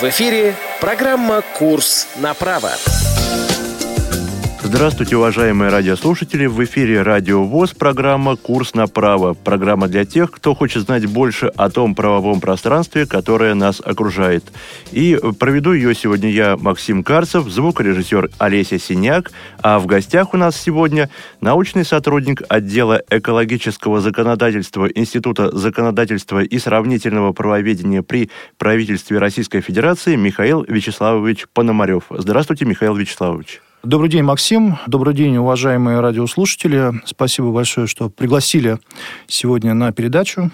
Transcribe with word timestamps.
В 0.00 0.04
эфире 0.10 0.54
программа 0.78 1.40
«Курс 1.40 2.06
на 2.16 2.34
право». 2.34 2.70
Здравствуйте, 4.66 5.16
уважаемые 5.16 5.70
радиослушатели! 5.70 6.46
В 6.46 6.62
эфире 6.64 7.02
Радио 7.02 7.44
ВОЗ, 7.44 7.72
программа 7.72 8.34
«Курс 8.34 8.74
на 8.74 8.88
право». 8.88 9.32
Программа 9.32 9.86
для 9.86 10.04
тех, 10.04 10.32
кто 10.32 10.56
хочет 10.56 10.82
знать 10.82 11.06
больше 11.06 11.46
о 11.46 11.70
том 11.70 11.94
правовом 11.94 12.40
пространстве, 12.40 13.06
которое 13.06 13.54
нас 13.54 13.80
окружает. 13.80 14.44
И 14.90 15.16
проведу 15.38 15.72
ее 15.72 15.94
сегодня 15.94 16.30
я, 16.30 16.56
Максим 16.56 17.04
Карцев, 17.04 17.48
звукорежиссер 17.48 18.30
Олеся 18.38 18.80
Синяк, 18.80 19.30
а 19.62 19.78
в 19.78 19.86
гостях 19.86 20.34
у 20.34 20.36
нас 20.36 20.56
сегодня 20.56 21.10
научный 21.40 21.84
сотрудник 21.84 22.42
отдела 22.48 23.00
экологического 23.08 24.00
законодательства 24.00 24.86
Института 24.86 25.56
законодательства 25.56 26.42
и 26.42 26.58
сравнительного 26.58 27.32
правоведения 27.32 28.02
при 28.02 28.30
правительстве 28.58 29.20
Российской 29.20 29.60
Федерации 29.60 30.16
Михаил 30.16 30.64
Вячеславович 30.66 31.46
Пономарев. 31.54 32.06
Здравствуйте, 32.10 32.64
Михаил 32.64 32.96
Вячеславович. 32.96 33.60
Добрый 33.86 34.10
день, 34.10 34.24
Максим. 34.24 34.78
Добрый 34.88 35.14
день, 35.14 35.36
уважаемые 35.36 36.00
радиослушатели. 36.00 36.90
Спасибо 37.04 37.52
большое, 37.52 37.86
что 37.86 38.10
пригласили 38.10 38.80
сегодня 39.28 39.74
на 39.74 39.92
передачу. 39.92 40.50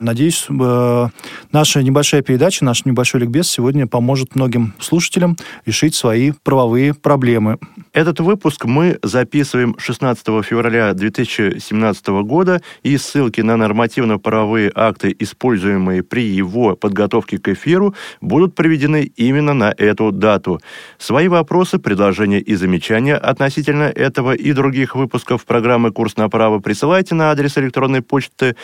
Надеюсь, 0.00 0.46
э, 0.48 1.08
наша 1.50 1.82
небольшая 1.82 2.22
передача, 2.22 2.64
наш 2.64 2.84
небольшой 2.84 3.22
ликбез 3.22 3.48
сегодня 3.48 3.88
поможет 3.88 4.36
многим 4.36 4.74
слушателям 4.78 5.36
решить 5.66 5.96
свои 5.96 6.30
правовые 6.44 6.94
проблемы. 6.94 7.58
Этот 7.92 8.20
выпуск 8.20 8.64
мы 8.64 9.00
записываем 9.02 9.74
16 9.76 10.42
февраля 10.42 10.94
2017 10.94 12.22
года, 12.22 12.62
и 12.84 12.96
ссылки 12.96 13.40
на 13.40 13.56
нормативно-правовые 13.56 14.70
акты, 14.72 15.14
используемые 15.18 16.04
при 16.04 16.28
его 16.28 16.76
подготовке 16.76 17.38
к 17.38 17.48
эфиру, 17.48 17.94
будут 18.20 18.54
приведены 18.54 19.10
именно 19.16 19.52
на 19.52 19.74
эту 19.76 20.12
дату. 20.12 20.60
Свои 20.98 21.26
вопросы, 21.26 21.80
предложения 21.80 22.40
и 22.40 22.54
замечания 22.54 23.16
относительно 23.16 23.84
этого 23.84 24.32
и 24.32 24.52
других 24.52 24.94
выпусков 24.94 25.44
программы 25.44 25.90
«Курс 25.90 26.16
на 26.16 26.28
право» 26.28 26.60
присылайте 26.60 27.16
на 27.16 27.32
адрес 27.32 27.58
электронной 27.58 28.02
почты 28.02 28.54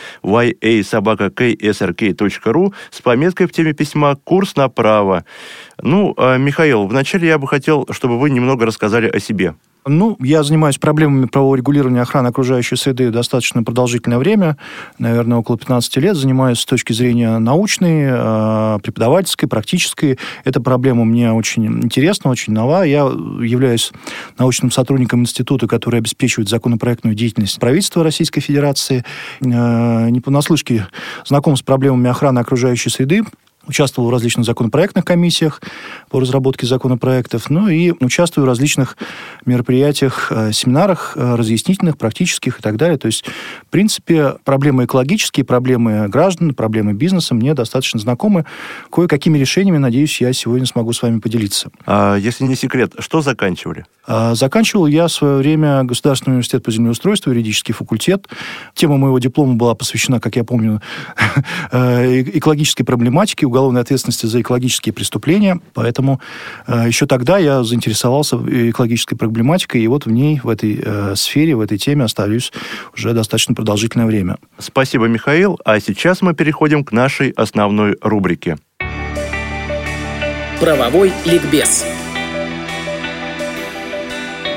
ya.ksrk.ru 1.25 2.73
с 2.91 3.01
пометкой 3.01 3.47
в 3.47 3.51
теме 3.51 3.73
письма 3.73 4.15
«Курс 4.23 4.55
на 4.55 4.69
право». 4.69 5.25
Ну, 5.81 6.13
а, 6.17 6.37
Михаил, 6.37 6.87
вначале 6.87 7.27
я 7.27 7.37
бы 7.37 7.47
хотел, 7.47 7.87
чтобы 7.91 8.19
вы 8.19 8.29
немного 8.29 8.65
рассказали 8.65 9.07
о 9.07 9.19
себе. 9.19 9.55
Ну, 9.87 10.17
я 10.19 10.41
занимаюсь 10.41 10.79
проблемами 10.79 11.27
правового 11.27 11.57
регулирования 11.57 12.01
охраны 12.01 12.29
окружающей 12.29 12.75
среды 12.75 13.11
достаточно 13.11 13.61
продолжительное 13.61 14.17
время, 14.17 14.57
наверное, 14.97 15.37
около 15.37 15.59
15 15.59 15.97
лет. 15.97 16.15
Занимаюсь 16.15 16.59
с 16.59 16.65
точки 16.65 16.91
зрения 16.91 17.37
научной, 17.37 18.07
а, 18.09 18.79
преподавательской, 18.79 19.47
практической. 19.47 20.17
Эта 20.43 20.59
проблема 20.59 21.05
мне 21.05 21.31
очень 21.31 21.67
интересна, 21.67 22.31
очень 22.31 22.53
нова. 22.53 22.81
Я 22.83 23.01
являюсь 23.01 23.91
научным 24.39 24.71
сотрудником 24.71 25.21
института, 25.21 25.67
который 25.67 25.99
обеспечивает 25.99 26.49
законопроектную 26.49 27.15
деятельность 27.15 27.59
правительства 27.59 28.03
Российской 28.03 28.41
Федерации. 28.41 29.05
А, 29.45 30.09
не 30.09 30.19
понаслышке 30.19 30.87
знаком 31.27 31.55
с 31.55 31.61
проблемами 31.61 32.09
охраны 32.09 32.39
окружающей 32.39 32.89
среды, 32.89 33.21
участвовал 33.67 34.09
в 34.09 34.11
различных 34.11 34.45
законопроектных 34.45 35.05
комиссиях 35.05 35.61
по 36.09 36.19
разработке 36.19 36.65
законопроектов, 36.67 37.49
ну 37.49 37.67
и 37.67 37.93
участвую 37.99 38.45
в 38.45 38.47
различных 38.47 38.97
мероприятиях, 39.45 40.31
э, 40.31 40.51
семинарах 40.51 41.13
э, 41.15 41.35
разъяснительных, 41.35 41.97
практических 41.97 42.59
и 42.59 42.61
так 42.61 42.77
далее. 42.77 42.97
То 42.97 43.07
есть, 43.07 43.25
в 43.25 43.69
принципе, 43.69 44.35
проблемы 44.43 44.85
экологические, 44.85 45.45
проблемы 45.45 46.07
граждан, 46.07 46.53
проблемы 46.53 46.93
бизнеса 46.93 47.35
мне 47.35 47.53
достаточно 47.53 47.99
знакомы. 47.99 48.45
Кое-какими 48.91 49.37
решениями, 49.37 49.77
надеюсь, 49.77 50.21
я 50.21 50.33
сегодня 50.33 50.65
смогу 50.65 50.93
с 50.93 51.01
вами 51.01 51.19
поделиться. 51.19 51.69
А, 51.85 52.15
если 52.15 52.45
не 52.45 52.55
секрет, 52.55 52.93
что 52.99 53.21
заканчивали? 53.21 53.85
А, 54.07 54.35
заканчивал 54.35 54.87
я 54.87 55.07
в 55.07 55.11
свое 55.11 55.37
время 55.37 55.83
Государственный 55.83 56.33
университет 56.33 56.63
по 56.63 56.71
землеустройству, 56.71 57.31
юридический 57.31 57.73
факультет. 57.73 58.27
Тема 58.73 58.97
моего 58.97 59.19
диплома 59.19 59.55
была 59.55 59.75
посвящена, 59.75 60.19
как 60.19 60.35
я 60.35 60.43
помню, 60.43 60.81
э, 61.71 62.21
экологической 62.21 62.83
проблематике, 62.83 63.47
уголовной 63.55 63.81
ответственности 63.81 64.25
за 64.25 64.41
экологические 64.41 64.91
преступления. 64.91 65.61
Поэтому 65.73 66.19
э, 66.67 66.83
еще 66.87 67.05
тогда 67.05 67.37
я 67.37 67.63
заинтересовался 67.63 68.35
экологической 68.35 69.15
проблематикой, 69.15 69.81
и 69.81 69.87
вот 69.87 70.05
в 70.05 70.11
ней, 70.11 70.41
в 70.43 70.49
этой 70.49 70.81
э, 70.83 71.15
сфере, 71.15 71.55
в 71.55 71.61
этой 71.61 71.77
теме 71.77 72.03
остаюсь 72.03 72.51
уже 72.93 73.13
достаточно 73.13 73.55
продолжительное 73.55 74.05
время. 74.05 74.37
Спасибо, 74.59 75.05
Михаил. 75.05 75.57
А 75.63 75.79
сейчас 75.79 76.21
мы 76.21 76.33
переходим 76.33 76.83
к 76.83 76.91
нашей 76.91 77.29
основной 77.29 77.95
рубрике. 78.01 78.57
Правовой 80.59 81.13
ликбез. 81.25 81.85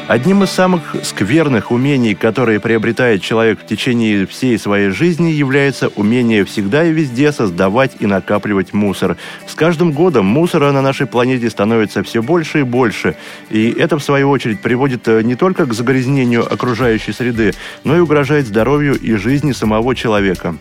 Одним 0.09 0.43
из 0.43 0.49
самых 0.49 0.97
скверных 1.03 1.71
умений, 1.71 2.15
которые 2.15 2.61
приобретает 2.61 3.21
человек 3.21 3.61
в 3.61 3.67
течение 3.67 4.27
всей 4.27 4.59
своей 4.59 4.89
жизни, 4.89 5.29
является 5.29 5.89
умение 5.89 6.47
всегда 6.47 6.83
и 6.83 6.93
везде 6.93 7.31
создавать 7.31 7.93
и 8.01 8.07
накапливать 8.07 8.73
мусор. 8.73 9.19
С 9.47 9.55
каждым 9.55 9.93
годом 9.93 10.25
мусора 10.25 10.73
на 10.73 10.81
нашей 10.81 11.07
планете 11.07 11.51
становится 11.51 12.03
все 12.03 12.23
больше 12.23 12.61
и 12.61 12.63
больше. 12.63 13.17
И 13.51 13.69
это, 13.69 13.99
в 13.99 14.03
свою 14.03 14.31
очередь, 14.31 14.63
приводит 14.63 15.07
э, 15.09 15.21
не 15.21 15.35
только 15.35 15.67
к 15.67 15.75
загрязнению 15.75 16.51
окружающей 16.51 17.13
среды, 17.13 17.53
но 17.85 17.95
и 17.95 18.01
угрожает 18.01 18.47
здоровью 18.47 18.95
и 18.99 19.15
жизни 19.17 19.53
самого 19.53 19.95
человека. 19.95 20.57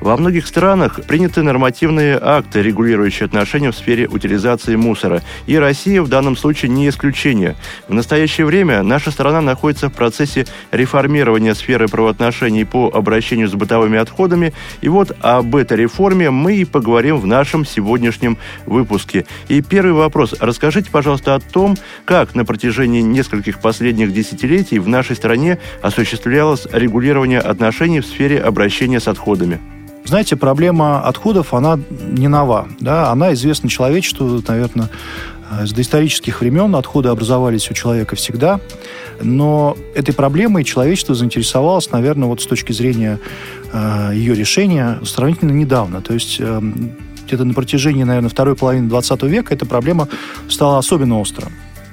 Во 0.00 0.16
многих 0.16 0.46
странах 0.46 1.00
приняты 1.06 1.42
нормативные 1.42 2.18
акты, 2.20 2.62
регулирующие 2.62 3.26
отношения 3.26 3.70
в 3.70 3.76
сфере 3.76 4.08
утилизации 4.08 4.74
мусора. 4.74 5.20
И 5.46 5.56
Россия 5.58 6.00
в 6.00 6.08
данном 6.08 6.36
случае 6.36 6.70
не 6.70 6.88
исключение. 6.88 7.54
В 7.86 7.92
настоящее 7.92 8.46
время 8.46 8.82
наша 8.82 9.10
страна 9.10 9.42
находится 9.42 9.90
в 9.90 9.92
процессе 9.92 10.46
реформирования 10.70 11.54
сферы 11.54 11.86
правоотношений 11.86 12.64
по 12.64 12.90
обращению 12.92 13.48
с 13.48 13.54
бытовыми 13.54 13.98
отходами. 13.98 14.54
И 14.80 14.88
вот 14.88 15.14
об 15.20 15.54
этой 15.54 15.76
реформе 15.76 16.30
мы 16.30 16.56
и 16.56 16.64
поговорим 16.64 17.18
в 17.18 17.26
нашем 17.26 17.66
сегодняшнем 17.66 18.38
выпуске. 18.64 19.26
И 19.48 19.60
первый 19.60 19.92
вопрос. 19.92 20.34
Расскажите, 20.40 20.90
пожалуйста, 20.90 21.34
о 21.34 21.40
том, 21.40 21.76
как 22.06 22.34
на 22.34 22.46
протяжении 22.46 23.02
нескольких 23.02 23.60
последних 23.60 24.14
десятилетий 24.14 24.78
в 24.78 24.88
нашей 24.88 25.14
стране 25.14 25.58
осуществлялось 25.82 26.66
регулирование 26.72 27.40
отношений 27.40 28.00
в 28.00 28.06
сфере 28.06 28.40
обращения 28.40 28.98
с 28.98 29.06
отходами. 29.06 29.60
Знаете, 30.04 30.36
проблема 30.36 31.02
отходов, 31.02 31.54
она 31.54 31.78
не 31.90 32.28
нова. 32.28 32.68
Да? 32.80 33.10
Она 33.10 33.32
известна 33.34 33.68
человечеству, 33.68 34.42
наверное, 34.46 34.90
с 35.50 35.72
доисторических 35.72 36.40
времен. 36.40 36.74
Отходы 36.76 37.08
образовались 37.08 37.70
у 37.70 37.74
человека 37.74 38.16
всегда. 38.16 38.60
Но 39.20 39.76
этой 39.94 40.14
проблемой 40.14 40.64
человечество 40.64 41.14
заинтересовалось, 41.14 41.90
наверное, 41.90 42.28
вот 42.28 42.40
с 42.40 42.46
точки 42.46 42.72
зрения 42.72 43.18
э, 43.72 44.12
ее 44.14 44.34
решения 44.34 44.98
сравнительно 45.04 45.52
недавно. 45.52 46.00
То 46.00 46.14
есть 46.14 46.36
э, 46.38 46.60
где-то 47.26 47.44
на 47.44 47.54
протяжении, 47.54 48.04
наверное, 48.04 48.30
второй 48.30 48.56
половины 48.56 48.88
20 48.88 49.22
века 49.24 49.52
эта 49.54 49.66
проблема 49.66 50.08
стала 50.48 50.78
особенно 50.78 51.20
острой. 51.20 51.50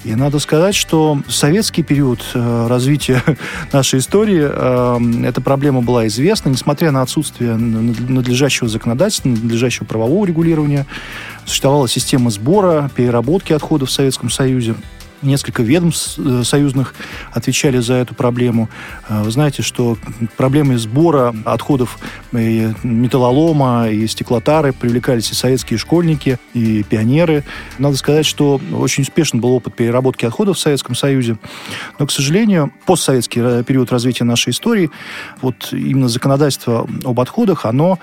И 0.08 0.16
надо 0.16 0.40
сказать, 0.40 0.74
что 0.74 1.22
советский 1.28 1.84
период 1.84 2.22
э, 2.34 2.68
развития 2.70 3.22
нашей 3.74 4.00
истории 4.00 4.48
э, 4.50 5.28
эта 5.28 5.42
проблема 5.42 5.82
была 5.82 6.08
известна, 6.08 6.48
несмотря 6.48 6.92
на 6.92 7.02
отсутствие 7.02 7.58
надлежащего 7.58 8.70
законодательства, 8.70 9.28
надлежащего 9.28 9.84
правового 9.84 10.26
регулирования. 10.26 10.86
Существовала 11.44 11.90
система 11.90 12.30
сбора, 12.30 12.90
переработки 12.96 13.52
отходов 13.52 13.90
в 13.90 13.92
Советском 13.92 14.30
Союзе. 14.30 14.76
Несколько 15.22 15.64
ведомств 15.64 16.20
э, 16.20 16.44
союзных 16.44 16.94
отвечали 17.32 17.80
за 17.80 17.96
эту 17.96 18.14
проблему. 18.14 18.70
Э, 19.10 19.24
вы 19.24 19.32
знаете, 19.32 19.64
что 19.64 19.98
проблемы 20.36 20.78
сбора 20.78 21.34
отходов 21.46 21.98
и 22.34 22.72
металлолома 22.84 23.90
и 23.90 24.06
стеклотары 24.06 24.74
привлекались 24.74 25.32
и 25.32 25.34
советские 25.34 25.80
школьники, 25.80 26.38
и 26.54 26.84
пионеры. 26.84 27.44
Надо 27.80 27.98
сказать, 27.98 28.26
что 28.28 28.62
очень 28.74 29.04
успешен 29.04 29.42
был 29.42 29.54
опыт 29.54 29.76
переработки 29.76 30.26
отходов 30.26 30.58
в 30.58 30.60
Советском 30.60 30.94
Союзе. 30.94 31.38
Но, 31.98 32.06
к 32.06 32.12
сожалению, 32.12 32.72
постсоветский 32.86 33.42
э, 33.44 33.64
период 33.64 33.92
развития 33.92 34.24
нашей 34.24 34.52
истории, 34.52 34.92
вот 35.42 35.70
именно 35.72 36.10
законодательство 36.10 36.88
об 37.04 37.20
отходах, 37.20 37.66
оно 37.66 37.98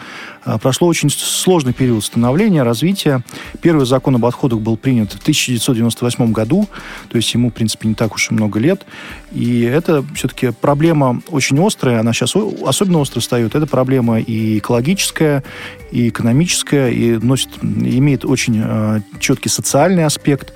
прошло 0.60 0.88
очень 0.88 1.10
сложный 1.10 1.72
период 1.72 2.04
становления, 2.04 2.62
развития. 2.62 3.22
Первый 3.60 3.86
закон 3.86 4.16
об 4.16 4.24
отходах 4.26 4.60
был 4.60 4.76
принят 4.76 5.12
в 5.12 5.20
1998 5.20 6.32
году 6.32 6.68
то 7.08 7.16
есть 7.16 7.32
ему, 7.34 7.50
в 7.50 7.54
принципе, 7.54 7.88
не 7.88 7.94
так 7.94 8.14
уж 8.14 8.30
и 8.30 8.34
много 8.34 8.58
лет. 8.58 8.84
И 9.32 9.62
это 9.62 10.04
все-таки 10.14 10.50
проблема 10.50 11.22
очень 11.28 11.64
острая, 11.64 12.00
она 12.00 12.12
сейчас 12.12 12.34
особенно 12.36 12.98
остро 12.98 13.20
встает. 13.20 13.54
Это 13.54 13.66
проблема 13.66 14.20
и 14.20 14.58
экологическая, 14.58 15.42
и 15.90 16.08
экономическая, 16.08 16.90
и 16.90 17.16
носит, 17.18 17.50
имеет 17.62 18.24
очень 18.24 18.60
э, 18.64 19.00
четкий 19.20 19.48
социальный 19.48 20.04
аспект. 20.04 20.54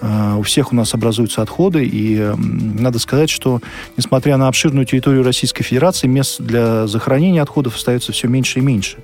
Э, 0.00 0.36
у 0.38 0.42
всех 0.42 0.72
у 0.72 0.76
нас 0.76 0.94
образуются 0.94 1.42
отходы, 1.42 1.84
и 1.84 2.32
надо 2.36 2.98
сказать, 2.98 3.30
что, 3.30 3.60
несмотря 3.96 4.36
на 4.36 4.48
обширную 4.48 4.86
территорию 4.86 5.22
Российской 5.22 5.62
Федерации, 5.62 6.06
мест 6.06 6.40
для 6.40 6.86
захоронения 6.86 7.42
отходов 7.42 7.76
остается 7.76 8.12
все 8.12 8.28
меньше 8.28 8.60
и 8.60 8.62
меньше. 8.62 8.98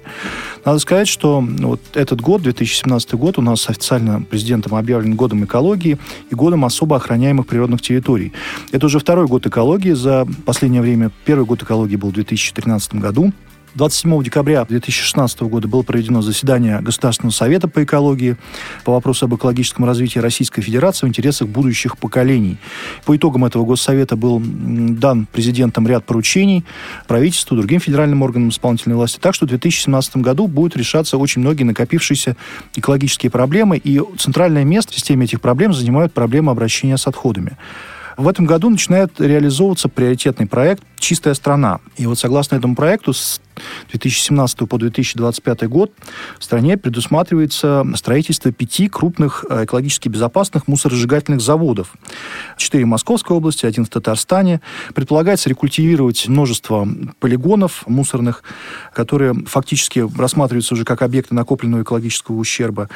Надо 0.64 0.78
сказать, 0.78 1.08
что 1.08 1.40
вот 1.40 1.80
этот 1.94 2.20
год, 2.20 2.42
2017 2.42 3.14
год, 3.14 3.38
у 3.38 3.42
нас 3.42 3.68
официально 3.68 4.22
президентом 4.22 4.74
объявлен 4.74 5.14
годом 5.14 5.44
экологии 5.44 5.98
и 6.30 6.34
годом 6.34 6.64
особо 6.64 6.96
охраняемых 6.96 7.46
природных 7.46 7.82
территорий. 7.82 8.32
Это 8.72 8.86
уже 8.86 8.98
второй 8.98 9.26
год 9.26 9.46
экологии 9.46 9.92
за 9.92 10.26
последнее 10.44 10.82
время. 10.82 11.10
Первый 11.24 11.46
год 11.46 11.62
экологии 11.62 11.96
был 11.96 12.10
в 12.10 12.14
2013 12.14 12.94
году. 12.94 13.32
27 13.76 14.22
декабря 14.22 14.64
2016 14.64 15.42
года 15.42 15.68
было 15.68 15.82
проведено 15.82 16.22
заседание 16.22 16.80
Государственного 16.80 17.32
совета 17.32 17.68
по 17.68 17.84
экологии 17.84 18.36
по 18.84 18.92
вопросу 18.92 19.26
об 19.26 19.34
экологическом 19.34 19.84
развитии 19.84 20.18
Российской 20.18 20.62
Федерации 20.62 21.06
в 21.06 21.10
интересах 21.10 21.48
будущих 21.48 21.98
поколений. 21.98 22.56
По 23.04 23.14
итогам 23.16 23.44
этого 23.44 23.66
Госсовета 23.66 24.16
был 24.16 24.40
дан 24.42 25.26
президентом 25.30 25.86
ряд 25.86 26.06
поручений 26.06 26.64
правительству, 27.06 27.54
другим 27.54 27.78
федеральным 27.78 28.22
органам 28.22 28.48
исполнительной 28.48 28.96
власти. 28.96 29.18
Так 29.20 29.34
что 29.34 29.44
в 29.44 29.50
2017 29.50 30.16
году 30.16 30.46
будут 30.46 30.74
решаться 30.76 31.18
очень 31.18 31.42
многие 31.42 31.64
накопившиеся 31.64 32.36
экологические 32.76 33.30
проблемы, 33.30 33.76
и 33.76 34.00
центральное 34.16 34.64
место 34.64 34.92
в 34.92 34.94
системе 34.94 35.26
этих 35.26 35.42
проблем 35.42 35.74
занимают 35.74 36.14
проблемы 36.14 36.50
обращения 36.50 36.96
с 36.96 37.06
отходами. 37.06 37.58
В 38.16 38.28
этом 38.28 38.46
году 38.46 38.70
начинает 38.70 39.20
реализовываться 39.20 39.90
приоритетный 39.90 40.46
проект 40.46 40.82
«Чистая 40.98 41.34
страна». 41.34 41.80
И 41.96 42.06
вот 42.06 42.18
согласно 42.18 42.56
этому 42.56 42.74
проекту 42.74 43.12
с 43.12 43.40
2017 43.90 44.68
по 44.68 44.78
2025 44.78 45.68
год 45.68 45.92
в 46.38 46.44
стране 46.44 46.76
предусматривается 46.76 47.84
строительство 47.94 48.52
пяти 48.52 48.88
крупных 48.88 49.44
э, 49.48 49.64
экологически 49.64 50.08
безопасных 50.08 50.68
мусоросжигательных 50.68 51.40
заводов. 51.40 51.94
Четыре 52.56 52.84
в 52.84 52.88
Московской 52.88 53.36
области, 53.36 53.66
один 53.66 53.84
в 53.84 53.88
Татарстане. 53.88 54.60
Предполагается 54.94 55.48
рекультивировать 55.48 56.28
множество 56.28 56.86
полигонов 57.20 57.84
мусорных, 57.86 58.42
которые 58.92 59.34
фактически 59.46 60.04
рассматриваются 60.18 60.74
уже 60.74 60.84
как 60.84 61.02
объекты 61.02 61.34
накопленного 61.34 61.82
экологического 61.82 62.36
ущерба. 62.36 62.88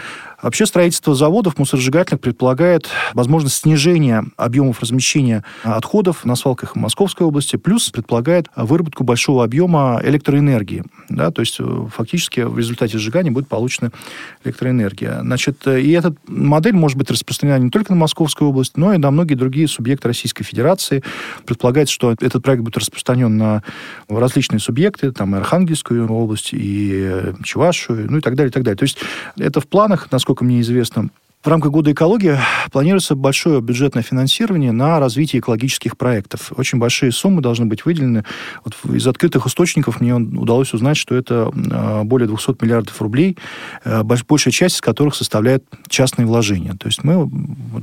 Вообще 0.43 0.67
строительство 0.67 1.15
заводов 1.15 1.59
мусоросжигательных 1.59 2.21
предполагает 2.21 2.89
возможность 3.15 3.57
снижения 3.57 4.25
объемов 4.37 4.81
размещения 4.81 5.45
отходов 5.63 6.25
на 6.25 6.35
свалках 6.37 6.77
Московской 6.77 7.27
области, 7.27 7.57
плюс 7.57 7.90
предполагает 7.93 8.47
выработку 8.57 9.05
большого 9.05 9.45
объема 9.45 10.01
электроэнергии. 10.03 10.85
Да, 11.09 11.31
то 11.31 11.41
есть 11.41 11.57
э, 11.59 11.87
фактически 11.93 12.41
в 12.41 12.57
результате 12.59 12.99
сжигания 12.99 13.31
будет 13.31 13.49
получена 13.49 13.91
электроэнергия. 14.45 15.21
Значит, 15.21 15.67
э, 15.67 15.81
и 15.81 15.91
эта 15.91 16.15
модель 16.27 16.75
может 16.75 16.97
быть 16.97 17.11
распространена 17.11 17.63
не 17.63 17.71
только 17.71 17.93
на 17.93 17.99
Московскую 17.99 18.51
область, 18.51 18.77
но 18.77 18.95
и 18.95 18.99
на 18.99 19.11
многие 19.11 19.35
другие 19.35 19.69
субъекты 19.69 20.09
Российской 20.09 20.45
Федерации. 20.45 21.03
Предполагается, 21.45 21.95
что 21.95 22.13
этот 22.13 22.43
проект 22.43 22.63
будет 22.63 22.79
распространен 22.79 23.37
на 23.37 23.63
различные 24.09 24.61
субъекты, 24.61 25.13
там 25.13 25.35
и 25.35 25.39
Архангельскую 25.39 26.11
область, 26.11 26.51
и 26.53 26.91
э, 27.03 27.35
Чувашию, 27.43 28.11
ну 28.11 28.19
и 28.19 28.21
так 28.21 28.35
далее, 28.35 28.51
и 28.51 28.53
так 28.53 28.63
далее. 28.63 28.77
То 28.77 28.85
есть 28.85 28.99
это 29.37 29.61
в 29.61 29.67
планах, 29.67 30.09
насколько 30.11 30.45
мне 30.45 30.61
известно, 30.61 31.11
в 31.43 31.49
рамках 31.49 31.71
года 31.73 31.91
экологии 31.91 32.37
планируется 32.71 33.15
большое 33.15 33.63
бюджетное 33.63 34.03
финансирование 34.03 34.73
на 34.73 35.01
развитие 35.01 35.41
экологических 35.41 35.97
проектов. 35.97 36.53
Очень 36.57 36.79
большие 36.79 37.13
суммы 37.13 37.41
должны 37.41 37.65
быть 37.65 37.87
выделены. 37.87 38.25
Вот 38.63 38.75
из 38.95 39.07
открытых 39.07 39.47
источников 39.47 40.03
мне 40.03 40.15
удалось 40.15 40.75
узнать, 40.75 40.99
что 40.99 41.15
это 41.15 41.51
а, 41.71 42.05
более 42.05 42.29
200 42.29 42.63
миллиардов 42.63 43.01
рублей, 43.01 43.39
э, 43.85 44.03
большая 44.03 44.53
часть 44.53 44.77
из 44.77 44.81
которых 44.83 45.15
составляет 45.15 45.65
частные 45.89 46.27
вложения. 46.27 46.75
То 46.75 46.89
есть 46.89 47.05
мы 47.05 47.31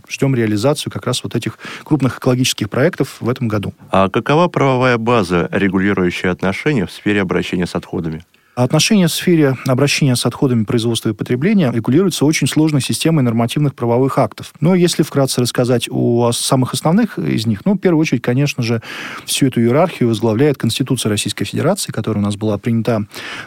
ждем 0.07 0.35
реализацию 0.35 0.93
как 0.93 1.07
раз 1.07 1.23
вот 1.23 1.35
этих 1.35 1.57
крупных 1.83 2.19
экологических 2.19 2.69
проектов 2.69 3.17
в 3.19 3.27
этом 3.27 3.47
году. 3.47 3.73
А 3.89 4.09
какова 4.09 4.49
правовая 4.49 4.99
база, 4.99 5.49
регулирующая 5.51 6.31
отношения 6.31 6.85
в 6.85 6.91
сфере 6.91 7.21
обращения 7.21 7.65
с 7.65 7.73
отходами? 7.73 8.23
Отношения 8.57 9.05
в 9.05 9.11
сфере 9.11 9.55
обращения 9.67 10.15
с 10.15 10.25
отходами 10.25 10.63
производства 10.63 11.09
и 11.09 11.13
потребления 11.13 11.71
регулируются 11.71 12.25
очень 12.25 12.47
сложной 12.47 12.81
системой 12.81 13.23
нормативных 13.23 13.75
правовых 13.75 14.17
актов. 14.17 14.51
Но 14.61 14.73
если 14.73 15.03
вкратце 15.03 15.41
рассказать 15.41 15.87
о 15.91 16.31
самых 16.31 16.73
основных 16.73 17.19
из 17.19 17.45
них, 17.45 17.65
ну, 17.65 17.75
в 17.75 17.77
первую 17.77 18.01
очередь, 18.01 18.23
конечно 18.23 18.63
же, 18.63 18.81
всю 19.25 19.45
эту 19.45 19.61
иерархию 19.61 20.09
возглавляет 20.09 20.57
Конституция 20.57 21.11
Российской 21.11 21.45
Федерации, 21.45 21.91
которая 21.91 22.23
у 22.23 22.25
нас 22.25 22.35
была 22.35 22.57
принята 22.57 23.05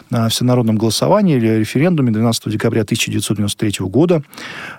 на 0.09 0.29
всенародном 0.29 0.77
голосовании 0.77 1.35
или 1.35 1.59
референдуме 1.59 2.13
12 2.13 2.49
декабря 2.49 2.83
1993 2.83 3.85
года. 3.87 4.23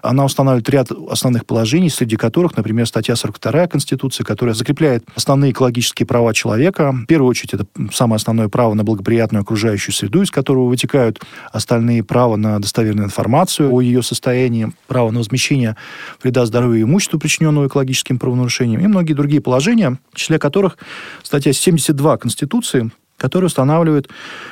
Она 0.01 0.25
устанавливает 0.25 0.67
ряд 0.71 0.89
основных 1.11 1.45
положений, 1.45 1.91
среди 1.91 2.17
которых, 2.17 2.57
например, 2.57 2.87
статья 2.87 3.17
42 3.17 3.67
Конституции, 3.67 4.25
которая 4.25 4.55
закрепляет 4.55 5.05
основные 5.15 5.51
экологические 5.51 6.07
права 6.07 6.33
человека. 6.33 6.93
В 6.93 7.05
первую 7.05 7.29
очередь, 7.29 7.53
это 7.53 7.67
самое 7.93 8.17
основное 8.17 8.49
право 8.49 8.73
на 8.73 8.83
благоприятную 8.83 9.43
окружающую 9.43 9.95
среду, 9.95 10.22
из 10.23 10.31
которого 10.31 10.69
вытекают 10.69 11.21
остальные 11.53 12.05
права 12.05 12.37
на 12.37 12.59
достоверную 12.59 13.07
информацию 13.07 13.73
о 13.73 13.81
ее 13.81 14.03
состоянии, 14.03 14.73
право 14.87 15.11
на 15.11 15.19
возмещение 15.19 15.77
вреда 16.23 16.47
здоровью 16.47 16.81
и 16.81 16.83
имуществу, 16.85 17.19
причиненного 17.19 17.67
экологическим 17.67 18.19
правонарушением, 18.19 18.81
и 18.81 18.87
многие 18.87 19.15
другие 19.15 19.43
положения, 19.43 19.99
в 20.13 20.17
числе 20.17 20.39
которых 20.39 20.79
статья 21.23 21.53
72 21.53 22.17
Конституции 22.19 22.91
который 23.23 23.45
устанавливает, 23.45 24.09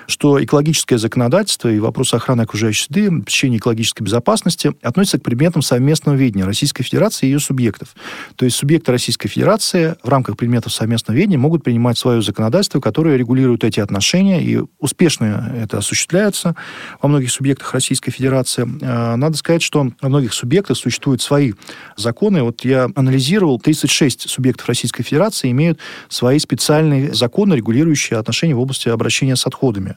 что 0.06 0.42
экологическое 0.42 0.96
законодательство 0.96 1.68
и 1.68 1.80
вопросы 1.80 2.14
охраны 2.14 2.42
окружающей 2.42 2.84
среды, 2.84 3.08
обеспечения 3.08 3.56
экологической 3.56 4.04
безопасности 4.04 4.72
относятся 4.80 5.18
к 5.18 5.24
предметам 5.24 5.60
совместного 5.60 6.14
видения 6.14 6.44
Российской 6.44 6.84
Федерации 6.84 7.26
и 7.26 7.30
ее 7.30 7.40
субъектов. 7.40 7.96
То 8.36 8.44
есть 8.44 8.56
субъекты 8.56 8.92
Российской 8.92 9.26
Федерации 9.26 9.96
в 10.04 10.08
рамках 10.08 10.36
предметов 10.36 10.72
совместного 10.72 11.16
видения 11.16 11.36
могут 11.36 11.64
принимать 11.64 11.98
свое 11.98 12.22
законодательство, 12.22 12.78
которое 12.78 13.16
регулирует 13.16 13.64
эти 13.64 13.80
отношения, 13.80 14.40
и 14.40 14.62
успешно 14.78 15.52
это 15.56 15.78
осуществляется 15.78 16.54
во 17.02 17.08
многих 17.08 17.32
субъектах 17.32 17.74
Российской 17.74 18.12
Федерации. 18.12 18.68
А, 18.82 19.16
надо 19.16 19.36
сказать, 19.36 19.62
что 19.62 19.90
во 20.00 20.08
многих 20.08 20.32
субъектах 20.32 20.76
существуют 20.76 21.22
свои 21.22 21.54
законы. 21.96 22.44
Вот 22.44 22.64
я 22.64 22.88
анализировал, 22.94 23.58
36 23.58 24.30
субъектов 24.30 24.68
Российской 24.68 25.02
Федерации 25.02 25.50
имеют 25.50 25.80
свои 26.08 26.38
специальные 26.38 27.12
законы, 27.14 27.54
регулирующие 27.54 28.16
отношения 28.16 28.54
в 28.54 28.59
области 28.60 28.88
обращения 28.88 29.36
с 29.36 29.46
отходами. 29.46 29.96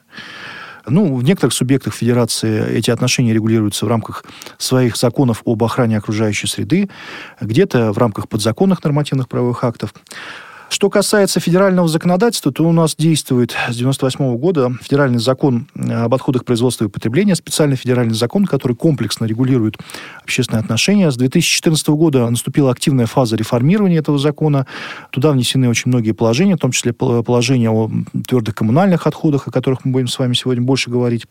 Ну, 0.86 1.14
в 1.14 1.24
некоторых 1.24 1.54
субъектах 1.54 1.94
федерации 1.94 2.68
эти 2.70 2.90
отношения 2.90 3.32
регулируются 3.32 3.86
в 3.86 3.88
рамках 3.88 4.24
своих 4.58 4.96
законов 4.96 5.42
об 5.46 5.64
охране 5.64 5.96
окружающей 5.96 6.46
среды, 6.46 6.90
где-то 7.40 7.92
в 7.92 7.98
рамках 7.98 8.28
подзаконных 8.28 8.84
нормативных 8.84 9.28
правовых 9.28 9.64
актов. 9.64 9.94
Что 10.68 10.90
касается 10.90 11.40
федерального 11.40 11.86
законодательства, 11.88 12.52
то 12.52 12.64
у 12.64 12.72
нас 12.72 12.96
действует 12.96 13.52
с 13.52 13.76
1998 13.78 14.36
года 14.36 14.72
федеральный 14.82 15.18
закон 15.18 15.68
об 15.78 16.12
отходах 16.12 16.44
производства 16.44 16.86
и 16.86 16.88
потребления, 16.88 17.34
специальный 17.34 17.76
федеральный 17.76 18.14
закон, 18.14 18.44
который 18.44 18.74
комплексно 18.74 19.24
регулирует 19.24 19.76
общественные 20.22 20.60
отношения. 20.60 21.10
С 21.10 21.16
2014 21.16 21.88
года 21.88 22.28
наступила 22.28 22.70
активная 22.70 23.06
фаза 23.06 23.36
реформирования 23.36 23.98
этого 23.98 24.18
закона. 24.18 24.66
Туда 25.10 25.30
внесены 25.30 25.68
очень 25.68 25.90
многие 25.90 26.12
положения, 26.12 26.56
в 26.56 26.60
том 26.60 26.72
числе 26.72 26.92
положения 26.92 27.70
о 27.70 27.90
твердых 28.26 28.54
коммунальных 28.54 29.06
отходах, 29.06 29.46
о 29.46 29.50
которых 29.50 29.84
мы 29.84 29.92
будем 29.92 30.08
с 30.08 30.18
вами 30.18 30.34
сегодня 30.34 30.62
больше 30.62 30.90
говорить. 30.90 31.26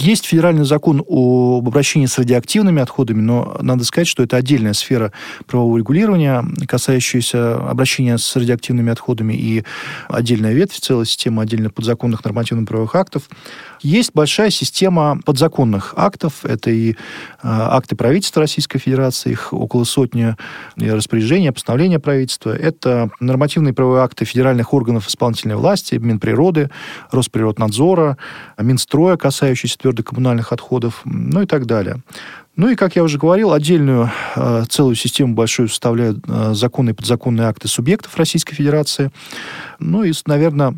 Есть 0.00 0.26
федеральный 0.26 0.64
закон 0.64 1.02
об 1.08 1.66
обращении 1.66 2.06
с 2.06 2.18
радиоактивными 2.18 2.80
отходами, 2.80 3.20
но 3.20 3.58
надо 3.60 3.84
сказать, 3.84 4.06
что 4.06 4.22
это 4.22 4.36
отдельная 4.36 4.72
сфера 4.72 5.12
правового 5.46 5.78
регулирования, 5.78 6.44
касающаяся 6.68 7.56
обращения 7.56 8.16
с 8.16 8.36
радиоактивными 8.36 8.92
отходами 8.92 9.34
и 9.34 9.64
отдельная 10.08 10.52
ветвь, 10.52 10.78
целая 10.78 11.04
система 11.04 11.42
отдельных 11.42 11.74
подзаконных 11.74 12.24
нормативных 12.24 12.68
правовых 12.68 12.94
актов. 12.94 13.24
Есть 13.80 14.12
большая 14.14 14.50
система 14.50 15.20
подзаконных 15.24 15.94
актов. 15.96 16.44
Это 16.44 16.70
и 16.70 16.94
а, 17.42 17.76
акты 17.76 17.96
правительства 17.96 18.40
Российской 18.40 18.78
Федерации, 18.78 19.32
их 19.32 19.52
около 19.52 19.84
сотни 19.84 20.36
распоряжений, 20.76 21.50
постановления 21.50 21.98
правительства. 21.98 22.56
Это 22.56 23.10
нормативные 23.20 23.72
правовые 23.74 24.02
акты 24.04 24.24
федеральных 24.24 24.72
органов 24.72 25.08
исполнительной 25.08 25.56
власти, 25.56 25.96
Минприроды, 25.96 26.70
Росприроднадзора, 27.10 28.16
Минстроя, 28.58 29.16
касающиеся 29.16 29.78
твердокоммунальных 29.88 30.52
отходов, 30.52 31.02
ну 31.04 31.42
и 31.42 31.46
так 31.46 31.66
далее. 31.66 32.02
Ну 32.56 32.68
и, 32.68 32.74
как 32.74 32.96
я 32.96 33.04
уже 33.04 33.18
говорил, 33.18 33.52
отдельную 33.52 34.10
э, 34.34 34.64
целую 34.68 34.96
систему 34.96 35.34
большую 35.34 35.68
составляют 35.68 36.18
э, 36.26 36.54
законные 36.54 36.92
и 36.92 36.96
подзаконные 36.96 37.46
акты 37.46 37.68
субъектов 37.68 38.16
Российской 38.16 38.54
Федерации. 38.54 39.12
Ну 39.78 40.02
и, 40.02 40.12
наверное, 40.26 40.74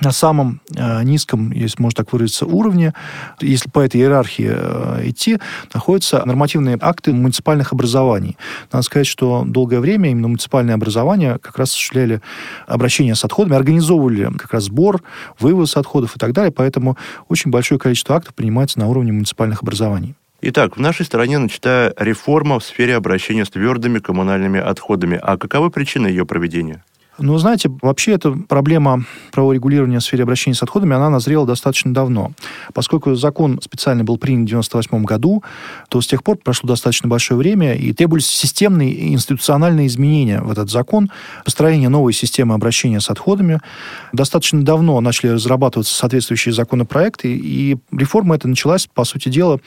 на 0.00 0.12
самом 0.12 0.60
э, 0.74 1.02
низком, 1.02 1.52
если 1.52 1.80
можно 1.80 2.04
так 2.04 2.12
выразиться, 2.12 2.46
уровне, 2.46 2.94
если 3.40 3.68
по 3.68 3.80
этой 3.80 4.00
иерархии 4.00 4.50
э, 4.50 5.08
идти, 5.08 5.38
находятся 5.74 6.22
нормативные 6.24 6.78
акты 6.80 7.12
муниципальных 7.12 7.72
образований. 7.72 8.36
Надо 8.72 8.82
сказать, 8.84 9.06
что 9.06 9.44
долгое 9.46 9.80
время 9.80 10.10
именно 10.10 10.28
муниципальные 10.28 10.74
образования 10.74 11.38
как 11.38 11.58
раз 11.58 11.70
осуществляли 11.70 12.20
обращение 12.66 13.14
с 13.14 13.24
отходами, 13.24 13.56
организовывали 13.56 14.30
как 14.36 14.52
раз 14.52 14.64
сбор, 14.64 15.02
вывоз 15.38 15.76
отходов 15.76 16.16
и 16.16 16.18
так 16.18 16.32
далее, 16.32 16.52
поэтому 16.52 16.96
очень 17.28 17.50
большое 17.50 17.78
количество 17.78 18.16
актов 18.16 18.34
принимается 18.34 18.78
на 18.78 18.88
уровне 18.88 19.12
муниципальных 19.12 19.62
образований. 19.62 20.14
Итак, 20.42 20.78
в 20.78 20.80
нашей 20.80 21.04
стране 21.04 21.36
начата 21.36 21.92
реформа 21.98 22.58
в 22.58 22.64
сфере 22.64 22.96
обращения 22.96 23.44
с 23.44 23.50
твердыми 23.50 23.98
коммунальными 23.98 24.58
отходами. 24.58 25.18
А 25.22 25.36
каковы 25.36 25.70
причины 25.70 26.06
ее 26.06 26.24
проведения? 26.24 26.82
Ну, 27.22 27.36
знаете, 27.36 27.70
вообще 27.82 28.12
эта 28.12 28.32
проблема 28.32 29.04
праворегулирования 29.30 29.98
в 29.98 30.02
сфере 30.02 30.22
обращения 30.22 30.54
с 30.54 30.62
отходами, 30.62 30.96
она 30.96 31.10
назрела 31.10 31.46
достаточно 31.46 31.92
давно. 31.92 32.32
Поскольку 32.72 33.14
закон 33.14 33.60
специально 33.62 34.04
был 34.04 34.16
принят 34.16 34.48
в 34.48 34.52
1998 34.52 35.04
году, 35.04 35.44
то 35.90 36.00
с 36.00 36.06
тех 36.06 36.24
пор 36.24 36.38
прошло 36.38 36.68
достаточно 36.68 37.08
большое 37.10 37.36
время, 37.36 37.74
и 37.74 37.92
требовались 37.92 38.26
системные 38.26 38.92
и 38.92 39.12
институциональные 39.12 39.86
изменения 39.86 40.40
в 40.40 40.50
этот 40.50 40.70
закон, 40.70 41.10
построение 41.44 41.90
новой 41.90 42.14
системы 42.14 42.54
обращения 42.54 43.00
с 43.00 43.10
отходами. 43.10 43.60
Достаточно 44.14 44.62
давно 44.62 44.98
начали 45.02 45.30
разрабатываться 45.30 45.94
соответствующие 45.94 46.54
законопроекты, 46.54 47.36
и 47.36 47.76
реформа 47.92 48.36
эта 48.36 48.48
началась, 48.48 48.86
по 48.86 49.04
сути 49.04 49.28
дела, 49.28 49.60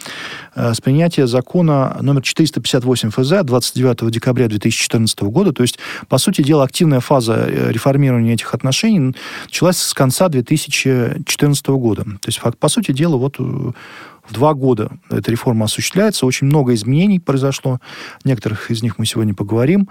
э, 0.56 0.74
с 0.74 0.82
принятия 0.82 1.28
закона 1.28 1.98
номер 2.02 2.24
458 2.24 3.12
ФЗ 3.12 3.44
29 3.44 4.10
декабря 4.10 4.48
2014 4.48 5.30
года. 5.30 5.54
То 5.54 5.62
есть, 5.62 5.78
по 6.08 6.18
сути 6.18 6.42
дела, 6.42 6.64
активная 6.64 7.00
фаза 7.00 7.43
Э, 7.48 7.72
реформирования 7.72 8.34
этих 8.34 8.54
отношений 8.54 9.16
началась 9.46 9.78
с 9.78 9.94
конца 9.94 10.30
2014 10.30 11.68
года. 11.68 12.04
То 12.04 12.28
есть, 12.28 12.40
по 12.60 12.70
сути 12.70 12.92
дела, 12.92 13.18
вот 13.18 13.36
э, 13.40 13.44
в 13.44 14.34
два 14.34 14.54
года 14.54 14.90
эта 15.10 15.32
реформа 15.32 15.66
осуществляется. 15.66 16.26
Очень 16.26 16.48
много 16.48 16.74
изменений 16.74 17.20
произошло. 17.20 17.80
Некоторых 18.24 18.72
из 18.72 18.82
них 18.82 18.98
мы 18.98 19.06
сегодня 19.06 19.34
поговорим. 19.34 19.90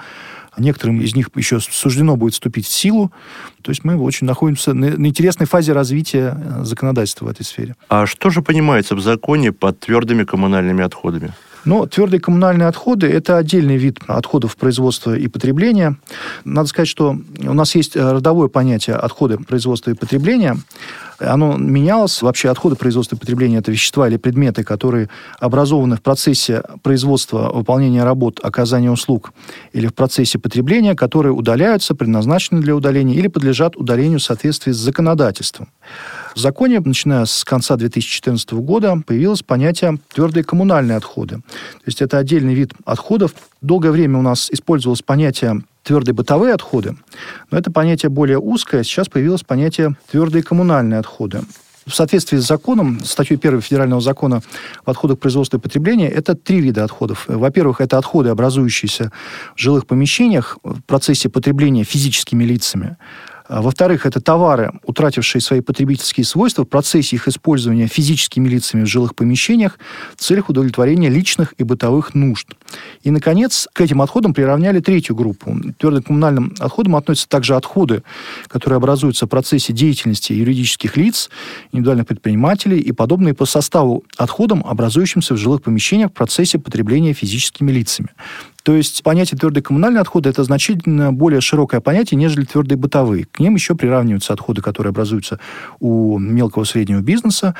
Некоторым 0.58 1.00
из 1.00 1.14
них 1.14 1.30
еще 1.34 1.60
суждено 1.60 2.16
будет 2.16 2.34
вступить 2.34 2.66
в 2.66 2.72
силу. 2.72 3.12
То 3.62 3.70
есть 3.70 3.84
мы 3.84 3.96
очень 3.98 4.26
находимся 4.26 4.74
на, 4.74 4.96
на 4.96 5.06
интересной 5.06 5.46
фазе 5.46 5.72
развития 5.72 6.36
э, 6.36 6.64
законодательства 6.64 7.26
в 7.26 7.28
этой 7.28 7.44
сфере. 7.44 7.74
А 7.88 8.06
что 8.06 8.30
же 8.30 8.42
понимается 8.42 8.94
в 8.94 9.00
законе 9.00 9.52
под 9.52 9.80
твердыми 9.80 10.24
коммунальными 10.24 10.82
отходами? 10.82 11.32
Но 11.64 11.86
твердые 11.86 12.20
коммунальные 12.20 12.68
отходы– 12.68 13.06
это 13.08 13.36
отдельный 13.36 13.76
вид 13.76 13.98
отходов 14.06 14.56
производства 14.56 15.16
и 15.16 15.28
потребления. 15.28 15.96
Надо 16.44 16.68
сказать, 16.68 16.88
что 16.88 17.16
у 17.38 17.52
нас 17.52 17.74
есть 17.74 17.96
э, 17.96 18.12
родовое 18.12 18.48
понятие 18.48 18.96
отходы 18.96 19.38
производства 19.38 19.90
и 19.90 19.94
потребления. 19.94 20.56
Оно 21.18 21.56
менялось. 21.56 22.20
Вообще 22.20 22.50
отходы 22.50 22.74
производства 22.74 23.14
и 23.14 23.18
потребления– 23.18 23.58
это 23.58 23.70
вещества 23.70 24.08
или 24.08 24.16
предметы, 24.16 24.64
которые 24.64 25.08
образованы 25.38 25.96
в 25.96 26.02
процессе 26.02 26.62
производства, 26.82 27.50
выполнения 27.52 28.02
работ, 28.02 28.40
оказания 28.42 28.90
услуг 28.90 29.32
или 29.72 29.86
в 29.86 29.94
процессе 29.94 30.38
потребления, 30.38 30.96
которые 30.96 31.32
удаляются, 31.32 31.94
предназначены 31.94 32.60
для 32.60 32.74
удаления 32.74 33.14
или 33.14 33.28
подлежат 33.28 33.76
удалению 33.76 34.18
в 34.18 34.22
соответствии 34.22 34.72
с 34.72 34.76
законодательством. 34.76 35.68
В 36.34 36.38
законе, 36.38 36.80
начиная 36.80 37.24
с 37.24 37.44
конца 37.44 37.76
2014 37.76 38.52
года, 38.52 39.00
появилось 39.06 39.42
понятие 39.42 39.98
твердые 40.14 40.44
коммунальные 40.44 40.96
отходы. 40.96 41.36
То 41.36 41.86
есть 41.86 42.00
это 42.00 42.18
отдельный 42.18 42.54
вид 42.54 42.72
отходов. 42.84 43.34
Долгое 43.60 43.90
время 43.90 44.18
у 44.18 44.22
нас 44.22 44.50
использовалось 44.50 45.02
понятие 45.02 45.62
твердые 45.82 46.14
бытовые 46.14 46.54
отходы, 46.54 46.96
но 47.50 47.58
это 47.58 47.70
понятие 47.70 48.08
более 48.08 48.38
узкое. 48.38 48.82
Сейчас 48.84 49.08
появилось 49.08 49.42
понятие 49.42 49.96
твердые 50.10 50.42
коммунальные 50.42 51.00
отходы. 51.00 51.42
В 51.84 51.92
соответствии 51.92 52.38
с 52.38 52.46
законом, 52.46 53.00
статьей 53.04 53.36
1 53.36 53.60
Федерального 53.60 54.00
закона 54.00 54.40
в 54.86 54.90
отходах 54.90 55.18
производства 55.18 55.56
и 55.56 55.60
потребления, 55.60 56.08
это 56.08 56.36
три 56.36 56.60
вида 56.60 56.84
отходов. 56.84 57.24
Во-первых, 57.26 57.80
это 57.80 57.98
отходы, 57.98 58.28
образующиеся 58.28 59.10
в 59.56 59.60
жилых 59.60 59.86
помещениях 59.86 60.58
в 60.62 60.80
процессе 60.82 61.28
потребления 61.28 61.82
физическими 61.82 62.44
лицами. 62.44 62.96
А, 63.52 63.60
во-вторых, 63.60 64.06
это 64.06 64.18
товары, 64.22 64.72
утратившие 64.82 65.42
свои 65.42 65.60
потребительские 65.60 66.24
свойства 66.24 66.64
в 66.64 66.68
процессе 66.68 67.16
их 67.16 67.28
использования 67.28 67.86
физическими 67.86 68.48
лицами 68.48 68.84
в 68.84 68.86
жилых 68.86 69.14
помещениях 69.14 69.78
в 70.16 70.22
целях 70.22 70.48
удовлетворения 70.48 71.10
личных 71.10 71.52
и 71.58 71.62
бытовых 71.62 72.14
нужд. 72.14 72.48
И, 73.02 73.10
наконец, 73.10 73.68
к 73.74 73.82
этим 73.82 74.00
отходам 74.00 74.32
приравняли 74.32 74.80
третью 74.80 75.16
группу. 75.16 75.54
Твердым 75.78 76.02
коммунальным 76.02 76.54
отходам 76.60 76.96
относятся 76.96 77.28
также 77.28 77.54
отходы, 77.54 78.02
которые 78.48 78.78
образуются 78.78 79.26
в 79.26 79.28
процессе 79.28 79.74
деятельности 79.74 80.32
юридических 80.32 80.96
лиц, 80.96 81.28
индивидуальных 81.72 82.06
предпринимателей 82.06 82.78
и 82.78 82.90
подобные 82.92 83.34
по 83.34 83.44
составу 83.44 84.02
отходам, 84.16 84.64
образующимся 84.66 85.34
в 85.34 85.36
жилых 85.36 85.60
помещениях 85.60 86.10
в 86.10 86.14
процессе 86.14 86.58
потребления 86.58 87.12
физическими 87.12 87.70
лицами. 87.70 88.08
То 88.62 88.74
есть 88.74 89.02
понятие 89.02 89.38
твердые 89.38 89.62
коммунальные 89.62 90.00
отходы 90.00 90.28
это 90.28 90.44
значительно 90.44 91.12
более 91.12 91.40
широкое 91.40 91.80
понятие, 91.80 92.18
нежели 92.18 92.44
твердые 92.44 92.78
бытовые. 92.78 93.24
К 93.24 93.40
ним 93.40 93.54
еще 93.54 93.74
приравниваются 93.74 94.32
отходы, 94.32 94.62
которые 94.62 94.90
образуются 94.90 95.40
у 95.80 96.18
мелкого 96.18 96.62
и 96.62 96.66
среднего 96.66 97.00
бизнеса, 97.00 97.54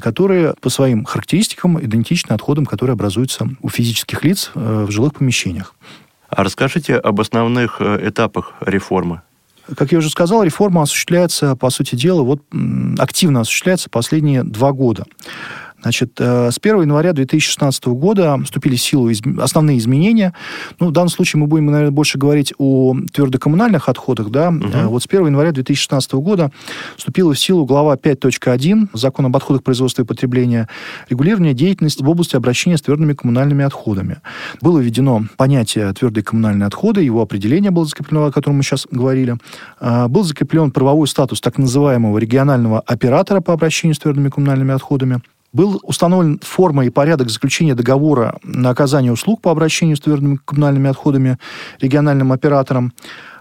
которые 0.00 0.54
по 0.60 0.68
своим 0.68 1.04
характеристикам 1.04 1.80
идентичны 1.80 2.32
отходам, 2.32 2.66
которые 2.66 2.94
образуются 2.94 3.48
у 3.62 3.68
физических 3.68 4.24
лиц 4.24 4.50
э, 4.54 4.84
в 4.88 4.90
жилых 4.90 5.14
помещениях. 5.14 5.74
А 6.28 6.42
расскажите 6.42 6.96
об 6.96 7.20
основных 7.20 7.80
э, 7.80 8.08
этапах 8.08 8.52
реформы. 8.60 9.22
Как 9.76 9.92
я 9.92 9.98
уже 9.98 10.08
сказал, 10.08 10.42
реформа 10.42 10.82
осуществляется, 10.82 11.54
по 11.54 11.70
сути 11.70 11.94
дела, 11.94 12.22
вот 12.22 12.42
активно 12.98 13.40
осуществляется 13.40 13.90
последние 13.90 14.42
два 14.42 14.72
года. 14.72 15.04
Значит, 15.82 16.12
э, 16.18 16.50
с 16.50 16.58
1 16.58 16.82
января 16.82 17.12
2016 17.12 17.86
года 17.86 18.38
вступили 18.44 18.76
в 18.76 18.80
силу 18.80 19.10
основные 19.40 19.78
изменения. 19.78 20.34
Ну, 20.80 20.88
в 20.88 20.92
данном 20.92 21.08
случае 21.08 21.40
мы 21.40 21.46
будем, 21.46 21.66
наверное, 21.66 21.92
больше 21.92 22.18
говорить 22.18 22.52
о 22.58 22.96
твердокоммунальных 23.12 23.88
отходах. 23.88 24.30
Да? 24.30 24.48
Угу. 24.48 24.88
Вот 24.88 25.02
с 25.02 25.06
1 25.06 25.26
января 25.26 25.52
2016 25.52 26.12
года 26.14 26.50
вступила 26.96 27.32
в 27.32 27.38
силу 27.38 27.64
глава 27.64 27.94
5.1 27.94 28.88
Закона 28.92 29.28
об 29.28 29.36
отходах 29.36 29.62
производства 29.62 30.02
и 30.02 30.04
потребления 30.04 30.68
регулирования 31.08 31.54
деятельности 31.54 32.02
в 32.02 32.08
области 32.08 32.34
обращения 32.34 32.76
с 32.76 32.82
твердыми 32.82 33.12
коммунальными 33.12 33.64
отходами. 33.64 34.18
Было 34.60 34.80
введено 34.80 35.24
понятие 35.36 35.92
твердые 35.92 36.24
коммунальные 36.24 36.66
отходы, 36.66 37.02
его 37.02 37.22
определение 37.22 37.70
было 37.70 37.84
закреплено, 37.84 38.26
о 38.26 38.32
котором 38.32 38.56
мы 38.56 38.62
сейчас 38.62 38.86
говорили. 38.90 39.36
А, 39.80 40.08
был 40.08 40.24
закреплен 40.24 40.70
правовой 40.70 41.06
статус 41.06 41.40
так 41.40 41.58
называемого 41.58 42.18
регионального 42.18 42.80
оператора 42.80 43.40
по 43.40 43.52
обращению 43.52 43.94
с 43.94 43.98
твердыми 43.98 44.28
коммунальными 44.28 44.74
отходами. 44.74 45.20
Был 45.58 45.80
установлен 45.82 46.38
форма 46.40 46.86
и 46.86 46.88
порядок 46.88 47.30
заключения 47.30 47.74
договора 47.74 48.38
на 48.44 48.70
оказание 48.70 49.10
услуг 49.10 49.40
по 49.42 49.50
обращению 49.50 49.96
с 49.96 50.00
твердыми 50.00 50.38
коммунальными 50.44 50.88
отходами 50.88 51.36
региональным 51.80 52.30
оператором. 52.30 52.92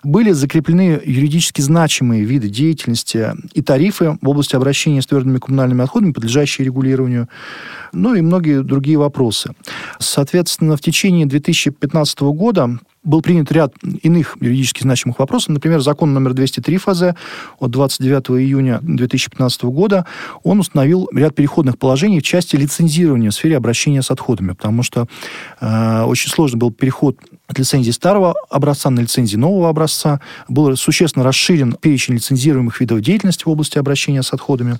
Были 0.04 0.32
закреплены 0.32 1.00
юридически 1.06 1.62
значимые 1.62 2.24
виды 2.24 2.50
деятельности 2.50 3.36
и 3.54 3.62
тарифы 3.62 4.18
в 4.20 4.30
области 4.30 4.56
обращения 4.56 5.04
с 5.04 5.06
твердыми 5.06 5.38
коммунальными 5.38 5.84
отходами, 5.84 6.12
подлежащие 6.12 6.66
регулированию, 6.66 7.30
ну 7.94 8.16
и 8.16 8.22
многие 8.22 8.64
другие 8.64 8.98
вопросы. 8.98 9.52
Соответственно, 10.00 10.76
в 10.76 10.82
течение 10.82 11.28
2015 11.28 12.20
года 12.22 12.80
был 13.04 13.22
принят 13.22 13.52
ряд 13.52 13.74
иных 14.04 14.38
юридически 14.42 14.82
значимых 14.84 15.20
вопросов. 15.20 15.50
Например, 15.50 15.80
закон 15.80 16.14
номер 16.14 16.34
203 16.34 16.78
ФЗ 16.78 17.04
от 17.60 17.72
29 17.72 18.42
июня 18.42 18.80
2015 18.82 19.64
года, 19.64 20.06
он 20.44 20.60
установил 20.60 21.10
ряд 21.14 21.36
переходных 21.36 21.78
положений 21.78 22.20
в 22.20 22.24
части 22.24 22.56
лицензирования 22.56 23.30
в 23.30 23.34
сфере 23.34 23.58
обращения 23.58 24.02
с 24.02 24.12
отходами, 24.12 24.52
потому 24.52 24.84
что 24.84 25.08
э, 25.62 26.04
очень 26.04 26.30
сложный 26.30 26.60
был 26.60 26.72
переход 26.72 27.18
от 27.48 27.60
лицензии 27.60 27.92
старого 27.92 28.36
образца 28.50 28.90
на 28.90 29.00
лицензии 29.00 29.38
нового 29.38 29.70
образца. 29.70 30.20
Был 30.50 30.76
существенно 30.76 31.24
расширен 31.24 31.74
перечень 31.74 32.16
лицензируемых 32.16 32.80
видов 32.82 33.02
деятельности 33.02 33.46
в 33.46 33.50
области 33.50 33.78
обращения 33.78 34.22
с 34.22 34.34
отходами 34.34 34.80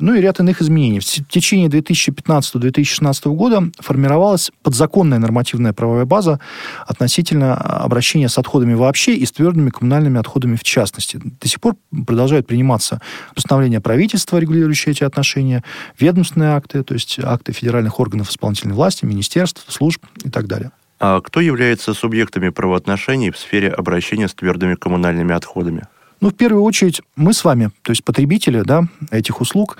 ну 0.00 0.14
и 0.14 0.20
ряд 0.20 0.40
иных 0.40 0.62
изменений. 0.62 1.00
В 1.00 1.04
течение 1.04 1.68
2015-2016 1.68 3.34
года 3.34 3.70
формировалась 3.78 4.50
подзаконная 4.62 5.18
нормативная 5.18 5.72
правовая 5.72 6.04
база 6.04 6.40
относительно 6.86 7.54
обращения 7.54 8.28
с 8.28 8.38
отходами 8.38 8.74
вообще 8.74 9.14
и 9.14 9.26
с 9.26 9.32
твердыми 9.32 9.70
коммунальными 9.70 10.18
отходами 10.18 10.56
в 10.56 10.62
частности. 10.62 11.20
До 11.22 11.48
сих 11.48 11.60
пор 11.60 11.76
продолжают 12.06 12.46
приниматься 12.46 13.00
постановления 13.34 13.80
правительства, 13.80 14.38
регулирующие 14.38 14.92
эти 14.92 15.04
отношения, 15.04 15.64
ведомственные 15.98 16.50
акты, 16.50 16.82
то 16.82 16.94
есть 16.94 17.18
акты 17.22 17.52
федеральных 17.52 18.00
органов 18.00 18.30
исполнительной 18.30 18.74
власти, 18.74 19.04
министерств, 19.04 19.64
служб 19.68 20.04
и 20.24 20.30
так 20.30 20.46
далее. 20.46 20.70
А 21.00 21.20
кто 21.20 21.40
является 21.40 21.94
субъектами 21.94 22.48
правоотношений 22.48 23.30
в 23.30 23.38
сфере 23.38 23.68
обращения 23.68 24.26
с 24.26 24.34
твердыми 24.34 24.74
коммунальными 24.74 25.32
отходами? 25.32 25.84
Ну, 26.20 26.30
в 26.30 26.34
первую 26.34 26.64
очередь, 26.64 27.00
мы 27.14 27.32
с 27.32 27.44
вами, 27.44 27.70
то 27.82 27.92
есть 27.92 28.02
потребители 28.04 28.62
да, 28.62 28.84
этих 29.12 29.40
услуг, 29.40 29.76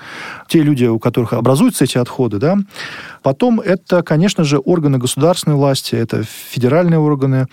те 0.47 0.61
люди, 0.61 0.85
у 0.85 0.97
которых 0.97 1.33
образуются 1.33 1.83
эти 1.83 1.97
отходы, 1.97 2.37
да. 2.37 2.57
Потом 3.23 3.59
это, 3.59 4.03
конечно 4.03 4.45
же, 4.45 4.57
органы 4.57 4.97
государственной 4.97 5.57
власти, 5.57 5.95
это 5.95 6.23
федеральные 6.23 6.99
органы 6.99 7.47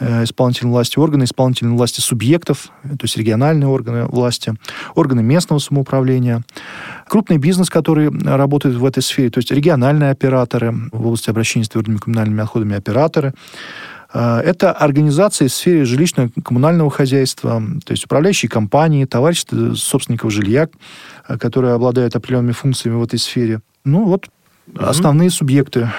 э, 0.00 0.24
исполнительной 0.24 0.72
власти, 0.72 0.98
органы 0.98 1.24
исполнительной 1.24 1.76
власти 1.76 2.00
субъектов, 2.00 2.70
то 2.82 3.02
есть 3.02 3.16
региональные 3.16 3.68
органы 3.68 4.06
власти, 4.06 4.54
органы 4.96 5.22
местного 5.22 5.60
самоуправления, 5.60 6.42
крупный 7.08 7.38
бизнес, 7.38 7.70
который 7.70 8.10
работает 8.10 8.74
в 8.74 8.84
этой 8.84 9.02
сфере, 9.04 9.30
то 9.30 9.38
есть 9.38 9.52
региональные 9.52 10.10
операторы 10.10 10.74
в 10.90 11.06
области 11.06 11.30
обращения 11.30 11.64
с 11.64 11.68
твердыми 11.68 11.98
коммунальными 11.98 12.42
отходами, 12.42 12.76
операторы, 12.76 13.32
это 14.18 14.72
организации 14.72 15.48
в 15.48 15.52
сфере 15.52 15.82
жилищно-коммунального 15.82 16.90
хозяйства, 16.90 17.62
то 17.84 17.92
есть 17.92 18.04
управляющие 18.04 18.48
компании, 18.48 19.04
товарищества 19.04 19.74
собственников 19.74 20.32
жилья, 20.32 20.68
э, 21.28 21.36
которые 21.38 21.74
обладают 21.74 22.14
определенными 22.14 22.52
функциями 22.52 22.96
в 22.96 23.02
этой 23.02 23.18
сфере. 23.18 23.60
Ну 23.84 24.04
вот 24.04 24.28
Основные 24.78 25.28
субъекты 25.28 25.90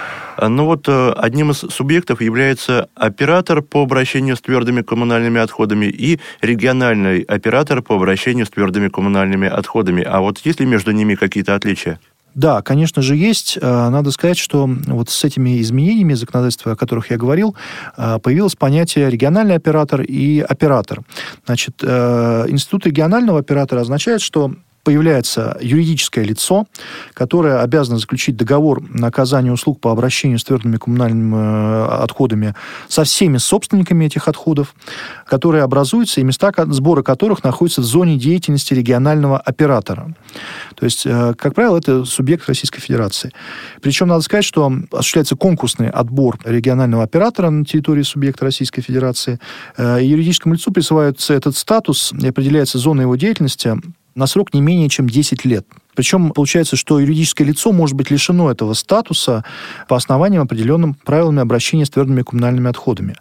ну 0.41 0.65
вот 0.65 0.87
э, 0.87 1.13
одним 1.17 1.51
из 1.51 1.57
субъектов 1.57 2.21
является 2.21 2.89
оператор 2.95 3.61
по 3.61 3.83
обращению 3.83 4.35
с 4.35 4.41
твердыми 4.41 4.81
коммунальными 4.81 5.39
отходами 5.39 5.85
и 5.85 6.19
региональный 6.41 7.21
оператор 7.21 7.81
по 7.81 7.95
обращению 7.95 8.45
с 8.45 8.49
твердыми 8.49 8.89
коммунальными 8.89 9.47
отходами. 9.47 10.03
А 10.03 10.19
вот 10.19 10.39
есть 10.39 10.59
ли 10.59 10.65
между 10.65 10.91
ними 10.91 11.15
какие-то 11.15 11.55
отличия? 11.55 11.99
Да, 12.35 12.61
конечно 12.61 13.01
же, 13.01 13.15
есть. 13.15 13.57
Э, 13.61 13.89
надо 13.89 14.11
сказать, 14.11 14.37
что 14.37 14.69
вот 14.87 15.09
с 15.09 15.23
этими 15.23 15.61
изменениями 15.61 16.13
законодательства, 16.13 16.73
о 16.73 16.75
которых 16.75 17.09
я 17.09 17.17
говорил, 17.17 17.55
э, 17.97 18.19
появилось 18.21 18.55
понятие 18.55 19.09
региональный 19.09 19.55
оператор 19.55 20.01
и 20.01 20.41
оператор. 20.41 21.01
Значит, 21.45 21.81
институт 21.83 22.85
регионального 22.85 23.39
оператора 23.39 23.81
означает, 23.81 24.21
что 24.21 24.53
появляется 24.85 25.57
юридическое 25.59 26.23
лицо, 26.23 26.67
которое 27.13 27.59
обязано 27.59 27.97
заключить 27.97 28.37
договор 28.37 28.81
на 28.87 29.07
оказание 29.07 29.51
услуг 29.51 29.81
по 29.81 29.91
обращению 29.91 30.39
с 30.39 30.43
твердыми 30.43 30.77
коммунальными 30.77 31.35
э, 31.35 31.85
отходами 32.03 32.53
со 32.87 33.03
всеми 33.03 33.37
собственниками 33.37 34.05
этих 34.05 34.27
отходов, 34.27 34.75
которые 35.27 35.63
образуются 35.63 36.21
и 36.21 36.23
места 36.23 36.53
сбора 36.67 37.01
которых 37.01 37.43
находятся 37.43 37.81
в 37.81 37.85
зоне 37.85 38.17
деятельности 38.17 38.73
регионального 38.73 39.39
оператора. 39.39 40.13
То 40.75 40.85
есть, 40.85 41.05
э, 41.05 41.33
как 41.35 41.55
правило, 41.55 41.77
это 41.77 42.05
субъект 42.05 42.47
Российской 42.47 42.79
Федерации. 42.79 43.31
Причем 43.81 44.07
надо 44.07 44.21
сказать, 44.21 44.45
что 44.45 44.71
осуществляется 44.91 45.35
конкурсный 45.35 45.89
отбор 45.89 46.37
регионального 46.45 47.03
оператора 47.03 47.49
на 47.49 47.65
территории 47.65 48.03
субъекта 48.03 48.45
Российской 48.45 48.83
Федерации. 48.83 49.39
Э, 49.77 49.97
юридическому 49.99 50.53
лицу 50.53 50.71
присваивается 50.71 51.33
этот 51.33 51.57
статус 51.57 52.13
и 52.13 52.27
определяется 52.27 52.77
зона 52.77 53.01
его 53.01 53.15
деятельности 53.15 53.75
на 54.15 54.27
срок 54.27 54.53
не 54.53 54.61
менее 54.61 54.89
чем 54.89 55.07
10 55.07 55.45
лет. 55.45 55.67
Причем 55.95 56.31
получается, 56.31 56.75
что 56.75 56.99
юридическое 56.99 57.47
лицо 57.47 57.71
может 57.71 57.95
быть 57.95 58.11
лишено 58.11 58.51
этого 58.51 58.73
статуса 58.73 59.43
по 59.87 59.95
основаниям, 59.95 60.43
определенным 60.43 60.93
правилами 60.93 61.41
обращения 61.41 61.85
с 61.85 61.89
твердыми 61.89 62.21
коммунальными 62.21 62.69
отходами. 62.69 63.15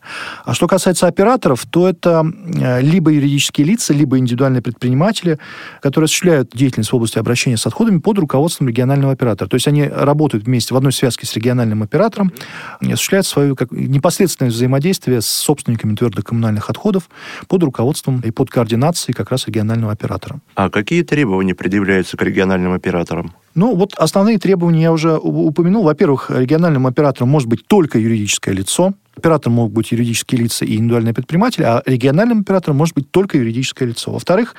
А 0.45 0.55
что 0.55 0.67
касается 0.67 1.07
операторов, 1.07 1.65
то 1.67 1.89
это 1.89 2.25
э, 2.25 2.81
либо 2.81 3.11
юридические 3.11 3.67
лица, 3.67 3.93
либо 3.95 4.19
индивидуальные 4.19 4.63
предприниматели, 4.63 5.39
которые 5.81 6.07
осуществляют 6.07 6.51
деятельность 6.55 6.93
в 6.93 6.97
области 6.97 7.19
обращения 7.19 7.57
с 7.57 7.67
отходами 7.67 7.99
под 7.99 8.19
руководством 8.19 8.69
регионального 8.69 9.13
оператора. 9.13 9.49
То 9.49 9.55
есть 9.55 9.69
они 9.69 9.85
работают 9.87 10.45
вместе 10.45 10.75
в 10.75 10.77
одной 10.77 10.93
связке 10.93 11.27
с 11.27 11.35
региональным 11.35 11.83
оператором 11.83 12.33
осуществляют 12.81 13.27
свое 13.27 13.55
как, 13.55 13.71
непосредственное 13.71 14.51
взаимодействие 14.51 15.21
с 15.21 15.27
собственниками 15.27 15.95
твердых 15.95 16.25
коммунальных 16.25 16.71
отходов 16.71 17.09
под 17.49 17.63
руководством 17.63 18.21
и 18.21 18.31
под 18.31 18.51
координацией 18.51 19.15
как 19.15 19.31
раз 19.31 19.47
регионального 19.47 19.93
оператора. 19.93 20.41
А 20.55 20.71
какие 20.71 21.03
требования 21.03 21.55
предъявляются 21.55 22.17
к 22.17 22.23
региональному 22.23 22.64
региональным 22.65 22.73
операторам? 22.73 23.33
Ну, 23.55 23.77
вот 23.77 23.95
основные 23.95 24.39
требования 24.39 24.83
я 24.83 24.93
уже 24.93 25.17
упомянул. 25.17 25.85
Во-первых, 25.85 26.31
региональным 26.31 26.87
оператором 26.87 27.29
может 27.29 27.49
быть 27.49 27.67
только 27.67 27.99
юридическое 27.99 28.55
лицо. 28.55 28.95
Оператором 29.17 29.55
могут 29.55 29.73
быть 29.73 29.93
юридические 29.93 30.43
лица 30.43 30.65
и 30.65 30.75
индивидуальные 30.75 31.15
предприниматели, 31.15 31.63
а 31.63 31.83
региональным 31.87 32.41
оператором 32.41 32.77
может 32.77 32.97
быть 32.97 33.11
только 33.13 33.39
юридическое 33.39 33.89
лицо. 33.89 34.11
Во-вторых, 34.11 34.57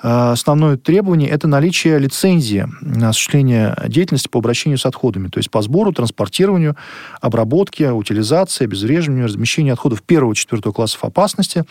основное 0.00 0.76
требование– 0.76 1.28
это 1.30 1.48
наличие 1.48 1.98
лицензии 1.98 2.68
на 2.80 3.10
осуществление 3.10 3.76
деятельности 3.88 4.28
по 4.28 4.38
обращению 4.38 4.78
с 4.78 4.86
отходами, 4.86 5.28
то 5.28 5.38
есть 5.38 5.50
по 5.50 5.60
сбору, 5.62 5.92
транспортированию, 5.92 6.76
обработке, 7.20 7.90
утилизации, 7.90 8.64
обезвреживанию, 8.64 9.26
размещению 9.26 9.74
отходов 9.74 10.02
первого-четвертого 10.02 10.72
классов 10.72 11.04
опасности. 11.04 11.64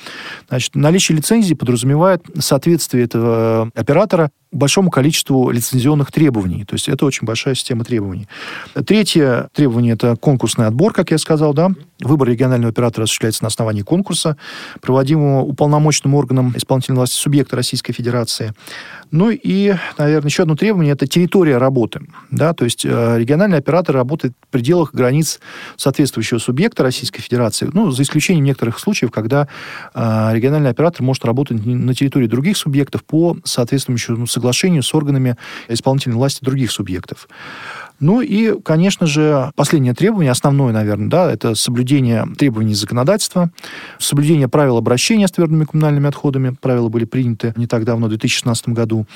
Значит, 0.50 0.76
наличие 0.76 1.18
лицензии 1.18 1.54
подразумевает 1.54 2.24
соответствие 2.40 3.06
этого 3.06 3.72
оператора 3.76 4.32
большому 4.52 4.90
количеству 4.90 5.50
лицензионных 5.52 6.12
требований. 6.12 6.64
То 6.64 6.76
есть 6.76 6.88
это 6.88 7.06
очень 7.06 7.26
большая 7.26 7.54
система 7.54 7.84
требований. 7.84 8.28
Третье 8.86 9.50
требование– 9.54 9.94
это 9.96 10.16
конкурсный 10.16 10.68
отбор, 10.68 10.94
как 10.94 11.12
я 11.12 11.18
сказал, 11.18 11.54
да. 11.54 11.72
Выбор 12.00 12.30
регионального 12.30 12.72
оператора 12.72 13.04
осуществляется 13.04 13.44
на 13.44 13.48
основании 13.48 13.82
конкурса, 13.82 14.38
проводимого 14.82 15.42
уполномоченным 15.42 16.16
органом 16.16 16.54
исполнительной 16.56 16.98
власти 16.98 17.16
субъекта 17.16 17.56
Российской 17.56 17.92
Федерации. 17.92 18.17
Ну 19.12 19.30
и, 19.32 19.74
наверное, 19.98 20.28
еще 20.28 20.44
одно 20.44 20.56
требование– 20.56 20.94
это 20.94 21.08
территория 21.08 21.58
работы. 21.58 22.02
Да? 22.30 22.54
То 22.54 22.66
есть 22.66 22.86
э, 22.86 23.18
региональный 23.18 23.58
оператор 23.58 23.96
работает 23.96 24.34
в 24.42 24.52
пределах 24.52 24.94
границ 24.94 25.40
соответствующего 25.78 26.40
субъекта 26.40 26.84
Российской 26.84 27.22
Федерации, 27.22 27.70
ну, 27.72 27.92
за 27.92 28.04
исключением 28.04 28.44
некоторых 28.46 28.80
случаев, 28.80 29.12
когда 29.12 29.48
э, 29.94 30.30
региональный 30.34 30.72
оператор 30.72 31.04
может 31.04 31.24
работать 31.24 31.66
на 31.66 31.94
территории 31.94 32.28
других 32.28 32.58
субъектов 32.58 33.06
по 33.06 33.38
соответствующему 33.44 34.28
соглашению 34.28 34.84
с 34.84 34.94
органами 34.94 35.38
исполнительной 35.70 36.18
власти 36.18 36.44
других 36.44 36.72
субъектов. 36.72 37.30
Ну 38.00 38.22
и, 38.22 38.60
конечно 38.62 39.08
же, 39.08 39.52
последнее 39.56 39.94
требование, 39.94 40.32
основное, 40.32 40.72
наверное, 40.72 41.10
да, 41.10 41.32
это 41.32 41.56
соблюдение 41.56 42.26
требований 42.38 42.76
законодательства, 42.76 43.50
соблюдение 43.98 44.48
правил 44.48 44.78
обращения 44.78 45.28
с 45.28 45.32
твердыми 45.32 45.66
коммунальными 45.66 46.08
отходами. 46.08 46.56
Правила 46.62 46.90
были 46.90 47.06
приняты 47.06 47.54
не 47.58 47.66
так 47.66 47.86
давно, 47.86 48.08
в 48.08 48.10
2016 48.10 48.70
году. 48.70 49.08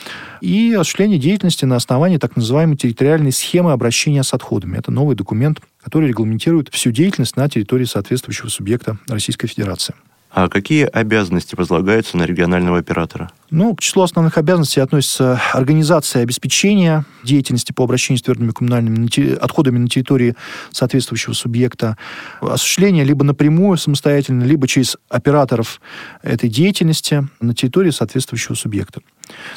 И 0.42 0.74
осуществление 0.74 1.20
деятельности 1.20 1.66
на 1.66 1.76
основании 1.76 2.18
так 2.18 2.36
называемой 2.36 2.78
территориальной 2.78 3.32
схемы 3.32 3.72
обращения 3.72 4.24
с 4.24 4.34
отходами. 4.34 4.78
Это 4.78 4.92
новый 4.92 5.16
документ, 5.16 5.62
который 5.84 6.10
регламентирует 6.10 6.70
всю 6.70 6.92
деятельность 6.92 7.38
на 7.38 7.48
территории 7.50 7.86
соответствующего 7.86 8.50
субъекта 8.50 8.98
Российской 9.08 9.48
Федерации. 9.48 9.94
А 10.34 10.48
какие 10.48 10.86
обязанности 10.86 11.56
возлагаются 11.56 12.16
на 12.16 12.24
регионального 12.24 12.78
оператора? 12.78 13.30
Ну, 13.50 13.76
к 13.76 13.82
числу 13.82 14.04
основных 14.04 14.38
обязанностей 14.38 14.80
относится 14.80 15.42
организация 15.52 16.24
обеспечения 16.24 17.04
деятельности 17.22 17.74
по 17.74 17.84
обращению 17.84 18.20
с 18.20 18.22
твердыми 18.22 18.52
коммунальными 18.52 19.34
отходами 19.36 19.78
на 19.78 19.90
территории 19.90 20.36
соответствующего 20.72 21.34
субъекта, 21.34 21.98
осуществление 22.40 23.04
либо 23.04 23.26
напрямую 23.26 23.78
самостоятельно, 23.78 24.44
либо 24.44 24.70
через 24.70 24.96
операторов 25.10 25.82
этой 26.24 26.48
деятельности 26.48 27.28
на 27.42 27.54
территории 27.54 27.90
соответствующего 27.90 28.56
субъекта. 28.56 29.02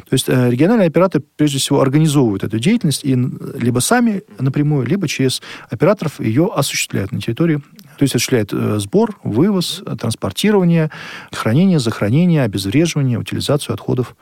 То 0.09 0.13
есть 0.13 0.29
э, 0.29 0.51
региональные 0.51 0.89
операторы, 0.89 1.23
прежде 1.37 1.59
всего, 1.59 1.81
организовывают 1.81 2.43
эту 2.43 2.59
деятельность 2.59 3.05
и 3.05 3.15
либо 3.15 3.79
сами 3.79 4.25
напрямую, 4.41 4.87
либо 4.87 5.07
через 5.07 5.41
операторов 5.71 6.21
ее 6.21 6.51
осуществляют 6.53 7.13
на 7.13 7.21
территории 7.21 7.63
то 7.97 8.03
есть 8.03 8.15
осуществляет 8.15 8.53
э, 8.53 8.79
сбор, 8.79 9.19
вывоз, 9.23 9.83
транспортирование, 9.99 10.91
хранение, 11.33 11.79
захоронение, 11.79 12.43
обезвреживание, 12.43 13.19
утилизацию 13.19 13.75
отходов 13.75 14.17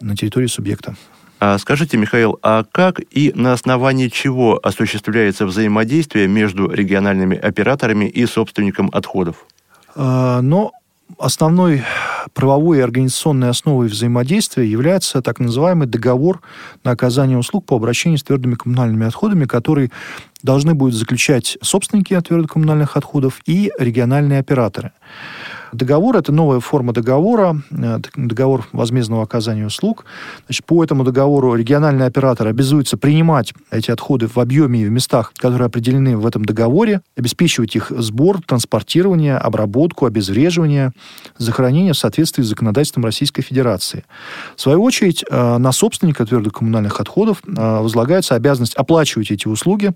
на 0.00 0.16
территории 0.16 0.46
субъекта. 0.46 0.94
А 1.40 1.56
скажите, 1.58 1.96
Михаил, 1.96 2.38
а 2.42 2.64
как 2.70 3.00
и 3.10 3.32
на 3.34 3.54
основании 3.54 4.08
чего 4.08 4.60
осуществляется 4.62 5.46
взаимодействие 5.46 6.28
между 6.28 6.70
региональными 6.70 7.36
операторами 7.36 8.04
и 8.04 8.26
собственником 8.26 8.90
отходов? 8.92 9.46
А, 9.96 10.42
но 10.42 10.72
основной 11.18 11.82
правовой 12.34 12.78
и 12.78 12.82
организационной 12.82 13.50
основой 13.50 13.88
взаимодействия 13.88 14.68
является 14.68 15.22
так 15.22 15.38
называемый 15.38 15.86
договор 15.86 16.40
на 16.84 16.90
оказание 16.90 17.38
услуг 17.38 17.66
по 17.66 17.76
обращению 17.76 18.18
с 18.18 18.22
твердыми 18.22 18.54
коммунальными 18.54 19.06
отходами, 19.06 19.44
который 19.44 19.90
должны 20.42 20.74
будут 20.74 20.94
заключать 20.94 21.58
собственники 21.62 22.18
твердых 22.20 22.52
коммунальных 22.52 22.96
отходов 22.96 23.40
и 23.46 23.70
региональные 23.78 24.40
операторы. 24.40 24.92
Договор– 25.72 26.16
это 26.18 26.32
новая 26.32 26.60
форма 26.60 26.92
договора, 26.92 27.62
э, 27.70 27.98
договор 28.16 28.66
возмездного 28.72 29.22
оказания 29.22 29.66
услуг. 29.66 30.04
Значит, 30.46 30.64
по 30.66 30.82
этому 30.82 31.04
договору 31.04 31.54
региональный 31.54 32.06
оператор 32.06 32.48
обязуется 32.48 32.96
принимать 32.96 33.54
эти 33.70 33.90
отходы 33.90 34.26
в 34.26 34.38
объеме 34.38 34.82
и 34.82 34.86
в 34.86 34.90
местах, 34.90 35.32
которые 35.36 35.66
определены 35.66 36.16
в 36.16 36.26
этом 36.26 36.44
договоре, 36.44 37.02
обеспечивать 37.16 37.76
их 37.76 37.90
сбор, 37.90 38.40
транспортирование, 38.42 39.36
обработку, 39.36 40.06
обезвреживание, 40.06 40.92
захоронение 41.38 41.92
в 41.92 41.98
соответствии 41.98 42.42
с 42.42 42.48
законодательством 42.48 43.04
Российской 43.04 43.42
Федерации. 43.42 44.04
В 44.56 44.60
свою 44.60 44.82
очередь, 44.82 45.24
э, 45.30 45.58
на 45.58 45.72
собственника 45.72 46.26
твердых 46.26 46.54
коммунальных 46.54 47.00
отходов 47.00 47.42
э, 47.46 47.80
возлагается 47.80 48.34
обязанность 48.34 48.74
оплачивать 48.74 49.30
эти 49.30 49.46
услуги 49.46 49.92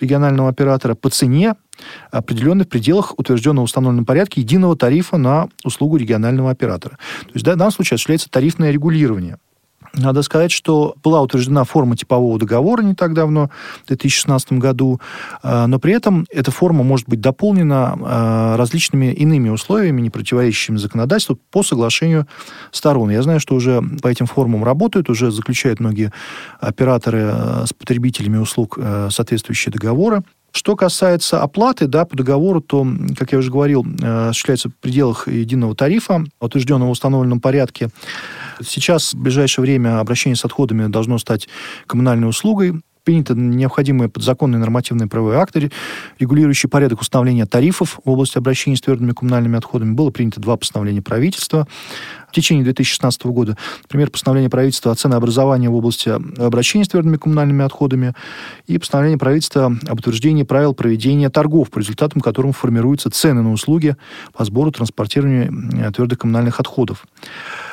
регионального 0.00 0.48
оператора 0.48 0.94
по 0.94 1.10
цене, 1.10 1.54
определенный 2.10 2.64
в 2.64 2.68
пределах 2.68 3.18
утвержденного 3.18 3.64
в 3.64 3.66
установленном 3.66 4.06
единого 4.34 4.76
тарифа 4.76 5.16
на 5.16 5.48
услугу 5.64 5.96
регионального 5.96 6.50
оператора. 6.50 6.98
То 7.22 7.30
есть 7.34 7.46
в 7.46 7.48
данном 7.48 7.70
случае 7.70 7.96
осуществляется 7.96 8.30
тарифное 8.30 8.70
регулирование. 8.70 9.38
Надо 9.96 10.22
сказать, 10.22 10.52
что 10.52 10.94
была 11.02 11.22
утверждена 11.22 11.64
форма 11.64 11.96
типового 11.96 12.38
договора 12.38 12.82
не 12.82 12.94
так 12.94 13.14
давно, 13.14 13.50
в 13.84 13.88
2016 13.88 14.52
году, 14.54 15.00
а, 15.42 15.66
но 15.66 15.78
при 15.78 15.94
этом 15.94 16.26
эта 16.30 16.50
форма 16.50 16.82
может 16.82 17.08
быть 17.08 17.20
дополнена 17.20 17.96
а, 17.98 18.56
различными 18.56 19.12
иными 19.12 19.48
условиями, 19.48 20.02
не 20.02 20.10
противоречащими 20.10 20.76
законодательству, 20.76 21.38
по 21.50 21.62
соглашению 21.62 22.26
сторон. 22.72 23.10
Я 23.10 23.22
знаю, 23.22 23.40
что 23.40 23.54
уже 23.54 23.82
по 24.02 24.08
этим 24.08 24.26
формам 24.26 24.64
работают, 24.64 25.08
уже 25.08 25.30
заключают 25.30 25.80
многие 25.80 26.12
операторы 26.60 27.30
а, 27.32 27.64
с 27.66 27.72
потребителями 27.72 28.36
услуг 28.36 28.78
соответствующие 29.10 29.72
договоры. 29.72 30.22
Что 30.56 30.74
касается 30.74 31.42
оплаты 31.42 31.86
да, 31.86 32.06
по 32.06 32.16
договору, 32.16 32.62
то, 32.62 32.86
как 33.18 33.32
я 33.32 33.38
уже 33.38 33.50
говорил, 33.50 33.84
э, 33.84 34.28
осуществляется 34.30 34.70
в 34.70 34.74
пределах 34.76 35.28
единого 35.28 35.76
тарифа, 35.76 36.24
утвержденного 36.40 36.88
в 36.88 36.92
установленном 36.92 37.42
порядке. 37.42 37.90
Сейчас, 38.64 39.12
в 39.12 39.18
ближайшее 39.18 39.64
время, 39.64 40.00
обращение 40.00 40.34
с 40.34 40.46
отходами 40.46 40.86
должно 40.86 41.18
стать 41.18 41.46
коммунальной 41.86 42.26
услугой. 42.26 42.80
Приняты 43.06 43.34
необходимые 43.34 44.08
подзаконные 44.08 44.58
нормативные 44.58 45.08
правовые 45.08 45.38
акты, 45.38 45.70
регулирующие 46.18 46.68
порядок 46.68 47.00
установления 47.00 47.46
тарифов 47.46 48.00
в 48.04 48.10
области 48.10 48.36
обращения 48.36 48.76
с 48.76 48.80
твердыми 48.80 49.12
коммунальными 49.12 49.56
отходами. 49.56 49.94
Было 49.94 50.10
принято 50.10 50.40
два 50.40 50.56
постановления 50.56 51.02
правительства 51.02 51.68
в 52.28 52.32
течение 52.32 52.64
2016 52.64 53.26
года. 53.26 53.56
Например, 53.82 54.10
постановление 54.10 54.50
правительства 54.50 54.90
о 54.90 54.96
ценообразовании 54.96 55.68
в 55.68 55.74
области 55.76 56.08
обращения 56.08 56.84
с 56.84 56.88
твердыми 56.88 57.16
коммунальными 57.16 57.64
отходами 57.64 58.12
и 58.66 58.76
постановление 58.76 59.18
правительства 59.18 59.66
об 59.86 60.00
утверждении 60.00 60.42
правил 60.42 60.74
проведения 60.74 61.30
торгов, 61.30 61.70
по 61.70 61.78
результатам 61.78 62.20
которым 62.20 62.52
формируются 62.52 63.08
цены 63.10 63.40
на 63.42 63.52
услуги 63.52 63.94
по 64.32 64.44
сбору 64.44 64.72
транспортированию 64.72 65.70
э, 65.74 65.92
твердых 65.92 66.18
коммунальных 66.18 66.58
отходов. 66.58 67.06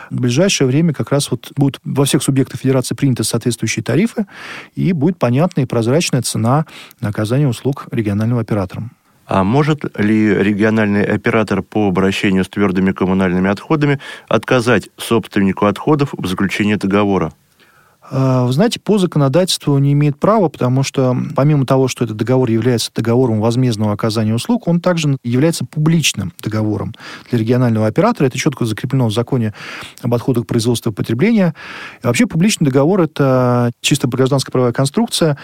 В 0.09 0.19
ближайшее 0.19 0.67
время 0.67 0.93
как 0.93 1.11
раз 1.11 1.31
вот 1.31 1.51
будут 1.55 1.79
во 1.83 2.05
всех 2.05 2.23
субъектах 2.23 2.61
Федерации 2.61 2.95
приняты 2.95 3.23
соответствующие 3.23 3.83
тарифы, 3.83 4.25
и 4.75 4.93
будет 4.93 5.17
понятная 5.17 5.65
и 5.65 5.67
прозрачная 5.67 6.21
цена 6.21 6.65
на 7.01 7.09
оказание 7.09 7.47
услуг 7.47 7.87
региональным 7.91 8.37
операторам. 8.37 8.91
А 9.25 9.43
может 9.43 9.97
ли 9.97 10.35
региональный 10.35 11.03
оператор 11.03 11.61
по 11.61 11.87
обращению 11.87 12.43
с 12.43 12.49
твердыми 12.49 12.91
коммунальными 12.91 13.49
отходами 13.49 13.99
отказать 14.27 14.89
собственнику 14.97 15.65
отходов 15.65 16.13
в 16.17 16.27
заключении 16.27 16.75
договора? 16.75 17.31
А, 18.15 18.45
вы 18.45 18.53
знаете, 18.53 18.79
по 18.79 18.99
законодательству 18.99 19.75
не 19.79 19.93
имеет 19.93 20.19
права, 20.19 20.47
потому 20.47 20.83
что 20.83 21.17
помимо 21.35 21.65
того, 21.65 21.87
что 21.87 22.05
этот 22.05 22.15
договор 22.15 22.47
является 22.47 22.91
договором 22.93 23.41
возмездного 23.41 23.91
оказания 23.91 24.35
услуг, 24.35 24.67
он 24.67 24.81
также 24.81 25.17
является 25.23 25.65
публичным 25.65 26.31
договором 26.39 26.93
для 27.31 27.39
регионального 27.39 27.87
оператора. 27.87 28.27
Это 28.27 28.37
четко 28.37 28.65
закреплено 28.65 29.07
в 29.07 29.13
законе 29.13 29.55
об 30.03 30.13
отходах 30.13 30.45
производства 30.45 30.91
и 30.91 30.93
потребления. 30.93 31.55
И 32.03 32.05
вообще 32.05 32.27
публичный 32.27 32.65
договор– 32.65 33.01
это 33.01 33.71
чисто 33.81 34.07
гражданская 34.07 34.51
правовая 34.51 34.73
конструкция. 34.73 35.35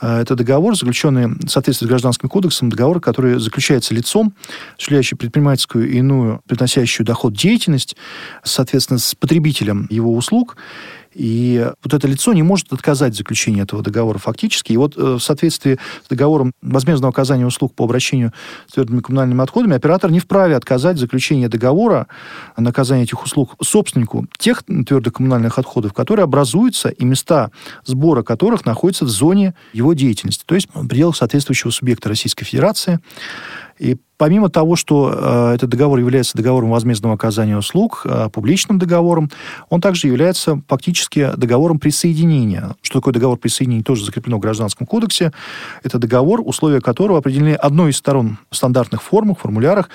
А, 0.00 0.20
это 0.20 0.36
договор, 0.36 0.76
заключенный 0.76 1.26
в 1.26 1.48
соответствии 1.48 1.86
с 1.86 1.88
Гражданским 1.88 2.28
кодексом, 2.28 2.70
договор, 2.70 3.00
который 3.00 3.40
заключается 3.40 3.92
лицом, 3.92 4.34
осуществляющий 4.74 5.16
предпринимательскую 5.16 5.90
и 5.90 5.98
иную, 5.98 6.42
приносящую 6.46 7.04
доход 7.04 7.32
деятельность, 7.32 7.96
соответственно, 8.44 9.00
с 9.00 9.16
потребителем 9.16 9.88
его 9.90 10.14
услуг, 10.14 10.56
и 11.14 11.70
вот 11.82 11.94
это 11.94 12.06
лицо 12.08 12.32
не 12.32 12.42
может 12.42 12.72
отказать 12.72 13.14
в 13.14 13.16
этого 13.62 13.82
договора 13.82 14.18
фактически. 14.18 14.72
И 14.72 14.76
вот 14.76 14.96
э, 14.96 15.14
в 15.14 15.20
соответствии 15.20 15.78
с 16.04 16.08
договором 16.08 16.52
возмездного 16.60 17.10
оказания 17.10 17.46
услуг 17.46 17.74
по 17.74 17.84
обращению 17.84 18.32
с 18.66 18.72
твердыми 18.72 19.00
коммунальными 19.00 19.42
отходами 19.42 19.76
оператор 19.76 20.10
не 20.10 20.18
вправе 20.18 20.56
отказать 20.56 20.96
в 20.96 21.00
договора 21.48 22.08
на 22.56 22.70
оказание 22.70 23.04
этих 23.04 23.22
услуг 23.22 23.54
собственнику 23.62 24.26
тех 24.38 24.64
твердых 24.64 25.14
коммунальных 25.14 25.58
отходов, 25.58 25.92
которые 25.92 26.24
образуются 26.24 26.88
и 26.88 27.04
места 27.04 27.50
сбора 27.84 28.22
которых 28.22 28.64
находятся 28.64 29.04
в 29.04 29.08
зоне 29.08 29.54
его 29.72 29.92
деятельности, 29.92 30.44
то 30.44 30.54
есть 30.54 30.68
в 30.74 30.86
пределах 30.88 31.16
соответствующего 31.16 31.70
субъекта 31.70 32.08
Российской 32.08 32.44
Федерации. 32.44 33.00
И 33.78 33.96
помимо 34.24 34.48
того, 34.48 34.74
что 34.74 35.12
э, 35.14 35.54
этот 35.56 35.68
договор 35.68 35.98
является 35.98 36.34
договором 36.34 36.70
возмездного 36.70 37.14
оказания 37.14 37.58
услуг, 37.58 38.06
э, 38.06 38.30
публичным 38.32 38.78
договором, 38.78 39.30
он 39.68 39.82
также 39.82 40.06
является 40.06 40.62
фактически 40.66 41.32
договором 41.36 41.78
присоединения. 41.78 42.74
Что 42.80 43.00
такое 43.00 43.12
договор 43.12 43.36
присоединения, 43.36 43.84
тоже 43.84 44.02
закреплено 44.02 44.38
в 44.38 44.40
Гражданском 44.40 44.86
кодексе. 44.86 45.30
Это 45.82 45.98
договор, 45.98 46.40
условия 46.42 46.80
которого 46.80 47.18
определены 47.18 47.52
одной 47.52 47.90
из 47.90 47.98
сторон 47.98 48.38
в 48.50 48.56
стандартных 48.56 49.02
формах, 49.02 49.40
формулярах, 49.40 49.90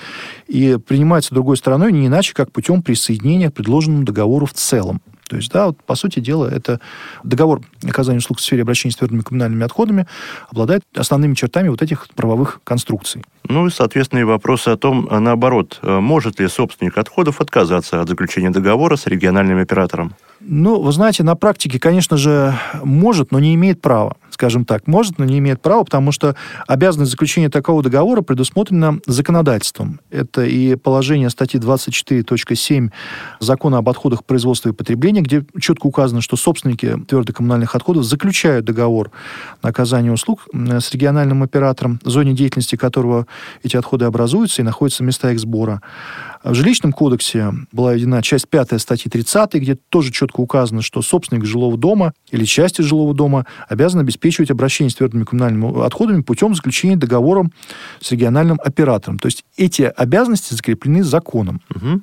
и 0.46 0.76
принимается 0.76 1.34
другой 1.34 1.56
стороной 1.56 1.90
не 1.90 2.06
иначе, 2.06 2.32
как 2.32 2.52
путем 2.52 2.84
присоединения 2.84 3.50
к 3.50 3.54
предложенному 3.54 4.04
договору 4.04 4.46
в 4.46 4.52
целом. 4.52 5.00
То 5.30 5.36
есть, 5.36 5.52
да, 5.52 5.66
вот, 5.66 5.80
по 5.84 5.94
сути 5.94 6.18
дела, 6.18 6.48
это 6.48 6.80
договор 7.22 7.60
оказания 7.88 8.18
услуг 8.18 8.38
в 8.38 8.40
сфере 8.42 8.62
обращения 8.62 8.92
с 8.92 8.96
твердыми 8.96 9.20
коммунальными 9.20 9.64
отходами 9.64 10.08
обладает 10.48 10.82
основными 10.96 11.34
чертами 11.34 11.68
вот 11.68 11.82
этих 11.82 12.08
правовых 12.16 12.60
конструкций. 12.64 13.24
Ну 13.48 13.68
и, 13.68 13.70
соответственно, 13.70 14.18
и 14.18 14.24
вопросы 14.24 14.70
о 14.70 14.76
том, 14.76 15.06
а 15.08 15.20
наоборот, 15.20 15.78
э, 15.82 16.00
может 16.00 16.40
ли 16.40 16.48
собственник 16.48 16.98
отходов 16.98 17.40
отказаться 17.40 18.00
от 18.00 18.08
заключения 18.08 18.50
договора 18.50 18.96
с 18.96 19.06
региональным 19.06 19.60
оператором? 19.60 20.16
Ну, 20.40 20.80
вы 20.80 20.90
знаете, 20.90 21.22
на 21.22 21.36
практике, 21.36 21.78
конечно 21.78 22.16
же, 22.16 22.52
может, 22.82 23.30
но 23.30 23.38
не 23.38 23.54
имеет 23.54 23.80
права 23.80 24.16
скажем 24.40 24.64
так, 24.64 24.86
может, 24.86 25.18
но 25.18 25.26
не 25.26 25.38
имеет 25.38 25.60
права, 25.60 25.84
потому 25.84 26.12
что 26.12 26.34
обязанность 26.66 27.10
заключения 27.10 27.50
такого 27.50 27.82
договора 27.82 28.22
предусмотрена 28.22 29.00
законодательством. 29.06 30.00
Это 30.08 30.46
и 30.46 30.76
положение 30.76 31.28
статьи 31.28 31.60
24.7 31.60 32.90
Закона 33.38 33.76
об 33.76 33.88
отходах 33.90 34.24
производства 34.24 34.70
и 34.70 34.72
потребления, 34.72 35.20
где 35.20 35.44
четко 35.60 35.86
указано, 35.86 36.22
что 36.22 36.36
собственники 36.36 36.96
твердых 37.06 37.36
коммунальных 37.36 37.74
отходов 37.74 38.04
заключают 38.04 38.64
договор 38.64 39.10
на 39.62 39.68
оказание 39.68 40.10
услуг 40.10 40.48
с 40.54 40.90
региональным 40.90 41.42
оператором, 41.42 42.00
в 42.02 42.08
зоне 42.08 42.32
деятельности 42.32 42.76
которого 42.76 43.26
эти 43.62 43.76
отходы 43.76 44.06
образуются 44.06 44.62
и 44.62 44.64
находятся 44.64 45.04
места 45.04 45.32
их 45.32 45.38
сбора. 45.38 45.82
В 46.42 46.54
жилищном 46.54 46.94
кодексе 46.94 47.52
была 47.70 47.92
введена 47.92 48.22
часть 48.22 48.48
5 48.48 48.80
статьи 48.80 49.10
30, 49.10 49.52
где 49.56 49.74
тоже 49.74 50.10
четко 50.10 50.40
указано, 50.40 50.80
что 50.80 51.02
собственник 51.02 51.44
жилого 51.44 51.76
дома 51.76 52.14
или 52.30 52.46
части 52.46 52.80
жилого 52.80 53.12
дома 53.12 53.44
обязан 53.68 54.00
обеспечивать 54.30 54.50
обращение 54.50 54.90
с 54.90 54.94
твердыми 54.94 55.24
коммунальными 55.24 55.84
отходами 55.84 56.22
путем 56.22 56.54
заключения 56.54 56.96
договора 56.96 57.48
с 58.00 58.12
региональным 58.12 58.60
оператором. 58.62 59.18
То 59.18 59.26
есть 59.26 59.44
эти 59.56 59.82
обязанности 59.82 60.54
закреплены 60.54 61.02
законом. 61.02 61.60
Угу. 61.74 62.00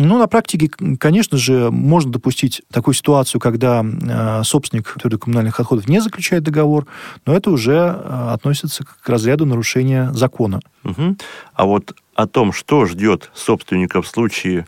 Ну, 0.00 0.18
на 0.18 0.28
практике, 0.28 0.70
конечно 0.98 1.38
же, 1.38 1.70
можно 1.70 2.12
допустить 2.12 2.62
такую 2.70 2.94
ситуацию, 2.94 3.40
когда 3.40 3.84
э, 3.84 4.44
собственник 4.44 4.94
твердых 5.00 5.20
коммунальных 5.20 5.58
отходов 5.58 5.88
не 5.88 6.00
заключает 6.00 6.44
договор, 6.44 6.86
но 7.26 7.34
это 7.34 7.50
уже 7.50 7.72
э, 7.72 8.30
относится 8.32 8.84
к 8.84 9.08
разряду 9.08 9.44
нарушения 9.44 10.12
закона. 10.12 10.60
Угу. 10.84 11.16
А 11.54 11.66
вот 11.66 11.94
о 12.18 12.26
том, 12.26 12.52
что 12.52 12.84
ждет 12.84 13.30
собственника 13.32 14.02
в 14.02 14.08
случае, 14.08 14.66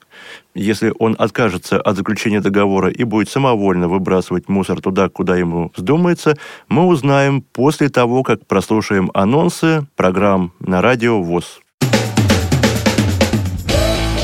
если 0.55 0.93
он 1.01 1.17
откажется 1.19 1.81
от 1.81 1.97
заключения 1.97 2.41
договора 2.41 2.91
и 2.91 3.03
будет 3.03 3.29
самовольно 3.29 3.89
выбрасывать 3.89 4.49
мусор 4.49 4.81
туда, 4.81 5.09
куда 5.09 5.37
ему 5.37 5.73
вздумается, 5.75 6.37
мы 6.69 6.87
узнаем 6.87 7.43
после 7.43 7.89
того, 7.89 8.23
как 8.23 8.47
прослушаем 8.47 9.11
анонсы 9.15 9.85
программ 9.97 10.53
на 10.61 10.81
радио 10.81 11.21
ВОЗ. 11.21 11.61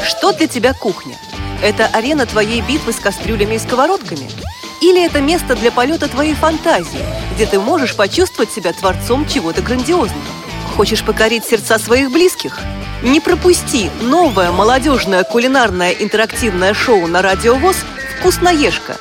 Что 0.05 0.33
для 0.33 0.47
тебя 0.47 0.73
кухня? 0.73 1.17
Это 1.65 1.87
арена 1.87 2.27
твоей 2.27 2.61
битвы 2.61 2.93
с 2.93 3.01
кастрюлями 3.01 3.57
и 3.57 3.59
сковородками? 3.59 4.29
Или 4.81 5.05
это 5.05 5.21
место 5.21 5.57
для 5.57 5.73
полета 5.73 6.09
твоей 6.09 6.35
фантазии, 6.35 7.05
где 7.35 7.47
ты 7.47 7.59
можешь 7.59 7.97
почувствовать 7.97 8.53
себя 8.53 8.73
творцом 8.73 9.27
чего-то 9.27 9.62
грандиозного? 9.62 10.46
Хочешь 10.77 11.03
покорить 11.03 11.45
сердца 11.45 11.79
своих 11.79 12.11
близких? 12.11 12.59
Не 13.03 13.19
пропусти 13.21 13.91
новое 14.03 14.53
молодежное 14.53 15.25
кулинарное 15.25 15.93
интерактивное 15.93 16.75
шоу 16.75 17.07
на 17.07 17.23
Радио 17.23 17.55
ВОЗ 17.55 17.77
«Вкусноежка». 18.19 18.99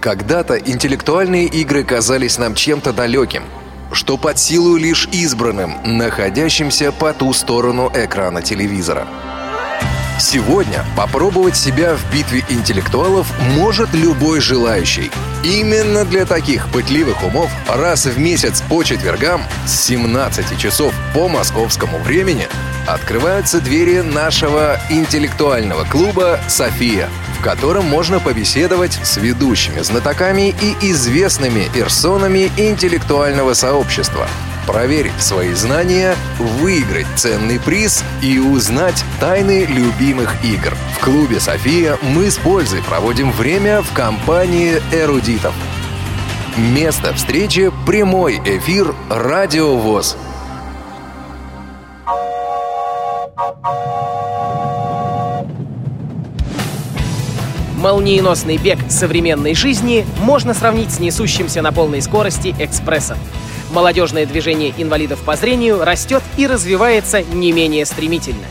Когда-то 0.00 0.54
интеллектуальные 0.54 1.46
игры 1.46 1.82
казались 1.82 2.38
нам 2.38 2.54
чем-то 2.54 2.92
далеким, 2.92 3.42
что 3.90 4.16
под 4.16 4.38
силу 4.38 4.76
лишь 4.76 5.08
избранным, 5.10 5.74
находящимся 5.84 6.92
по 6.92 7.12
ту 7.12 7.32
сторону 7.32 7.90
экрана 7.92 8.42
телевизора– 8.42 9.08
Сегодня 10.20 10.84
попробовать 10.98 11.56
себя 11.56 11.94
в 11.94 12.12
битве 12.12 12.44
интеллектуалов 12.50 13.26
может 13.56 13.94
любой 13.94 14.40
желающий. 14.42 15.10
Именно 15.42 16.04
для 16.04 16.26
таких 16.26 16.68
пытливых 16.68 17.24
умов 17.24 17.50
раз 17.66 18.04
в 18.04 18.18
месяц 18.18 18.60
по 18.60 18.82
четвергам 18.82 19.42
с 19.66 19.80
17 19.80 20.58
часов 20.58 20.92
по 21.14 21.26
московскому 21.30 21.96
времени 22.00 22.48
открываются 22.86 23.62
двери 23.62 24.02
нашего 24.02 24.78
интеллектуального 24.90 25.84
клуба 25.84 26.38
«София», 26.48 27.08
в 27.38 27.42
котором 27.42 27.86
можно 27.86 28.20
побеседовать 28.20 29.00
с 29.02 29.16
ведущими 29.16 29.80
знатоками 29.80 30.54
и 30.60 30.90
известными 30.90 31.66
персонами 31.72 32.50
интеллектуального 32.58 33.54
сообщества– 33.54 34.28
проверить 34.66 35.20
свои 35.20 35.52
знания, 35.54 36.14
выиграть 36.38 37.06
ценный 37.16 37.58
приз 37.60 38.04
и 38.22 38.38
узнать 38.38 39.04
тайны 39.20 39.64
любимых 39.64 40.44
игр. 40.44 40.74
В 40.96 41.04
клубе 41.04 41.40
«София» 41.40 41.98
мы 42.02 42.30
с 42.30 42.36
пользой 42.36 42.82
проводим 42.82 43.32
время 43.32 43.82
в 43.82 43.92
компании 43.92 44.80
эрудитов. 44.92 45.54
Место 46.56 47.14
встречи– 47.14 47.70
прямой 47.86 48.40
эфир 48.44 48.94
«Радио 49.08 49.76
ВОЗ». 49.76 50.16
Молниеносный 57.80 58.58
бег 58.58 58.78
современной 58.90 59.54
жизни 59.54 60.04
можно 60.20 60.52
сравнить 60.52 60.92
с 60.92 61.00
несущимся 61.00 61.62
на 61.62 61.72
полной 61.72 62.02
скорости 62.02 62.54
экспрессом. 62.58 63.16
Молодежное 63.70 64.26
движение 64.26 64.74
инвалидов 64.76 65.20
по 65.24 65.36
зрению 65.36 65.84
растет 65.84 66.22
и 66.36 66.48
развивается 66.48 67.22
не 67.22 67.52
менее 67.52 67.86
стремительно. 67.86 68.44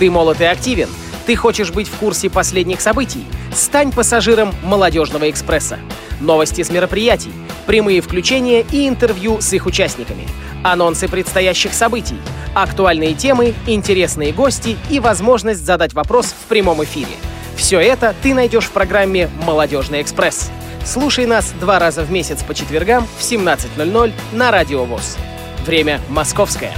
Ты 0.00 0.10
молод 0.10 0.40
и 0.40 0.44
активен? 0.44 0.88
Ты 1.26 1.36
хочешь 1.36 1.70
быть 1.70 1.88
в 1.88 1.96
курсе 1.96 2.28
последних 2.28 2.80
событий? 2.80 3.24
Стань 3.54 3.92
пассажиром 3.92 4.52
«Молодежного 4.64 5.30
экспресса». 5.30 5.78
Новости 6.20 6.62
с 6.62 6.70
мероприятий, 6.70 7.32
прямые 7.66 8.00
включения 8.00 8.64
и 8.72 8.88
интервью 8.88 9.40
с 9.40 9.52
их 9.52 9.66
участниками, 9.66 10.26
анонсы 10.64 11.06
предстоящих 11.06 11.72
событий, 11.72 12.18
актуальные 12.54 13.14
темы, 13.14 13.54
интересные 13.66 14.32
гости 14.32 14.76
и 14.90 14.98
возможность 14.98 15.64
задать 15.64 15.94
вопрос 15.94 16.26
в 16.26 16.48
прямом 16.48 16.82
эфире. 16.82 17.14
Все 17.56 17.78
это 17.78 18.14
ты 18.22 18.34
найдешь 18.34 18.64
в 18.64 18.72
программе 18.72 19.30
«Молодежный 19.46 20.02
экспресс». 20.02 20.50
Слушай 20.84 21.26
нас 21.26 21.52
два 21.58 21.78
раза 21.78 22.02
в 22.02 22.10
месяц 22.10 22.42
по 22.42 22.54
четвергам 22.54 23.06
в 23.18 23.20
17.00 23.20 24.12
на 24.32 24.50
Радио 24.50 24.84
ВОЗ. 24.84 25.16
Время 25.64 26.00
московское. 26.10 26.72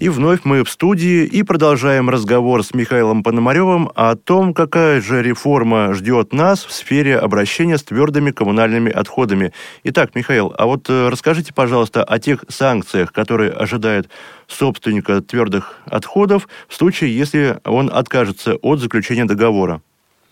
И 0.00 0.08
вновь 0.08 0.40
мы 0.44 0.64
в 0.64 0.70
студии 0.70 1.26
и 1.26 1.42
продолжаем 1.42 2.08
разговор 2.08 2.64
с 2.64 2.72
Михаилом 2.72 3.22
Пономаревым 3.22 3.90
о 3.94 4.16
том, 4.16 4.54
какая 4.54 5.02
же 5.02 5.22
реформа 5.22 5.92
ждет 5.92 6.32
нас 6.32 6.64
в 6.64 6.72
сфере 6.72 7.18
обращения 7.18 7.76
с 7.76 7.82
твердыми 7.82 8.30
коммунальными 8.30 8.90
отходами. 8.90 9.52
Итак, 9.84 10.14
Михаил, 10.14 10.54
а 10.56 10.64
вот 10.64 10.88
э, 10.88 11.10
расскажите, 11.10 11.52
пожалуйста, 11.52 12.02
о 12.02 12.18
тех 12.18 12.46
санкциях, 12.48 13.12
которые 13.12 13.50
ожидают 13.50 14.08
собственника 14.46 15.20
твердых 15.20 15.80
отходов 15.84 16.48
в 16.66 16.74
случае, 16.74 17.14
если 17.14 17.60
он 17.66 17.90
откажется 17.92 18.54
от 18.54 18.80
заключения 18.80 19.26
договора. 19.26 19.82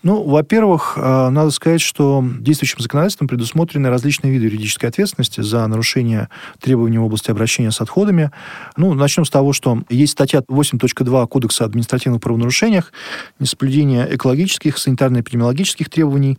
Ну, 0.01 0.23
во-первых, 0.23 0.93
э, 0.95 1.29
надо 1.29 1.51
сказать, 1.51 1.81
что 1.81 2.23
действующим 2.39 2.79
законодательством 2.79 3.27
предусмотрены 3.27 3.89
различные 3.89 4.31
виды 4.31 4.45
юридической 4.45 4.85
ответственности 4.85 5.41
за 5.41 5.67
нарушение 5.67 6.29
требований 6.61 6.97
в 6.97 7.03
области 7.03 7.29
обращения 7.31 7.71
с 7.71 7.81
отходами. 7.81 8.31
Ну, 8.77 8.93
начнем 8.93 9.25
с 9.25 9.29
того, 9.29 9.51
что 9.51 9.83
есть 9.89 10.13
статья 10.13 10.39
8.2 10.47 11.27
Кодекса 11.27 11.65
о 11.65 11.67
административных 11.67 12.21
правонарушениях, 12.21 12.93
несоблюдение 13.39 14.07
экологических, 14.15 14.77
санитарно-эпидемиологических 14.77 15.89
требований 15.89 16.37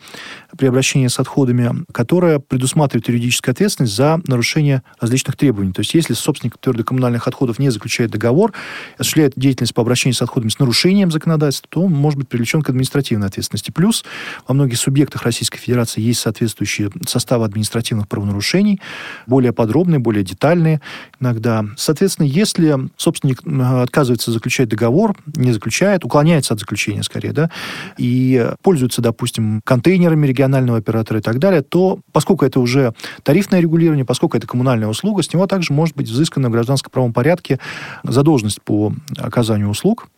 при 0.57 0.67
обращении 0.67 1.09
с 1.09 1.19
отходами, 1.19 1.85
которая 1.93 2.39
предусматривает 2.39 3.09
юридическую 3.09 3.53
ответственность 3.53 3.95
за 3.95 4.23
нарушение 4.27 4.83
различных 4.99 5.37
требований. 5.37 5.75
То 5.75 5.81
есть, 5.81 5.93
если 5.93 6.15
собственник 6.15 6.57
твердых 6.57 6.87
коммунальных 6.87 7.29
отходов 7.29 7.59
не 7.59 7.69
заключает 7.69 8.11
договор, 8.11 8.55
осуществляет 8.97 9.35
деятельность 9.37 9.75
по 9.75 9.83
обращению 9.83 10.15
с 10.15 10.23
отходами 10.23 10.49
с 10.49 10.59
нарушением 10.59 11.11
законодательства, 11.11 11.69
то 11.71 11.83
он 11.83 11.93
может 11.93 12.19
быть 12.19 12.29
привлечен 12.29 12.63
к 12.63 12.71
административной 12.71 13.27
ответственности 13.27 13.50
ответственности. 13.51 13.71
Плюс 13.71 14.05
во 14.47 14.55
многих 14.55 14.79
субъектах 14.79 15.23
Российской 15.23 15.59
Федерации 15.59 16.01
есть 16.01 16.21
соответствующие 16.21 16.91
составы 17.07 17.45
административных 17.45 18.09
правонарушений, 18.09 18.81
более 19.27 19.53
подробные, 19.53 19.99
более 19.99 20.25
детальные 20.25 20.81
иногда. 21.21 21.65
Соответственно, 21.77 22.27
если 22.27 22.77
собственник 22.97 23.43
отказывается 23.47 24.31
заключать 24.31 24.69
договор, 24.69 25.17
не 25.35 25.53
заключает, 25.53 26.05
уклоняется 26.05 26.55
от 26.55 26.61
заключения 26.61 27.03
скорее, 27.03 27.33
да, 27.33 27.51
и 27.99 28.51
пользуется, 28.63 29.03
допустим, 29.03 29.61
контейнерами 29.65 30.27
регионального 30.27 30.79
оператора 30.79 31.21
и 31.21 31.23
так 31.23 31.39
далее, 31.39 31.63
то 31.63 32.01
поскольку 32.13 32.45
это 32.45 32.61
уже 32.61 32.95
тарифное 33.23 33.61
регулирование, 33.61 34.05
поскольку 34.05 34.37
это 34.37 34.47
коммунальная 34.47 34.89
услуга, 34.89 35.23
с 35.23 35.33
него 35.33 35.47
также 35.47 35.73
может 35.73 35.97
быть 35.97 36.09
взыскана 36.09 36.49
в 36.49 36.53
гражданско-правом 36.53 37.13
порядке 37.13 37.59
задолженность 38.05 38.63
по 38.63 38.93
оказанию 39.19 39.69
услуг 39.69 40.09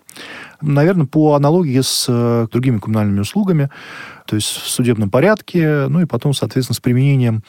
наверное, 0.61 1.07
по 1.07 1.35
аналогии 1.35 1.81
с 1.81 2.07
э, 2.09 2.47
другими 2.51 2.79
коммунальными 2.79 3.21
услугами, 3.21 3.71
то 4.27 4.37
есть 4.37 4.49
в 4.49 4.69
судебном 4.69 5.11
порядке, 5.11 5.87
ну 5.89 6.01
и 6.01 6.07
потом, 6.07 6.33
соответственно, 6.33 6.77
с 6.77 6.81
применением 6.81 7.43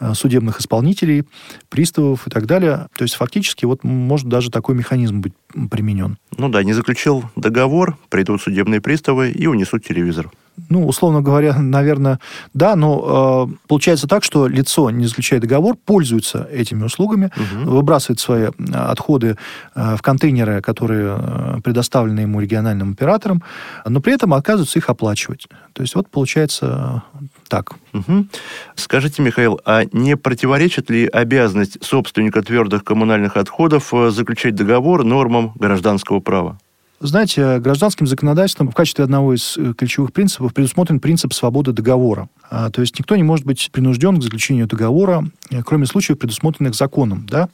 э, 0.00 0.14
судебных 0.14 0.60
исполнителей, 0.60 1.24
приставов 1.68 2.26
и 2.26 2.30
так 2.30 2.46
далее. 2.46 2.88
То 2.96 3.02
есть 3.02 3.14
фактически 3.14 3.64
вот 3.64 3.84
может 3.84 4.28
даже 4.28 4.50
такой 4.50 4.74
механизм 4.74 5.20
быть 5.20 5.32
применен. 5.70 6.18
Ну 6.36 6.48
да, 6.48 6.62
не 6.62 6.72
заключил 6.72 7.24
договор, 7.36 7.96
придут 8.10 8.42
судебные 8.42 8.80
приставы 8.80 9.30
и 9.30 9.46
унесут 9.46 9.84
телевизор 9.84 10.30
ну, 10.68 10.86
условно 10.86 11.22
говоря, 11.22 11.56
наверное, 11.58 12.18
да, 12.54 12.76
но 12.76 13.48
э, 13.48 13.56
получается 13.68 14.06
так, 14.06 14.24
что 14.24 14.46
лицо, 14.46 14.90
не 14.90 15.06
заключая 15.06 15.40
договор, 15.40 15.76
пользуется 15.76 16.48
этими 16.50 16.84
услугами, 16.84 17.30
угу. 17.36 17.70
выбрасывает 17.70 18.20
свои 18.20 18.44
э, 18.44 18.50
отходы 18.72 19.36
э, 19.74 19.96
в 19.96 20.02
контейнеры, 20.02 20.60
которые 20.60 21.16
э, 21.18 21.60
предоставлены 21.62 22.20
ему 22.20 22.40
региональным 22.40 22.92
оператором, 22.92 23.42
но 23.86 24.00
при 24.00 24.14
этом 24.14 24.34
отказывается 24.34 24.78
их 24.78 24.88
оплачивать. 24.88 25.46
То 25.72 25.82
есть 25.82 25.94
вот 25.94 26.08
получается 26.08 27.02
э, 27.14 27.24
так. 27.48 27.72
Угу. 27.92 28.26
Скажите, 28.74 29.22
Михаил, 29.22 29.60
а 29.64 29.84
не 29.92 30.16
противоречит 30.16 30.90
ли 30.90 31.06
обязанность 31.06 31.84
собственника 31.84 32.42
твердых 32.42 32.84
коммунальных 32.84 33.36
отходов 33.36 33.92
э, 33.94 34.10
заключать 34.10 34.54
договор 34.54 35.04
нормам 35.04 35.52
гражданского 35.54 36.20
права? 36.20 36.58
Знаете, 37.00 37.60
гражданским 37.60 38.08
законодательством 38.08 38.70
в 38.70 38.74
качестве 38.74 39.04
одного 39.04 39.34
из 39.34 39.56
э, 39.56 39.72
ключевых 39.72 40.12
принципов 40.12 40.52
предусмотрен 40.52 40.98
принцип 40.98 41.32
свободы 41.32 41.72
договора. 41.72 42.28
А, 42.50 42.70
то 42.70 42.80
есть 42.80 42.98
никто 42.98 43.16
не 43.16 43.22
может 43.22 43.44
быть 43.44 43.70
принужден 43.72 44.18
к 44.18 44.22
заключению 44.22 44.66
договора, 44.66 45.24
э, 45.50 45.62
кроме 45.62 45.86
случаев, 45.86 46.18
предусмотренных 46.18 46.74
законом. 46.74 47.26
Да? 47.30 47.48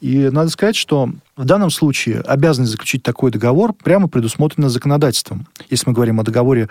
И 0.00 0.28
надо 0.30 0.50
сказать, 0.50 0.76
что 0.76 1.10
в 1.36 1.44
данном 1.44 1.70
случае 1.70 2.20
обязанность 2.20 2.72
заключить 2.72 3.02
такой 3.02 3.30
договор 3.30 3.72
прямо 3.72 4.06
предусмотрена 4.06 4.68
законодательством. 4.68 5.46
Если 5.70 5.88
мы 5.88 5.94
говорим 5.94 6.20
о 6.20 6.24
договоре 6.24 6.68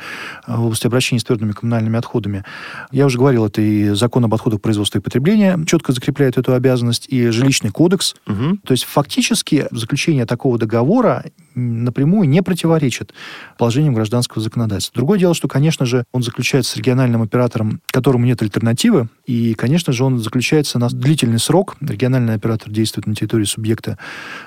э, 0.47 0.55
в 0.55 0.65
области 0.65 0.85
обращения 0.87 1.19
с 1.19 1.23
твердыми 1.23 1.51
коммунальными 1.53 1.97
отходами. 1.97 2.43
Я 2.91 3.05
уже 3.05 3.17
говорил, 3.17 3.45
это 3.45 3.61
и 3.61 3.89
закон 3.89 4.25
об 4.25 4.33
отходах 4.33 4.61
производства 4.61 4.99
и 4.99 5.01
потребления 5.01 5.57
четко 5.65 5.93
закрепляет 5.93 6.37
эту 6.37 6.53
обязанность, 6.53 7.07
и 7.09 7.29
жилищный 7.29 7.71
кодекс. 7.71 8.15
Угу. 8.27 8.57
То 8.65 8.71
есть 8.71 8.83
фактически 8.83 9.67
заключение 9.71 10.25
такого 10.25 10.57
договора 10.57 11.25
напрямую 11.55 12.29
не 12.29 12.41
противоречит 12.41 13.13
положениям 13.57 13.93
гражданского 13.93 14.41
законодательства. 14.41 14.95
Другое 14.95 15.19
дело, 15.19 15.33
что, 15.33 15.47
конечно 15.47 15.85
же, 15.85 16.05
он 16.11 16.23
заключается 16.23 16.73
с 16.73 16.75
региональным 16.77 17.21
оператором, 17.21 17.60
которому 17.87 18.25
нет 18.25 18.41
альтернативы, 18.41 19.07
и, 19.25 19.53
конечно 19.53 19.93
же, 19.93 20.03
он 20.03 20.19
заключается 20.19 20.79
на 20.79 20.89
длительный 20.89 21.39
срок. 21.39 21.75
Региональный 21.81 22.33
оператор 22.33 22.69
действует 22.69 23.07
на 23.07 23.15
территории 23.15 23.45
субъекта 23.45 23.97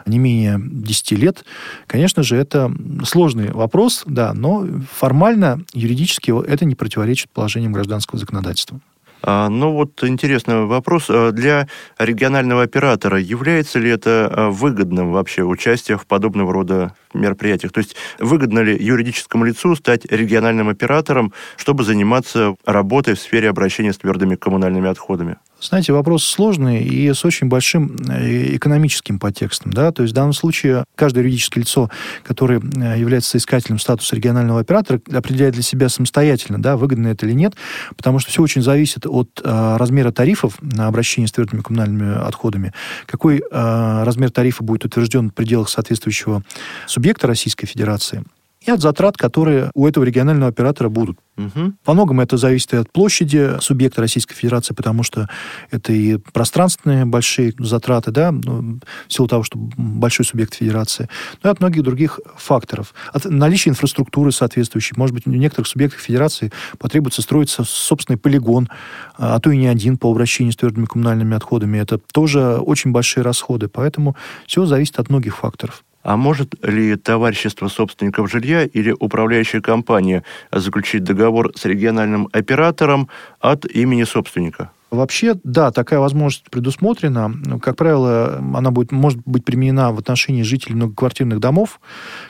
не 0.07 0.19
менее 0.19 0.61
10 0.61 1.13
лет. 1.13 1.45
Конечно 1.87 2.23
же, 2.23 2.37
это 2.37 2.73
сложный 3.05 3.51
вопрос, 3.51 4.03
да, 4.07 4.35
но 4.35 4.67
формально, 4.91 5.63
юридически 5.73 6.33
это 6.47 6.65
не 6.65 6.75
противоречит 6.75 7.31
положениям 7.31 7.73
гражданского 7.73 8.19
законодательства. 8.19 8.81
А, 9.27 9.49
ну 9.49 9.73
вот 9.73 10.05
интересный 10.05 10.67
вопрос. 10.67 11.07
А, 11.09 11.31
для 11.33 11.67
регионального 11.99 12.63
оператора 12.63 13.19
является 13.19 13.79
ли 13.79 13.91
это 13.91 14.31
а, 14.31 14.51
выгодным 14.51 15.13
вообще 15.13 15.43
участие 15.43 15.97
в 15.97 16.07
подобного 16.07 16.53
рода 16.53 16.95
мероприятиях? 17.15 17.73
То 17.73 17.79
есть 17.79 17.97
выгодно 18.19 18.59
ли 18.61 18.77
юридическому 18.77 19.45
лицу 19.45 19.75
стать 19.77 20.05
региональным 20.11 20.69
оператором, 20.69 21.33
чтобы 21.57 21.85
заниматься 21.85 22.57
работой 22.67 23.15
в 23.15 23.21
сфере 23.21 23.49
обращения 23.49 23.95
с 23.95 23.99
твердыми 23.99 24.35
коммунальными 24.35 24.91
отходами? 24.91 25.37
Знаете, 25.69 25.95
вопрос 25.95 26.25
сложный 26.25 26.85
и 26.85 27.13
с 27.13 27.25
очень 27.25 27.49
большим 27.49 27.97
э, 28.09 28.57
экономическим 28.57 29.19
подтекстом. 29.19 29.73
Да? 29.73 29.93
То 29.93 30.03
есть 30.03 30.13
в 30.13 30.15
данном 30.15 30.35
случае 30.35 30.85
каждое 30.95 31.23
юридическое 31.23 31.63
лицо, 31.63 31.91
которое 32.23 32.61
э, 32.61 32.99
является 32.99 33.31
соискателем 33.31 33.79
статуса 33.79 34.15
регионального 34.15 34.61
оператора, 34.61 35.01
определяет 35.11 35.55
для 35.55 35.63
себя 35.63 35.89
самостоятельно, 35.89 36.61
да, 36.61 36.77
выгодно 36.77 37.09
это 37.09 37.25
или 37.25 37.33
нет, 37.33 37.55
потому 37.97 38.19
что 38.19 38.31
все 38.31 38.43
очень 38.43 38.61
зависит 38.63 39.07
от 39.07 39.41
э, 39.43 39.77
размера 39.79 40.13
тарифов 40.13 40.61
на 40.61 40.87
обращение 40.87 41.29
с 41.29 41.33
твердыми 41.33 41.63
коммунальными 41.63 42.15
отходами, 42.27 42.75
какой 43.07 43.39
э, 43.39 44.03
размер 44.05 44.31
тарифа 44.31 44.63
будет 44.63 44.85
утвержден 44.85 45.31
в 45.31 45.35
пределах 45.35 45.71
соответствующего 45.71 46.43
субъекта 46.87 47.27
Российской 47.27 47.67
Федерации, 47.67 48.23
и 48.67 48.71
от 48.71 48.81
затрат, 48.81 49.17
которые 49.17 49.71
у 49.75 49.87
этого 49.87 50.05
регионального 50.05 50.49
оператора 50.49 50.89
будут. 50.89 51.19
Угу. 51.37 51.73
По 51.85 51.95
многому 51.95 52.23
это 52.23 52.37
зависит 52.37 52.75
и 52.75 52.77
от 52.77 52.91
площади 52.93 53.59
субъекта 53.61 54.01
Российской 54.01 54.35
Федерации, 54.35 54.73
потому 54.73 55.03
что 55.03 55.29
это 55.71 55.93
и 55.93 56.17
пространственные 56.17 57.05
большие 57.07 57.53
затраты, 57.59 58.13
да, 58.13 58.31
ну, 58.31 58.79
в 59.09 59.13
силу 59.13 59.27
того, 59.27 59.43
что 59.43 59.59
большой 59.59 60.25
субъект 60.25 60.55
Федерации, 60.55 61.09
но 61.43 61.51
и 61.51 61.53
от 61.53 61.61
многих 61.61 61.83
других 61.83 62.21
факторов. 62.37 62.95
От 63.13 63.25
наличия 63.25 63.71
инфраструктуры 63.71 64.31
соответствующей. 64.31 64.95
Может 64.97 65.15
быть, 65.15 65.27
у 65.27 65.31
некоторых 65.31 65.67
субъектов 65.67 66.01
Федерации 66.01 66.53
потребуется 66.79 67.23
строиться 67.23 67.65
собственный 67.65 68.17
полигон, 68.17 68.69
а 69.17 69.39
то 69.41 69.51
и 69.51 69.57
не 69.57 69.67
один 69.67 69.99
по 69.99 70.11
обращению 70.11 70.53
с 70.53 70.57
твердыми 70.57 70.87
коммунальными 70.87 71.37
отходами. 71.37 71.79
Это 71.79 71.99
тоже 72.13 72.59
очень 72.59 72.93
большие 72.93 73.25
расходы, 73.25 73.69
поэтому 73.69 74.17
все 74.47 74.67
зависит 74.67 74.99
от 75.01 75.11
многих 75.11 75.37
факторов. 75.37 75.83
А 76.05 76.17
может 76.19 76.55
ли 76.63 76.97
товарищество 76.97 77.69
собственников 77.69 78.31
жилья 78.31 78.65
или 78.65 78.93
управляющая 78.93 79.61
компания 79.61 80.23
заключить 80.53 81.03
договор 81.03 81.53
с 81.57 81.65
региональным 81.65 82.29
оператором 82.33 83.09
от 83.41 83.65
имени 83.65 84.05
собственника? 84.05 84.71
Вообще, 84.91 85.35
да, 85.43 85.73
такая 85.73 85.99
возможность 85.99 86.49
предусмотрена. 86.51 87.59
Как 87.61 87.75
правило, 87.77 88.37
она 88.55 88.71
будет, 88.71 88.93
может 88.93 89.19
быть 89.25 89.45
применена 89.45 89.91
в 89.91 89.99
отношении 89.99 90.43
жителей 90.43 90.77
многоквартирных 90.77 91.41
домов, 91.41 91.81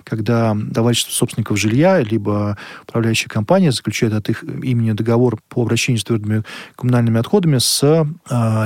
когда 0.03 0.57
товарищество 0.73 1.13
собственников 1.13 1.59
жилья 1.59 2.01
либо 2.01 2.57
управляющая 2.89 3.29
компания 3.29 3.71
заключает 3.71 4.15
от 4.15 4.31
их 4.31 4.45
имени 4.45 4.93
договор 4.93 5.41
по 5.49 5.63
обращению 5.63 6.01
с 6.01 6.05
твердыми 6.05 6.45
коммунальными 6.77 7.19
отходами 7.19 7.59
с 7.59 7.83
э, 7.83 8.05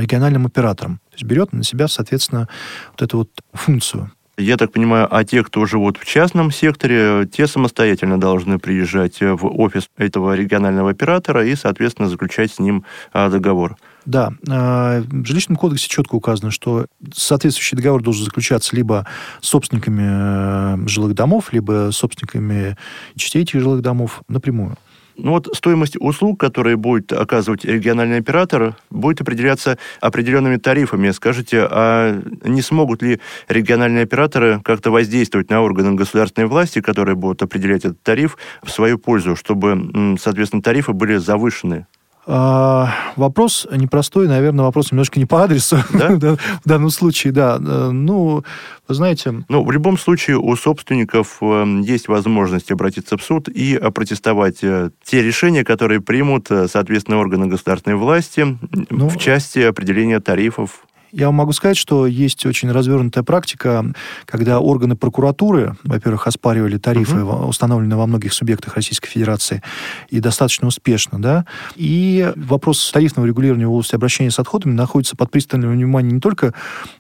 региональным 0.01 0.47
оператором 0.47 1.01
есть 1.18 1.25
берет 1.25 1.53
на 1.53 1.64
себя, 1.64 1.88
соответственно, 1.88 2.49
вот 2.92 3.03
эту 3.03 3.18
вот 3.18 3.31
функцию. 3.53 4.11
Я 4.38 4.57
так 4.57 4.70
понимаю, 4.70 5.09
а 5.11 5.24
те, 5.24 5.42
кто 5.42 5.66
живут 5.66 5.98
в 5.98 6.07
частном 6.07 6.53
секторе, 6.53 7.27
те 7.27 7.48
самостоятельно 7.48 8.20
должны 8.20 8.61
приезжать 8.61 9.20
в 9.20 9.46
офис 9.61 9.88
этого 9.96 10.35
регионального 10.35 10.90
оператора 10.90 11.44
и, 11.44 11.57
соответственно, 11.57 12.09
заключать 12.09 12.53
с 12.53 12.61
ним 12.61 12.85
а, 13.12 13.31
договор. 13.31 13.77
Да, 14.07 14.33
э, 14.48 15.03
в 15.07 15.27
жилищном 15.27 15.57
кодексе 15.57 15.88
четко 15.88 16.14
указано, 16.14 16.53
что 16.53 16.87
соответствующий 17.12 17.77
договор 17.77 18.01
должен 18.01 18.24
заключаться 18.24 18.77
либо 18.77 19.07
собственниками 19.40 20.85
э, 20.85 20.88
жилых 20.88 21.14
домов, 21.14 21.53
либо 21.53 21.90
собственниками 21.92 22.77
частей 23.16 23.42
этих 23.42 23.61
жилых 23.61 23.83
домов 23.83 24.22
напрямую. 24.29 24.77
Ну 25.19 25.33
вот 25.33 25.49
стоимость 25.53 25.97
услуг, 25.99 26.39
которые 26.39 26.77
будет 26.77 27.13
оказывать 27.13 27.65
региональный 27.65 28.19
оператор, 28.19 28.77
будет 28.89 29.21
определяться 29.21 29.77
определенными 30.01 30.57
тарифами. 30.57 31.11
Скажите, 31.11 31.67
а 31.69 32.23
не 32.45 32.63
смогут 32.63 33.03
ли 33.03 33.21
региональные 33.49 34.05
операторы 34.05 34.61
как-то 34.65 34.93
воздействовать 34.93 35.51
на 35.51 35.61
органы 35.61 35.95
государственной 35.95 36.47
власти, 36.47 36.81
которые 36.81 37.17
будут 37.17 37.43
определять 37.43 37.85
этот 37.85 38.01
тариф 38.03 38.39
в 38.63 38.71
свою 38.71 38.97
пользу, 38.97 39.35
чтобы, 39.35 40.17
соответственно, 40.21 40.63
тарифы 40.63 40.93
были 40.93 41.17
завышены? 41.17 41.87
А, 42.31 42.93
вопрос 43.17 43.67
непростой, 43.71 44.29
наверное, 44.29 44.67
вопрос 44.67 44.93
немножко 44.93 45.19
не 45.19 45.25
по 45.25 45.45
адресу 45.45 45.79
да? 45.95 46.37
в 46.62 46.69
данном 46.69 46.91
случае, 46.91 47.33
да. 47.33 47.57
Э, 47.59 47.91
ну, 47.91 48.45
вы 48.87 48.95
знаете... 48.95 49.45
Ну, 49.49 49.64
в 49.64 49.73
любом 49.73 49.97
случае 49.97 50.37
у 50.37 50.55
собственников 50.55 51.38
э, 51.41 51.81
есть 51.83 52.07
возможность 52.09 52.71
обратиться 52.71 53.17
в 53.17 53.23
суд 53.23 53.49
и 53.49 53.75
опротестовать 53.77 54.59
э, 54.62 54.91
те 55.03 55.23
решения, 55.23 55.64
которые 55.64 56.03
примут, 56.03 56.49
соответственно, 56.49 57.19
органы 57.19 57.47
государственной 57.47 57.97
власти 57.97 58.59
ну, 58.91 59.09
в 59.09 59.17
части 59.17 59.61
определения 59.61 60.21
тарифов 60.21 60.85
я 61.12 61.27
вам 61.27 61.37
могу 61.37 61.53
сказать, 61.53 61.77
что 61.77 62.07
есть 62.07 62.44
очень 62.47 62.71
развернутая 62.71 63.25
практика, 63.25 63.85
когда 64.25 64.61
органы 64.61 64.97
прокуратуры, 64.97 65.77
во-первых, 65.85 66.27
оспаривали 66.27 66.79
тарифы, 66.79 67.23
угу. 67.23 67.49
установленные 67.49 67.97
во 67.97 68.07
многих 68.07 68.33
субъектах 68.33 68.75
Российской 68.75 69.09
Федерации, 69.09 69.62
и 70.09 70.21
достаточно 70.21 70.68
успешно, 70.68 71.21
да. 71.21 71.44
И 71.77 72.33
вопрос 72.37 72.90
тарифного 72.92 73.27
регулирования 73.27 73.66
в 73.66 73.73
области 73.73 73.94
обращения 73.94 74.31
с 74.31 74.38
отходами 74.38 74.73
находится 74.73 75.16
под 75.16 75.31
пристальным 75.31 75.73
вниманием 75.73 76.16
не 76.16 76.21
только 76.21 76.55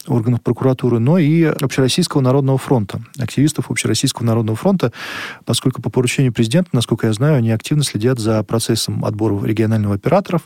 органов 0.06 0.42
прокуратуры, 0.42 0.98
но 0.98 1.18
и 1.18 1.44
Общероссийского 1.44 2.20
народного 2.20 2.58
фронта, 2.58 3.00
активистов 3.18 3.70
Общероссийского 3.70 4.24
народного 4.24 4.56
фронта, 4.56 4.92
поскольку 5.44 5.82
по 5.82 5.90
поручению 5.90 6.32
президента, 6.32 6.70
насколько 6.72 7.06
я 7.06 7.12
знаю, 7.12 7.36
они 7.36 7.50
активно 7.50 7.84
следят 7.84 8.18
за 8.18 8.42
процессом 8.42 9.04
отбора 9.04 9.44
региональных 9.44 9.92
операторов, 9.92 10.42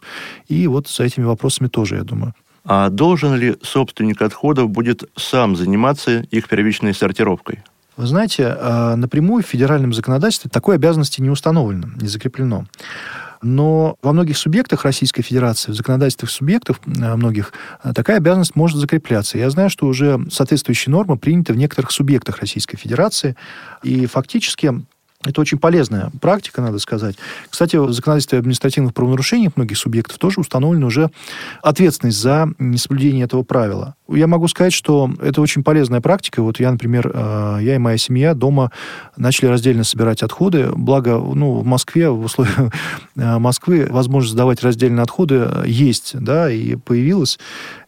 и 0.48 0.66
вот 0.66 0.88
за 0.88 1.04
этими 1.04 1.24
вопросами 1.24 1.68
тоже, 1.68 1.96
я 1.96 2.02
думаю. 2.02 2.34
А 2.64 2.90
должен 2.90 3.34
ли 3.34 3.56
собственник 3.62 4.22
отходов 4.22 4.70
будет 4.70 5.04
сам 5.16 5.56
заниматься 5.56 6.20
их 6.30 6.48
первичной 6.48 6.94
сортировкой? 6.94 7.60
Вы 7.96 8.06
знаете, 8.06 8.56
а, 8.58 8.96
напрямую 8.96 9.42
в 9.42 9.46
федеральном 9.46 9.92
законодательстве 9.92 10.50
такой 10.50 10.76
обязанности 10.76 11.20
не 11.20 11.30
установлено, 11.30 11.88
не 12.00 12.08
закреплено. 12.08 12.66
Но 13.42 13.96
во 14.02 14.12
многих 14.12 14.38
субъектах 14.38 14.84
Российской 14.84 15.22
Федерации, 15.22 15.72
в 15.72 15.74
законодательствах 15.74 16.30
субъектов 16.30 16.80
а, 16.86 17.16
многих, 17.16 17.52
а, 17.82 17.92
такая 17.92 18.18
обязанность 18.18 18.54
может 18.54 18.78
закрепляться. 18.78 19.36
Я 19.36 19.50
знаю, 19.50 19.68
что 19.68 19.86
уже 19.86 20.20
соответствующие 20.30 20.92
нормы 20.92 21.18
приняты 21.18 21.52
в 21.52 21.56
некоторых 21.56 21.90
субъектах 21.90 22.38
Российской 22.38 22.76
Федерации, 22.76 23.36
и 23.82 24.06
фактически 24.06 24.72
это 25.24 25.40
очень 25.40 25.58
полезная 25.58 26.10
практика, 26.20 26.60
надо 26.60 26.78
сказать. 26.78 27.16
Кстати, 27.48 27.76
в 27.76 27.92
законодательстве 27.92 28.38
административных 28.38 28.94
правонарушений 28.94 29.50
многих 29.54 29.78
субъектов 29.78 30.18
тоже 30.18 30.40
установлена 30.40 30.86
уже 30.86 31.10
ответственность 31.62 32.18
за 32.18 32.48
несоблюдение 32.58 33.24
этого 33.24 33.42
правила. 33.42 33.94
Я 34.14 34.26
могу 34.26 34.48
сказать, 34.48 34.72
что 34.72 35.10
это 35.20 35.40
очень 35.40 35.62
полезная 35.62 36.00
практика. 36.00 36.42
Вот 36.42 36.60
я, 36.60 36.70
например, 36.70 37.10
э, 37.12 37.58
я 37.62 37.74
и 37.74 37.78
моя 37.78 37.96
семья 37.98 38.34
дома 38.34 38.70
начали 39.16 39.46
раздельно 39.46 39.84
собирать 39.84 40.22
отходы. 40.22 40.70
Благо, 40.74 41.18
ну, 41.18 41.54
в 41.54 41.64
Москве, 41.64 42.10
в 42.10 42.24
условиях 42.24 42.72
э, 43.16 43.38
Москвы, 43.38 43.86
возможность 43.90 44.32
сдавать 44.32 44.62
раздельные 44.62 45.02
отходы 45.02 45.48
есть, 45.66 46.18
да, 46.18 46.50
и 46.50 46.76
появилась. 46.76 47.38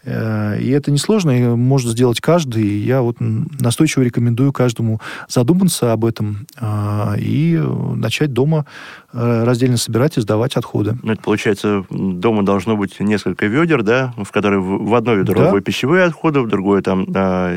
Э, 0.04 0.58
и 0.60 0.70
это 0.70 0.90
несложно, 0.90 1.30
и 1.30 1.42
может 1.42 1.90
сделать 1.90 2.20
каждый. 2.20 2.64
И 2.64 2.78
я 2.84 3.02
вот 3.02 3.16
настойчиво 3.18 4.02
рекомендую 4.02 4.52
каждому 4.52 5.00
задуматься 5.28 5.92
об 5.92 6.04
этом 6.04 6.46
э, 6.60 7.14
и 7.18 7.56
начать 7.94 8.32
дома 8.32 8.66
э, 8.66 9.03
раздельно 9.14 9.79
собирать 9.79 10.18
и 10.18 10.20
сдавать 10.20 10.57
отходы. 10.57 10.98
Ну, 11.03 11.12
это 11.12 11.22
получается, 11.22 11.85
дома 11.88 12.44
должно 12.44 12.77
быть 12.77 13.00
несколько 13.00 13.46
ведер, 13.46 13.83
да, 13.83 14.12
в 14.16 14.31
которые 14.31 14.61
в 14.61 14.94
одно 14.94 15.14
ведро 15.14 15.53
да. 15.53 15.61
пищевые 15.61 16.05
отходы, 16.05 16.40
в 16.40 16.48
другое 16.48 16.83
там 16.83 17.07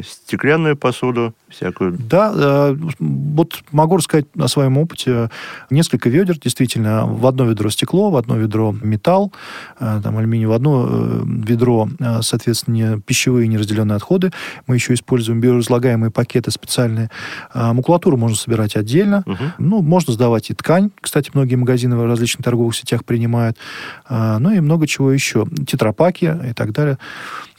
стеклянную 0.04 0.78
посуду 0.78 1.34
всякую. 1.50 1.98
Да, 1.98 2.76
вот 3.00 3.64
могу 3.72 3.98
рассказать 3.98 4.26
о 4.38 4.48
своем 4.48 4.78
опыте. 4.78 5.30
Несколько 5.70 6.10
ведер, 6.10 6.40
действительно, 6.40 7.06
в 7.06 7.26
одно 7.26 7.46
ведро 7.46 7.70
стекло, 7.70 8.10
в 8.10 8.16
одно 8.16 8.38
ведро 8.38 8.74
металл, 8.82 9.34
там 9.80 10.18
алюминий, 10.18 10.46
в 10.46 10.54
одно 10.54 10.88
ведро 11.26 11.90
с 12.00 12.38
соответственно, 12.38 13.02
пищевые 13.02 13.48
неразделенные 13.48 13.96
отходы. 13.96 14.32
Мы 14.68 14.76
еще 14.76 14.94
используем 14.94 15.42
биоразлагаемые 15.42 16.12
пакеты 16.12 16.52
специальные. 16.52 17.10
А, 17.52 17.74
макулатуру 17.74 18.16
можно 18.16 18.38
собирать 18.38 18.76
отдельно. 18.76 19.24
Угу. 19.26 19.44
Ну, 19.58 19.82
можно 19.82 20.14
сдавать 20.14 20.52
и 20.52 20.54
ткань. 20.54 20.92
Кстати, 21.02 21.32
многие 21.34 21.47
магазины 21.56 21.96
в 21.96 22.06
различных 22.06 22.44
торговых 22.44 22.76
сетях 22.76 23.06
принимают. 23.06 23.58
А, 24.06 24.40
ну 24.40 24.52
и 24.52 24.60
много 24.60 24.88
чего 24.88 25.12
еще. 25.12 25.48
Тетрапаки 25.68 26.36
и 26.50 26.54
так 26.54 26.72
далее. 26.72 26.98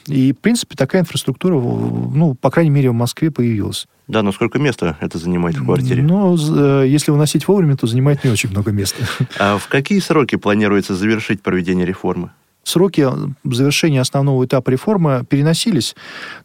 И, 0.07 0.33
в 0.33 0.39
принципе, 0.39 0.75
такая 0.75 1.03
инфраструктура, 1.03 1.55
ну, 1.55 2.35
по 2.35 2.51
крайней 2.51 2.71
мере, 2.71 2.91
в 2.91 2.95
Москве 2.95 3.31
появилась. 3.31 3.87
Да, 4.07 4.23
но 4.23 4.33
сколько 4.33 4.59
места 4.59 4.97
это 5.01 5.19
занимает 5.19 5.57
в 5.57 5.65
квартире? 5.65 6.03
Ну, 6.03 6.35
э, 6.37 6.87
если 6.89 7.11
выносить 7.11 7.47
вовремя, 7.47 7.77
то 7.77 7.87
занимает 7.87 8.25
не 8.25 8.31
очень 8.31 8.51
много 8.51 8.73
места. 8.73 9.05
А 9.39 9.59
в 9.59 9.69
какие 9.69 10.01
сроки 10.01 10.37
планируется 10.37 10.95
завершить 10.95 11.43
проведение 11.43 11.85
реформы? 11.85 12.31
Сроки 12.69 13.07
завершения 13.45 14.01
основного 14.01 14.45
этапа 14.45 14.71
реформы 14.71 15.25
переносились. 15.29 15.97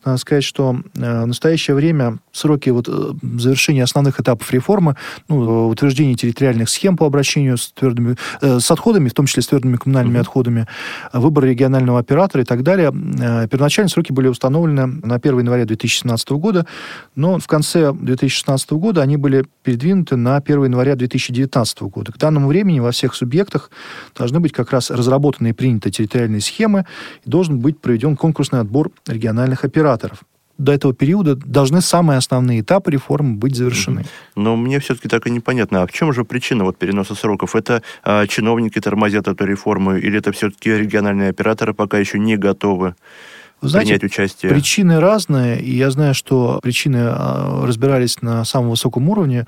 Надо 0.06 0.18
сказать, 0.18 0.44
что 0.44 0.78
э, 0.96 1.24
в 1.24 1.28
настоящее 1.28 1.76
время 1.76 2.20
сроки 2.32 2.70
вот 2.70 2.88
э, 2.88 3.14
завершения 3.38 3.84
основных 3.84 4.20
этапов 4.20 4.52
реформы, 4.52 4.96
ну, 5.28 5.68
утверждение 5.68 6.16
территориальных 6.16 6.70
схем 6.70 6.98
по 6.98 7.06
обращению 7.06 7.58
с, 7.58 7.72
твердыми, 7.72 8.16
э, 8.42 8.60
с 8.60 8.72
отходами, 8.72 9.10
в 9.10 9.14
том 9.14 9.26
числе 9.26 9.44
с 9.44 9.48
твердыми 9.48 9.76
коммунальными 9.76 10.18
mm-hmm. 10.18 10.22
отходами, 10.22 10.68
выбор 11.12 11.46
регионального 11.46 12.00
оператора 12.00 12.44
и 12.44 12.46
так 12.46 12.64
далее. 12.64 12.92
Первоначально 13.50 13.90
сроки 13.90 14.12
были 14.12 14.28
установлены 14.28 14.88
на 14.88 15.16
1 15.16 15.40
января 15.40 15.66
2017 15.66 16.30
года, 16.32 16.66
но 17.16 17.40
в 17.40 17.48
конце 17.48 17.92
2016 17.94 18.72
года 18.74 19.02
они 19.02 19.18
были 19.18 19.46
передвинуты 19.64 20.16
на 20.16 20.38
1 20.38 20.66
января 20.66 20.96
2019 20.96 21.82
года. 21.84 22.12
К 22.12 22.18
данному 22.18 22.48
времени 22.48 22.80
во 22.80 22.92
всех 22.92 23.14
субъектах 23.16 23.70
должны 24.16 24.40
быть 24.40 24.52
как 24.52 24.72
раз 24.72 24.90
разработаны 24.90 25.50
и 25.50 25.54
приняты 25.54 25.92
территориальные 25.92 26.13
территориальной 26.14 26.42
схемы, 26.42 26.86
и 27.26 27.30
должен 27.30 27.60
быть 27.60 27.80
проведен 27.80 28.16
конкурсный 28.16 28.60
отбор 28.60 28.92
региональных 29.08 29.66
операторов 29.66 30.24
до 30.60 30.72
этого 30.72 30.94
периода 30.94 31.36
должны 31.36 31.82
самые 31.82 32.18
основные 32.18 32.62
этапы 32.62 32.92
реформы 32.92 33.36
быть 33.36 33.56
завершены. 33.56 34.06
Но 34.36 34.56
мне 34.56 34.80
все-таки 34.80 35.08
так 35.08 35.26
и 35.26 35.32
непонятно, 35.32 35.82
а 35.82 35.88
в 35.88 35.92
чем 35.92 36.14
же 36.14 36.24
причина 36.24 36.64
вот 36.64 36.78
переноса 36.78 37.16
сроков? 37.16 37.56
Это 37.56 37.82
а, 38.04 38.28
чиновники 38.28 38.80
тормозят 38.80 39.28
эту 39.28 39.46
реформу, 39.46 39.96
или 39.96 40.20
это 40.20 40.32
все-таки 40.32 40.70
региональные 40.70 41.30
операторы 41.30 41.74
пока 41.74 41.98
еще 41.98 42.20
не 42.20 42.38
готовы? 42.38 42.96
Знаете, 43.68 43.94
принять 43.94 44.04
участие? 44.04 44.52
Причины 44.52 45.00
разные, 45.00 45.62
и 45.62 45.76
я 45.76 45.92
знаю, 45.92 46.14
что 46.14 46.60
причины 46.62 46.98
а, 47.02 47.66
разбирались 47.66 48.22
на 48.22 48.44
самом 48.46 48.72
высоком 48.72 49.10
уровне, 49.10 49.46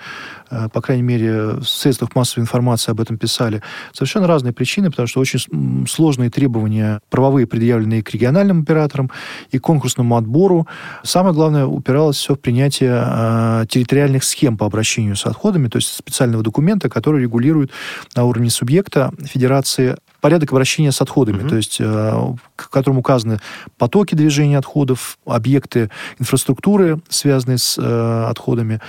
э, 0.50 0.70
по 0.72 0.82
крайней 0.82 1.04
мере, 1.04 1.42
в 1.56 1.66
средствах 1.66 2.16
массовой 2.16 2.44
информации 2.44 2.92
об 2.92 3.02
этом 3.02 3.18
писали. 3.18 3.62
Совершенно 3.94 4.28
разные 4.28 4.54
причины, 4.54 4.90
потому 4.90 5.08
что 5.08 5.20
очень 5.20 5.40
сложные 5.88 6.30
требования 6.30 7.00
правовые, 7.10 7.48
предъявленные 7.48 8.04
к 8.04 8.12
региональным 8.12 8.62
операторам 8.62 9.12
и 9.52 9.58
конкурсному 9.58 10.18
отбору. 10.18 10.68
Самое 11.04 11.34
главное, 11.34 11.66
упиралось 11.66 12.18
все 12.18 12.36
в 12.36 12.40
принятие 12.40 13.04
э, 13.06 13.66
территориальных 13.70 14.24
схем 14.24 14.58
по 14.58 14.66
обращению 14.66 15.16
с 15.16 15.26
отходами, 15.26 15.68
то 15.68 15.78
есть 15.78 15.96
специального 15.96 16.44
документа, 16.44 16.90
который 16.90 17.22
регулирует 17.22 17.72
на 18.16 18.26
уровне 18.26 18.50
субъекта 18.50 19.12
Федерации 19.24 19.98
порядок 20.22 20.52
обращения 20.52 20.92
с 20.92 21.02
отходами, 21.02 21.42
угу. 21.42 21.50
то 21.50 21.56
есть 21.56 21.80
в 21.80 22.70
котором 22.70 22.98
указаны 22.98 23.40
потоки 23.78 24.05
движения 24.14 24.60
отходов, 24.60 25.18
объекты 25.26 25.90
инфраструктуры, 26.20 27.00
связанные 27.10 27.58
с 27.58 27.78
э, 27.80 28.26
отходами. 28.30 28.82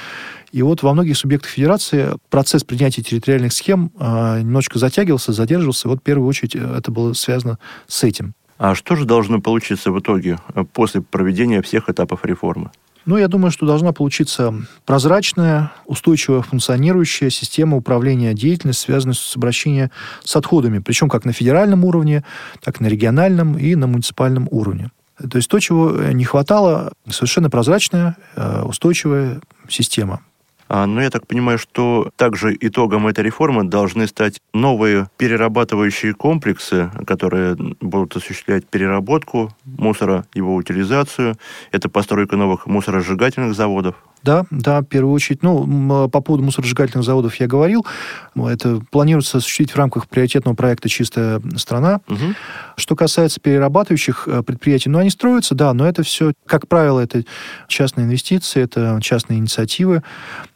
И 0.53 0.61
вот 0.63 0.83
во 0.83 0.93
многих 0.93 1.17
субъектах 1.17 1.51
федерации 1.51 2.11
процесс 2.29 2.65
принятия 2.65 3.03
территориальных 3.03 3.55
схем 3.55 3.91
э, 3.99 4.41
немножечко 4.41 4.79
затягивался, 4.79 5.33
задерживался. 5.33 5.89
И 5.89 5.91
вот 5.91 6.01
в 6.01 6.03
первую 6.03 6.29
очередь 6.29 6.55
это 6.55 6.91
было 6.91 7.15
связано 7.15 7.59
с 7.87 8.05
этим. 8.05 8.35
А 8.59 8.75
что 8.75 8.97
же 8.97 9.05
должно 9.05 9.41
получиться 9.41 9.91
в 9.93 9.99
итоге 9.99 10.39
после 10.73 11.01
проведения 11.01 11.63
всех 11.63 11.89
этапов 11.89 12.25
реформы? 12.25 12.71
Ну, 13.07 13.17
я 13.17 13.29
думаю, 13.29 13.53
что 13.53 13.67
должна 13.67 13.93
получиться 13.93 14.53
прозрачная, 14.85 15.71
устойчивая 15.85 16.43
функционирующая 16.43 17.31
система 17.31 17.77
управления 17.77 18.35
деятельностью, 18.35 18.87
связанная 18.87 19.15
с 19.15 19.37
обращением 19.37 19.91
с 20.25 20.35
отходами, 20.35 20.81
причем 20.81 21.09
как 21.09 21.25
на 21.25 21.33
федеральном 21.33 21.85
уровне, 21.85 22.25
так 22.61 22.81
и 22.81 22.85
на 22.85 22.89
региональном 22.89 23.57
и 23.57 23.77
на 23.77 23.87
муниципальном 23.87 24.49
уровне. 24.51 24.91
То 25.19 25.37
есть 25.37 25.49
то, 25.49 25.59
чего 25.59 25.91
не 26.13 26.25
хватало, 26.25 26.93
совершенно 27.09 27.49
прозрачная, 27.49 28.17
устойчивая 28.65 29.41
система. 29.69 30.21
А, 30.69 30.87
но 30.87 31.01
я 31.01 31.11
так 31.11 31.27
понимаю, 31.27 31.59
что 31.59 32.11
также 32.17 32.57
итогом 32.59 33.07
этой 33.07 33.25
реформы 33.25 33.65
должны 33.65 34.07
стать 34.07 34.41
новые 34.53 35.09
перерабатывающие 35.17 36.13
комплексы, 36.13 36.91
которые 37.07 37.57
будут 37.81 38.17
осуществлять 38.17 38.67
переработку 38.67 39.55
мусора, 39.65 40.27
его 40.35 40.55
утилизацию. 40.55 41.37
Это 41.71 41.89
постройка 41.89 42.37
новых 42.37 42.67
мусоросжигательных 42.67 43.55
заводов. 43.55 43.95
Да, 44.23 44.45
да, 44.51 44.81
в 44.81 44.85
первую 44.85 45.15
очередь. 45.15 45.43
Ну, 45.43 46.09
по 46.09 46.21
поводу 46.21 46.43
мусоросжигательных 46.45 47.05
заводов 47.05 47.37
я 47.37 47.47
говорил. 47.47 47.87
Это 48.35 48.81
планируется 48.91 49.39
осуществить 49.39 49.71
в 49.71 49.77
рамках 49.77 50.09
приоритетного 50.09 50.55
проекта 50.55 50.89
«Чистая 50.89 51.41
страна». 51.57 52.01
Угу. 52.09 52.35
Что 52.77 52.97
касается 52.97 53.41
перерабатывающих 53.41 54.27
э, 54.27 54.43
предприятий, 54.43 54.91
ну, 54.91 54.99
они 54.99 55.11
строятся, 55.11 55.55
да, 55.55 55.73
но 55.73 55.87
это 55.87 56.03
все, 56.03 56.33
как 56.45 56.69
правило, 56.69 57.01
это 57.01 57.25
частные 57.69 58.07
инвестиции, 58.07 58.63
это 58.63 58.99
частные 59.01 59.39
инициативы. 59.39 60.03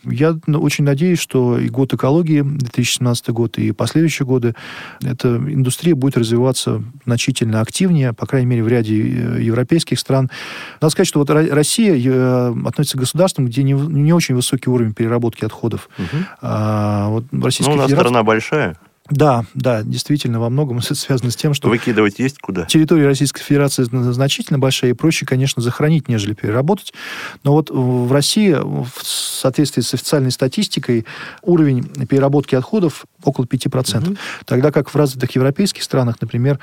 Я 0.04 0.36
ну, 0.46 0.60
очень 0.60 0.84
надеюсь, 0.84 1.18
что 1.18 1.58
и 1.58 1.68
год 1.68 1.94
экологии, 1.94 2.42
2017 2.42 3.28
год, 3.30 3.58
и 3.58 3.72
последующие 3.72 4.26
годы, 4.26 4.54
эта 5.02 5.36
индустрия 5.36 5.94
будет 5.94 6.16
развиваться 6.16 6.82
значительно 7.06 7.60
активнее, 7.60 8.12
по 8.12 8.26
крайней 8.26 8.46
мере, 8.46 8.64
в 8.64 8.68
ряде 8.68 9.00
э, 9.00 9.42
европейских 9.42 9.98
стран. 9.98 10.30
Надо 10.80 10.90
сказать, 10.90 11.08
что 11.08 11.20
вот 11.20 11.30
Россия 11.30 11.94
э, 11.96 12.54
относится 12.66 12.96
к 12.96 13.00
государствам, 13.00 13.46
где 13.46 13.59
не, 13.62 13.72
не 13.72 14.12
очень 14.12 14.34
высокий 14.34 14.70
уровень 14.70 14.94
переработки 14.94 15.44
отходов. 15.44 15.88
Угу. 15.98 16.24
А, 16.42 17.08
вот 17.08 17.24
Российская 17.32 17.70
ну, 17.70 17.76
у 17.76 17.78
нас 17.78 17.86
Федерация... 17.86 18.08
страна 18.08 18.22
большая. 18.22 18.76
Да, 19.10 19.44
да, 19.54 19.82
действительно, 19.82 20.40
во 20.40 20.50
многом 20.50 20.78
это 20.78 20.94
связано 20.94 21.30
с 21.30 21.36
тем, 21.36 21.52
что... 21.54 21.68
Выкидывать 21.68 22.18
есть 22.18 22.38
куда? 22.38 22.64
Территория 22.66 23.06
Российской 23.06 23.42
Федерации 23.42 23.82
значительно 23.82 24.58
большая, 24.58 24.92
и 24.92 24.94
проще, 24.94 25.26
конечно, 25.26 25.62
захоронить, 25.62 26.08
нежели 26.08 26.32
переработать. 26.32 26.94
Но 27.42 27.52
вот 27.52 27.70
в 27.70 28.12
России, 28.12 28.52
в 28.52 28.90
соответствии 29.02 29.82
с 29.82 29.94
официальной 29.94 30.30
статистикой, 30.30 31.06
уровень 31.42 31.84
переработки 32.06 32.54
отходов 32.54 33.04
около 33.24 33.44
5%. 33.44 34.06
Угу. 34.06 34.16
Тогда 34.44 34.70
как 34.70 34.90
в 34.90 34.96
развитых 34.96 35.34
европейских 35.34 35.82
странах, 35.82 36.16
например, 36.20 36.58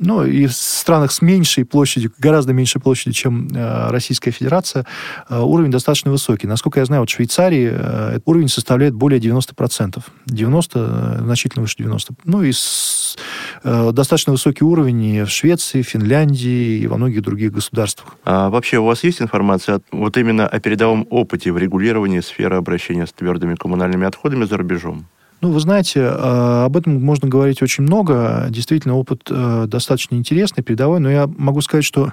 ну, 0.00 0.24
и 0.24 0.46
в 0.46 0.52
странах 0.52 1.12
с 1.12 1.20
меньшей 1.20 1.64
площадью, 1.64 2.12
гораздо 2.18 2.54
меньшей 2.54 2.80
площадью, 2.80 3.12
чем 3.12 3.48
э, 3.48 3.90
Российская 3.90 4.30
Федерация, 4.30 4.86
э, 5.28 5.38
уровень 5.38 5.70
достаточно 5.70 6.10
высокий. 6.10 6.46
Насколько 6.46 6.80
я 6.80 6.86
знаю, 6.86 7.02
вот 7.02 7.10
в 7.10 7.12
Швейцарии 7.12 7.70
э, 7.70 8.18
уровень 8.24 8.48
составляет 8.48 8.94
более 8.94 9.20
90%. 9.20 10.02
90, 10.24 10.78
э, 10.78 11.22
значительно 11.22 11.62
выше 11.62 11.76
90. 11.76 12.14
Ну, 12.24 12.42
и 12.42 12.50
с, 12.50 13.18
э, 13.62 13.90
достаточно 13.92 14.32
высокий 14.32 14.64
уровень 14.64 15.04
и 15.04 15.22
в 15.22 15.28
Швеции, 15.28 15.82
Финляндии 15.82 16.78
и 16.78 16.86
во 16.86 16.96
многих 16.96 17.20
других 17.20 17.52
государствах. 17.52 18.16
А 18.24 18.48
вообще 18.48 18.78
у 18.78 18.86
вас 18.86 19.04
есть 19.04 19.20
информация 19.20 19.82
вот 19.92 20.16
именно 20.16 20.46
о 20.46 20.60
передовом 20.60 21.06
опыте 21.10 21.52
в 21.52 21.58
регулировании 21.58 22.20
сферы 22.20 22.56
обращения 22.56 23.06
с 23.06 23.12
твердыми 23.12 23.54
коммунальными 23.54 24.06
отходами 24.06 24.44
за 24.44 24.56
рубежом? 24.56 25.06
Ну, 25.40 25.52
вы 25.52 25.60
знаете, 25.60 26.00
э, 26.00 26.64
об 26.64 26.76
этом 26.76 27.02
можно 27.02 27.26
говорить 27.26 27.62
очень 27.62 27.84
много. 27.84 28.46
Действительно, 28.50 28.96
опыт 28.96 29.22
э, 29.30 29.64
достаточно 29.66 30.14
интересный, 30.16 30.62
передовой. 30.62 31.00
Но 31.00 31.10
я 31.10 31.26
могу 31.26 31.62
сказать, 31.62 31.84
что 31.84 32.12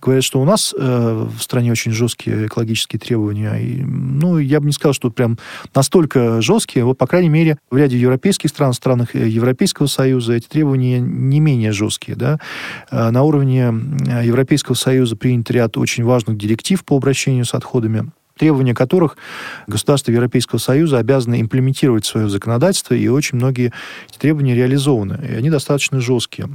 говорят, 0.00 0.22
что 0.22 0.40
у 0.40 0.44
нас 0.44 0.72
э, 0.78 1.26
в 1.36 1.42
стране 1.42 1.72
очень 1.72 1.90
жесткие 1.90 2.46
экологические 2.46 3.00
требования. 3.00 3.56
И, 3.56 3.82
ну, 3.82 4.38
я 4.38 4.60
бы 4.60 4.66
не 4.66 4.72
сказал, 4.72 4.92
что 4.92 5.10
прям 5.10 5.36
настолько 5.74 6.40
жесткие. 6.40 6.84
Вот, 6.84 6.96
по 6.96 7.08
крайней 7.08 7.28
мере, 7.28 7.58
в 7.72 7.76
ряде 7.76 7.98
европейских 7.98 8.50
стран, 8.50 8.72
странах 8.72 9.16
Европейского 9.16 9.86
Союза 9.86 10.34
эти 10.34 10.46
требования 10.46 11.00
не 11.00 11.40
менее 11.40 11.72
жесткие. 11.72 12.16
Да? 12.16 12.38
На 12.92 13.24
уровне 13.24 13.74
Европейского 14.22 14.76
Союза 14.76 15.16
принят 15.16 15.50
ряд 15.50 15.76
очень 15.76 16.04
важных 16.04 16.38
директив 16.38 16.84
по 16.84 16.96
обращению 16.96 17.44
с 17.44 17.52
отходами 17.52 18.10
требования 18.40 18.74
которых 18.74 19.18
государства 19.66 20.12
Европейского 20.12 20.58
Союза 20.58 20.96
обязаны 20.96 21.42
имплементировать 21.42 22.06
свое 22.06 22.30
законодательство, 22.30 22.94
и 22.94 23.06
очень 23.06 23.36
многие 23.36 23.70
требования 24.18 24.54
реализованы, 24.54 25.18
и 25.30 25.34
они 25.34 25.50
достаточно 25.50 26.00
жесткие. 26.00 26.48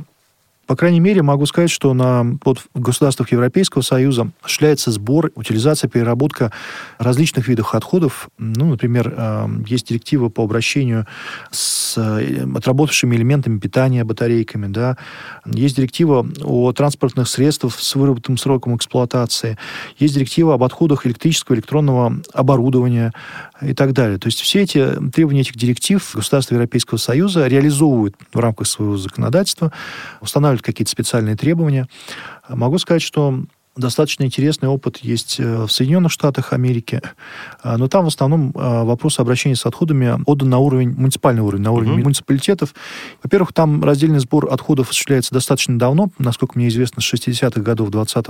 По 0.67 0.75
крайней 0.75 0.99
мере, 0.99 1.21
могу 1.21 1.45
сказать, 1.45 1.69
что 1.69 1.93
на 1.93 2.37
вот, 2.43 2.59
в 2.73 2.79
государствах 2.79 3.31
Европейского 3.31 3.81
Союза 3.81 4.31
осуществляется 4.41 4.91
сбор, 4.91 5.31
утилизация, 5.35 5.89
переработка 5.89 6.51
различных 6.97 7.47
видов 7.47 7.75
отходов. 7.75 8.29
Ну, 8.37 8.65
например, 8.65 9.13
э, 9.15 9.47
есть 9.67 9.89
директива 9.89 10.29
по 10.29 10.43
обращению 10.43 11.05
с 11.51 11.97
э, 11.97 12.45
отработавшими 12.55 13.15
элементами 13.15 13.59
питания, 13.59 14.03
батарейками. 14.03 14.67
Да. 14.67 14.97
Есть 15.45 15.75
директива 15.75 16.27
о 16.43 16.71
транспортных 16.73 17.27
средствах 17.27 17.79
с 17.79 17.95
выработанным 17.95 18.37
сроком 18.37 18.75
эксплуатации. 18.75 19.57
Есть 19.99 20.15
директива 20.15 20.55
об 20.55 20.63
отходах 20.63 21.05
электрического, 21.05 21.55
электронного 21.55 22.21
оборудования 22.33 23.13
и 23.61 23.73
так 23.73 23.93
далее. 23.93 24.17
То 24.17 24.27
есть 24.27 24.39
все 24.41 24.63
эти 24.63 24.93
требования 25.11 25.41
этих 25.41 25.55
директив 25.55 26.07
государства 26.13 26.55
Европейского 26.55 26.97
Союза 26.97 27.47
реализовывают 27.47 28.15
в 28.33 28.39
рамках 28.39 28.67
своего 28.67 28.97
законодательства, 28.97 29.71
устанавливают 30.21 30.61
какие-то 30.61 30.91
специальные 30.91 31.35
требования. 31.35 31.87
Могу 32.49 32.77
сказать, 32.79 33.01
что 33.01 33.43
Достаточно 33.77 34.23
интересный 34.23 34.69
опыт 34.69 34.99
есть 35.01 35.37
э, 35.37 35.65
в 35.65 35.69
Соединенных 35.69 36.09
Штатах 36.09 36.53
Америки, 36.53 37.01
а, 37.61 37.77
но 37.77 37.89
там 37.89 38.05
в 38.05 38.07
основном 38.07 38.53
а, 38.55 38.85
вопрос 38.85 39.19
обращения 39.19 39.57
с 39.57 39.65
отходами 39.65 40.17
отдан 40.25 40.49
на 40.49 40.59
уровень, 40.59 40.93
муниципальный 40.95 41.41
уровень, 41.41 41.61
на 41.61 41.71
уровень 41.71 41.99
mm-hmm. 41.99 42.03
муниципалитетов. 42.03 42.73
Во-первых, 43.21 43.51
там 43.51 43.83
раздельный 43.83 44.19
сбор 44.19 44.47
отходов 44.49 44.91
осуществляется 44.91 45.33
достаточно 45.33 45.77
давно, 45.77 46.09
насколько 46.19 46.57
мне 46.57 46.69
известно, 46.69 47.01
с 47.01 47.13
60-х 47.13 47.59
годов 47.59 47.89
20 47.89 48.25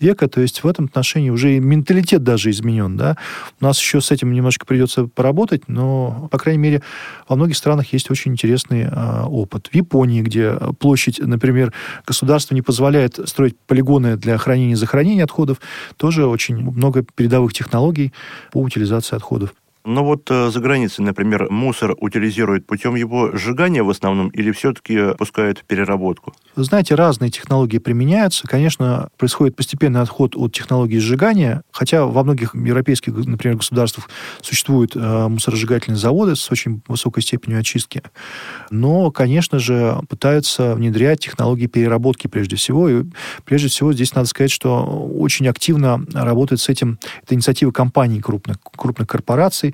века, 0.00 0.28
то 0.28 0.42
есть 0.42 0.62
в 0.62 0.66
этом 0.66 0.84
отношении 0.84 1.30
уже 1.30 1.56
и 1.56 1.60
менталитет 1.60 2.22
даже 2.22 2.50
изменен. 2.50 2.98
Да? 2.98 3.16
У 3.60 3.64
нас 3.64 3.80
еще 3.80 4.02
с 4.02 4.10
этим 4.10 4.34
немножко 4.34 4.66
придется 4.66 5.06
поработать, 5.06 5.62
но, 5.66 6.28
по 6.30 6.36
крайней 6.36 6.60
мере, 6.60 6.82
во 7.26 7.36
многих 7.36 7.56
странах 7.56 7.90
есть 7.94 8.10
очень 8.10 8.32
интересный 8.32 8.86
а, 8.90 9.24
опыт. 9.26 9.68
В 9.72 9.74
Японии, 9.74 10.20
где 10.20 10.58
площадь, 10.78 11.20
например, 11.20 11.72
государство 12.06 12.54
не 12.54 12.60
позволяет 12.60 13.18
строить 13.26 13.56
полигоны 13.66 14.18
для 14.18 14.36
хранения 14.36 14.73
захоронения 14.76 15.24
отходов, 15.24 15.60
тоже 15.96 16.26
очень 16.26 16.56
много 16.56 17.04
передовых 17.14 17.52
технологий 17.52 18.12
по 18.52 18.58
утилизации 18.58 19.16
отходов. 19.16 19.54
Но 19.84 20.02
вот 20.02 20.30
э, 20.30 20.50
за 20.50 20.60
границей, 20.60 21.04
например, 21.04 21.50
мусор 21.50 21.94
утилизируют 21.98 22.66
путем 22.66 22.94
его 22.94 23.36
сжигания 23.36 23.82
в 23.82 23.90
основном 23.90 24.28
или 24.28 24.50
все-таки 24.50 25.14
пускают 25.18 25.58
в 25.58 25.64
переработку? 25.64 26.32
Вы 26.56 26.64
знаете, 26.64 26.94
разные 26.94 27.30
технологии 27.30 27.76
применяются. 27.76 28.46
Конечно, 28.48 29.10
происходит 29.18 29.56
постепенный 29.56 30.00
отход 30.00 30.36
от 30.36 30.52
технологии 30.52 30.98
сжигания, 30.98 31.62
хотя 31.70 32.06
во 32.06 32.24
многих 32.24 32.54
европейских, 32.54 33.14
например, 33.14 33.58
государствах 33.58 34.08
существуют 34.40 34.96
э, 34.96 35.28
мусоросжигательные 35.28 35.98
заводы 35.98 36.34
с 36.34 36.50
очень 36.50 36.80
высокой 36.88 37.22
степенью 37.22 37.60
очистки. 37.60 38.02
Но, 38.70 39.10
конечно 39.10 39.58
же, 39.58 39.98
пытаются 40.08 40.74
внедрять 40.76 41.20
технологии 41.20 41.66
переработки 41.66 42.26
прежде 42.26 42.56
всего. 42.56 42.88
И 42.88 43.04
прежде 43.44 43.68
всего 43.68 43.92
здесь 43.92 44.14
надо 44.14 44.28
сказать, 44.28 44.50
что 44.50 44.82
очень 44.82 45.46
активно 45.46 46.06
работает 46.14 46.60
с 46.62 46.70
этим 46.70 46.98
это 47.22 47.34
инициатива 47.34 47.70
компаний 47.70 48.22
крупных, 48.22 48.56
крупных 48.62 49.08
корпораций, 49.08 49.73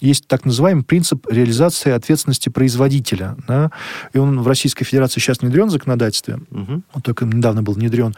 есть 0.00 0.26
так 0.26 0.44
называемый 0.44 0.84
принцип 0.84 1.26
реализации 1.30 1.92
ответственности 1.92 2.48
производителя. 2.48 3.36
Да? 3.46 3.70
И 4.12 4.18
он 4.18 4.40
в 4.40 4.48
Российской 4.48 4.84
Федерации 4.84 5.20
сейчас 5.20 5.40
внедрен 5.40 5.68
в 5.68 5.70
законодательстве, 5.70 6.40
угу. 6.50 6.82
он 6.92 7.02
только 7.02 7.24
недавно 7.24 7.62
был 7.62 7.74
внедрен. 7.74 8.14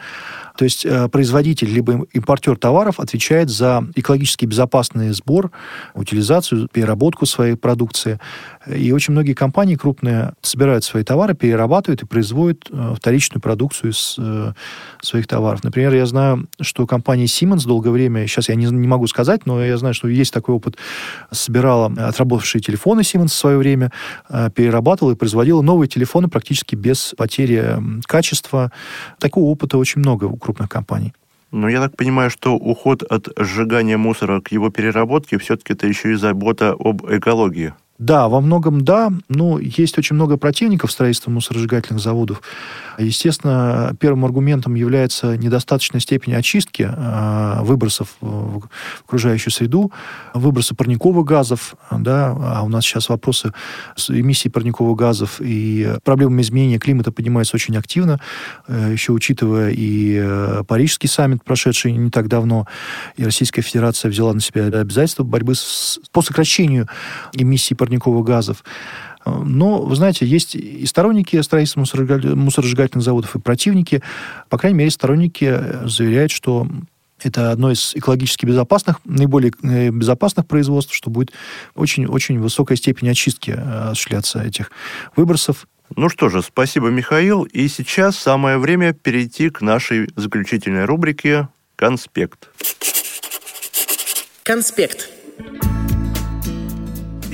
То 0.57 0.65
есть 0.65 0.85
э, 0.85 1.09
производитель 1.09 1.67
либо 1.67 2.05
импортер 2.13 2.55
товаров 2.57 2.99
отвечает 2.99 3.49
за 3.49 3.85
экологически 3.95 4.45
безопасный 4.45 5.11
сбор, 5.11 5.51
утилизацию, 5.95 6.67
переработку 6.67 7.25
своей 7.25 7.55
продукции. 7.55 8.19
И 8.67 8.91
очень 8.91 9.13
многие 9.13 9.33
компании 9.33 9.75
крупные 9.75 10.33
собирают 10.41 10.83
свои 10.83 11.03
товары, 11.03 11.33
перерабатывают 11.33 12.03
и 12.03 12.05
производят 12.05 12.67
э, 12.69 12.93
вторичную 12.95 13.41
продукцию 13.41 13.91
из 13.91 14.15
э, 14.19 14.53
своих 15.01 15.27
товаров. 15.27 15.63
Например, 15.63 15.93
я 15.93 16.05
знаю, 16.05 16.47
что 16.61 16.85
компания 16.85 17.25
Siemens 17.25 17.65
долгое 17.65 17.89
время, 17.89 18.27
сейчас 18.27 18.49
я 18.49 18.55
не, 18.55 18.65
не 18.65 18.87
могу 18.87 19.07
сказать, 19.07 19.45
но 19.45 19.63
я 19.63 19.77
знаю, 19.77 19.95
что 19.95 20.07
есть 20.07 20.33
такой 20.33 20.53
опыт, 20.55 20.77
собирала 21.31 21.72
отработавшие 21.85 22.61
телефоны 22.61 23.01
Siemens 23.01 23.27
в 23.27 23.33
свое 23.33 23.57
время, 23.57 23.91
перерабатывала 24.55 25.13
и 25.13 25.15
производила 25.15 25.61
новые 25.61 25.87
телефоны 25.87 26.27
практически 26.27 26.75
без 26.75 27.13
потери 27.17 27.77
качества. 28.05 28.71
Такого 29.19 29.45
опыта 29.45 29.77
очень 29.77 29.99
много 29.99 30.29
крупных 30.37 30.69
компаний. 30.69 31.13
Но 31.51 31.69
я 31.69 31.81
так 31.81 31.95
понимаю, 31.95 32.31
что 32.31 32.55
уход 32.55 33.03
от 33.03 33.29
сжигания 33.37 33.97
мусора 33.97 34.41
к 34.41 34.51
его 34.51 34.69
переработке 34.71 35.37
все-таки 35.37 35.73
это 35.73 35.85
еще 35.85 36.13
и 36.13 36.15
забота 36.15 36.75
об 36.77 37.05
экологии. 37.07 37.73
Да, 37.99 38.27
во 38.27 38.41
многом 38.41 38.83
да. 38.83 39.11
Но 39.29 39.59
есть 39.59 39.99
очень 39.99 40.15
много 40.15 40.37
противников 40.37 40.91
строительства 40.91 41.29
мусоросжигательных 41.29 42.01
заводов. 42.01 42.41
Естественно, 42.97 43.95
первым 43.99 44.25
аргументом 44.25 44.75
является 44.75 45.37
недостаточная 45.37 46.01
степень 46.01 46.33
очистки 46.33 46.87
э, 46.89 47.61
выбросов 47.61 48.09
в 48.21 48.63
окружающую 49.05 49.51
среду, 49.51 49.91
выбросы 50.33 50.75
парниковых 50.75 51.25
газов, 51.25 51.75
да, 51.91 52.35
а 52.37 52.61
у 52.63 52.69
нас 52.69 52.83
сейчас 52.85 53.09
вопросы 53.09 53.53
с 53.95 54.09
эмиссией 54.09 54.51
парниковых 54.51 54.97
газов 54.97 55.39
и 55.39 55.95
проблемами 56.03 56.41
изменения 56.41 56.79
климата 56.79 57.11
поднимаются 57.11 57.55
очень 57.55 57.77
активно, 57.77 58.19
э, 58.67 58.89
еще 58.91 59.11
учитывая 59.11 59.71
и 59.71 60.19
э, 60.21 60.63
Парижский 60.67 61.09
саммит, 61.09 61.43
прошедший 61.43 61.93
не 61.93 62.11
так 62.11 62.27
давно, 62.27 62.67
и 63.17 63.23
Российская 63.23 63.61
Федерация 63.61 64.09
взяла 64.09 64.33
на 64.33 64.39
себя 64.39 64.65
обязательства 64.65 65.23
борьбы 65.23 65.55
с, 65.55 65.99
по 66.11 66.21
сокращению 66.21 66.87
эмиссии 67.33 67.73
парниковых 67.73 68.25
газов. 68.25 68.63
Но, 69.25 69.81
вы 69.81 69.95
знаете, 69.95 70.25
есть 70.25 70.55
и 70.55 70.85
сторонники 70.85 71.41
строительства 71.41 71.79
мусоросжигательных 71.79 73.03
заводов, 73.03 73.35
и 73.35 73.39
противники. 73.39 74.01
По 74.49 74.57
крайней 74.57 74.79
мере, 74.79 74.91
сторонники 74.91 75.45
э, 75.45 75.87
заверяют, 75.87 76.31
что 76.31 76.67
это 77.21 77.51
одно 77.51 77.71
из 77.71 77.95
экологически 77.95 78.45
безопасных, 78.45 78.99
наиболее 79.05 79.53
э, 79.63 79.89
безопасных 79.89 80.45
производств, 80.45 80.93
что 80.93 81.09
будет 81.09 81.31
очень-очень 81.75 82.39
высокая 82.39 82.77
степень 82.77 83.09
очистки 83.09 83.51
э, 83.51 83.89
осуществляться 83.91 84.41
этих 84.41 84.71
выбросов. 85.15 85.67
Ну 85.95 86.09
что 86.09 86.29
же, 86.29 86.41
спасибо, 86.41 86.89
Михаил. 86.89 87.43
И 87.43 87.67
сейчас 87.67 88.17
самое 88.17 88.57
время 88.57 88.93
перейти 88.93 89.49
к 89.49 89.61
нашей 89.61 90.09
заключительной 90.15 90.85
рубрике 90.85 91.49
«Конспект». 91.75 92.49
Конспект. 94.43 95.09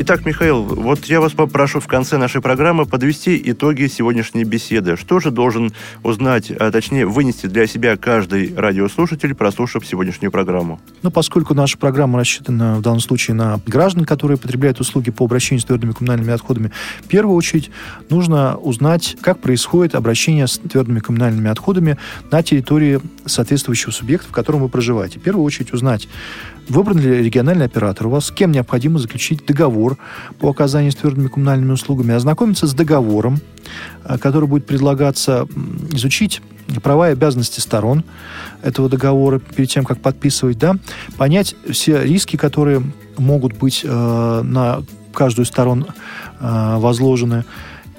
Итак, 0.02 0.26
Михаил, 0.26 0.64
вот 0.64 1.04
я 1.08 1.20
вас 1.20 1.34
попрошу 1.34 1.82
в 1.82 1.88
конце 1.88 2.18
нашей 2.18 2.40
программы 2.40 2.86
подвести 2.86 3.40
итоги 3.52 3.88
сегодняшней 3.88 4.46
беседы. 4.46 4.96
Что 4.96 5.20
же 5.20 5.30
должен 5.30 5.74
узнать, 6.04 6.52
а 6.52 6.72
точнее 6.72 7.06
вынести 7.06 7.48
для 7.48 7.68
себя 7.68 7.98
каждый 7.98 8.56
радиослушатель, 8.56 9.36
прослушав 9.36 9.86
сегодняшнюю 9.86 10.32
программу? 10.32 10.80
Ну, 11.02 11.12
поскольку 11.12 11.54
наша 11.54 11.78
программа 11.78 12.18
рассчитана 12.18 12.76
в 12.76 12.82
данном 12.82 13.02
случае 13.02 13.36
на 13.36 13.60
граждан, 13.68 14.06
которые 14.06 14.38
потребляют 14.38 14.80
услуги 14.80 15.12
по 15.12 15.26
обращению 15.26 15.62
с 15.62 15.66
твердыми 15.66 15.92
коммунальными 15.92 16.32
отходами, 16.32 16.72
в 17.02 17.08
первую 17.08 17.36
очередь 17.36 17.70
нужно 18.10 18.56
узнать, 18.56 19.18
как 19.20 19.42
происходит 19.42 19.96
обращение 19.96 20.48
с 20.48 20.60
твердыми 20.60 21.00
коммунальными 21.00 21.50
отходами 21.50 21.98
на 22.32 22.42
территории 22.42 23.02
соответствующего 23.26 23.92
субъекта, 23.92 24.30
в 24.30 24.32
котором 24.32 24.62
вы 24.62 24.70
проживаете. 24.70 25.20
В 25.20 25.24
первую 25.24 25.44
очередь 25.44 25.74
узнать, 25.74 26.08
Выбран 26.70 27.00
ли 27.00 27.24
региональный 27.24 27.66
оператор? 27.66 28.08
У 28.08 28.12
вас, 28.12 28.28
с 28.28 28.32
кем 28.32 28.52
необходимо 28.52 29.00
заключить 29.00 29.44
договор 29.44 29.98
по 30.38 30.50
оказанию 30.52 30.92
с 30.92 30.96
твердыми 30.96 31.28
коммунальными 31.28 31.72
услугами, 31.72 32.14
ознакомиться 32.14 32.68
с 32.68 32.74
договором, 32.76 33.40
э, 34.06 34.20
который 34.20 34.48
будет 34.48 34.68
предлагаться, 34.68 35.48
изучить 35.92 36.44
права 36.84 37.10
и 37.10 37.14
обязанности 37.14 37.60
сторон 37.60 38.04
этого 38.62 38.88
договора 38.88 39.40
перед 39.40 39.70
тем, 39.70 39.84
как 39.84 40.00
подписывать, 40.00 40.60
да, 40.60 40.76
понять 41.18 41.56
все 41.72 42.04
риски, 42.04 42.36
которые 42.36 42.84
могут 43.18 43.58
быть 43.58 43.82
э, 43.84 44.42
на 44.44 44.84
каждую 45.12 45.48
сторон 45.48 45.88
э, 46.40 46.76
возложены, 46.78 47.46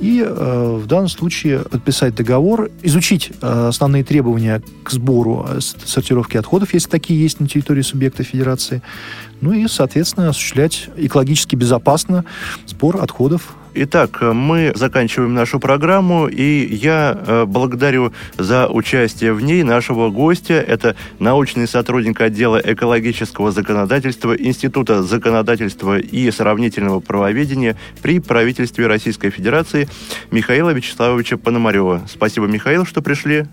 и 0.00 0.24
э, 0.26 0.78
в 0.82 0.86
данном 0.86 1.08
случае 1.08 1.60
подписать 1.60 2.14
договор, 2.14 2.70
изучить 2.82 3.32
э, 3.40 3.68
основные 3.68 4.02
требования 4.02 4.62
к 4.82 4.90
сбору 4.90 5.46
э, 5.48 5.60
сортировки 5.60 6.36
отходов, 6.36 6.72
если 6.72 6.88
такие 6.88 7.20
есть 7.20 7.38
на 7.38 7.46
территории 7.46 7.82
субъекта 7.82 8.24
федерации, 8.24 8.82
ну 9.42 9.52
и, 9.52 9.68
соответственно, 9.68 10.30
осуществлять 10.30 10.88
экологически 10.96 11.54
безопасно 11.54 12.24
сбор 12.66 13.02
отходов 13.02 13.54
Итак, 13.72 14.20
мы 14.20 14.72
заканчиваем 14.74 15.34
нашу 15.34 15.60
программу, 15.60 16.26
и 16.26 16.66
я 16.74 17.16
э, 17.16 17.44
благодарю 17.46 18.12
за 18.36 18.68
участие 18.68 19.32
в 19.32 19.40
ней 19.40 19.62
нашего 19.62 20.10
гостя. 20.10 20.54
Это 20.54 20.96
научный 21.20 21.68
сотрудник 21.68 22.20
отдела 22.20 22.60
экологического 22.62 23.52
законодательства 23.52 24.34
Института 24.34 25.02
законодательства 25.02 25.98
и 25.98 26.30
сравнительного 26.30 27.00
правоведения 27.00 27.76
при 28.02 28.18
правительстве 28.18 28.86
Российской 28.86 29.30
Федерации 29.30 29.88
Михаила 30.30 30.70
Вячеславовича 30.70 31.36
Пономарева. 31.36 32.02
Спасибо, 32.08 32.46
Михаил, 32.46 32.84
что 32.84 33.02
пришли. 33.02 33.46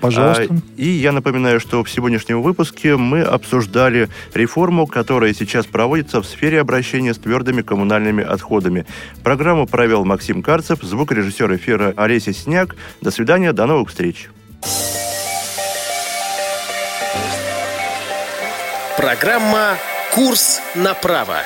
Пожалуйста. 0.00 0.46
А, 0.50 0.80
и 0.80 0.88
я 0.88 1.12
напоминаю, 1.12 1.58
что 1.58 1.82
в 1.82 1.90
сегодняшнем 1.90 2.42
выпуске 2.42 2.96
мы 2.96 3.22
обсуждали 3.22 4.08
реформу, 4.32 4.86
которая 4.86 5.32
сейчас 5.34 5.66
проводится 5.66 6.20
в 6.20 6.26
сфере 6.26 6.60
обращения 6.60 7.14
с 7.14 7.18
твердыми 7.18 7.62
коммунальными 7.62 8.22
отходами. 8.22 8.86
Программу 9.24 9.66
провел 9.66 10.04
Максим 10.04 10.42
Карцев, 10.42 10.80
звукорежиссер 10.82 11.56
эфира 11.56 11.94
Олеся 11.96 12.34
Сняк. 12.34 12.76
До 13.00 13.10
свидания, 13.10 13.54
до 13.54 13.64
новых 13.64 13.88
встреч. 13.88 14.28
Программа 18.98 19.76
«Курс 20.14 20.60
на 20.74 20.92
право». 20.92 21.38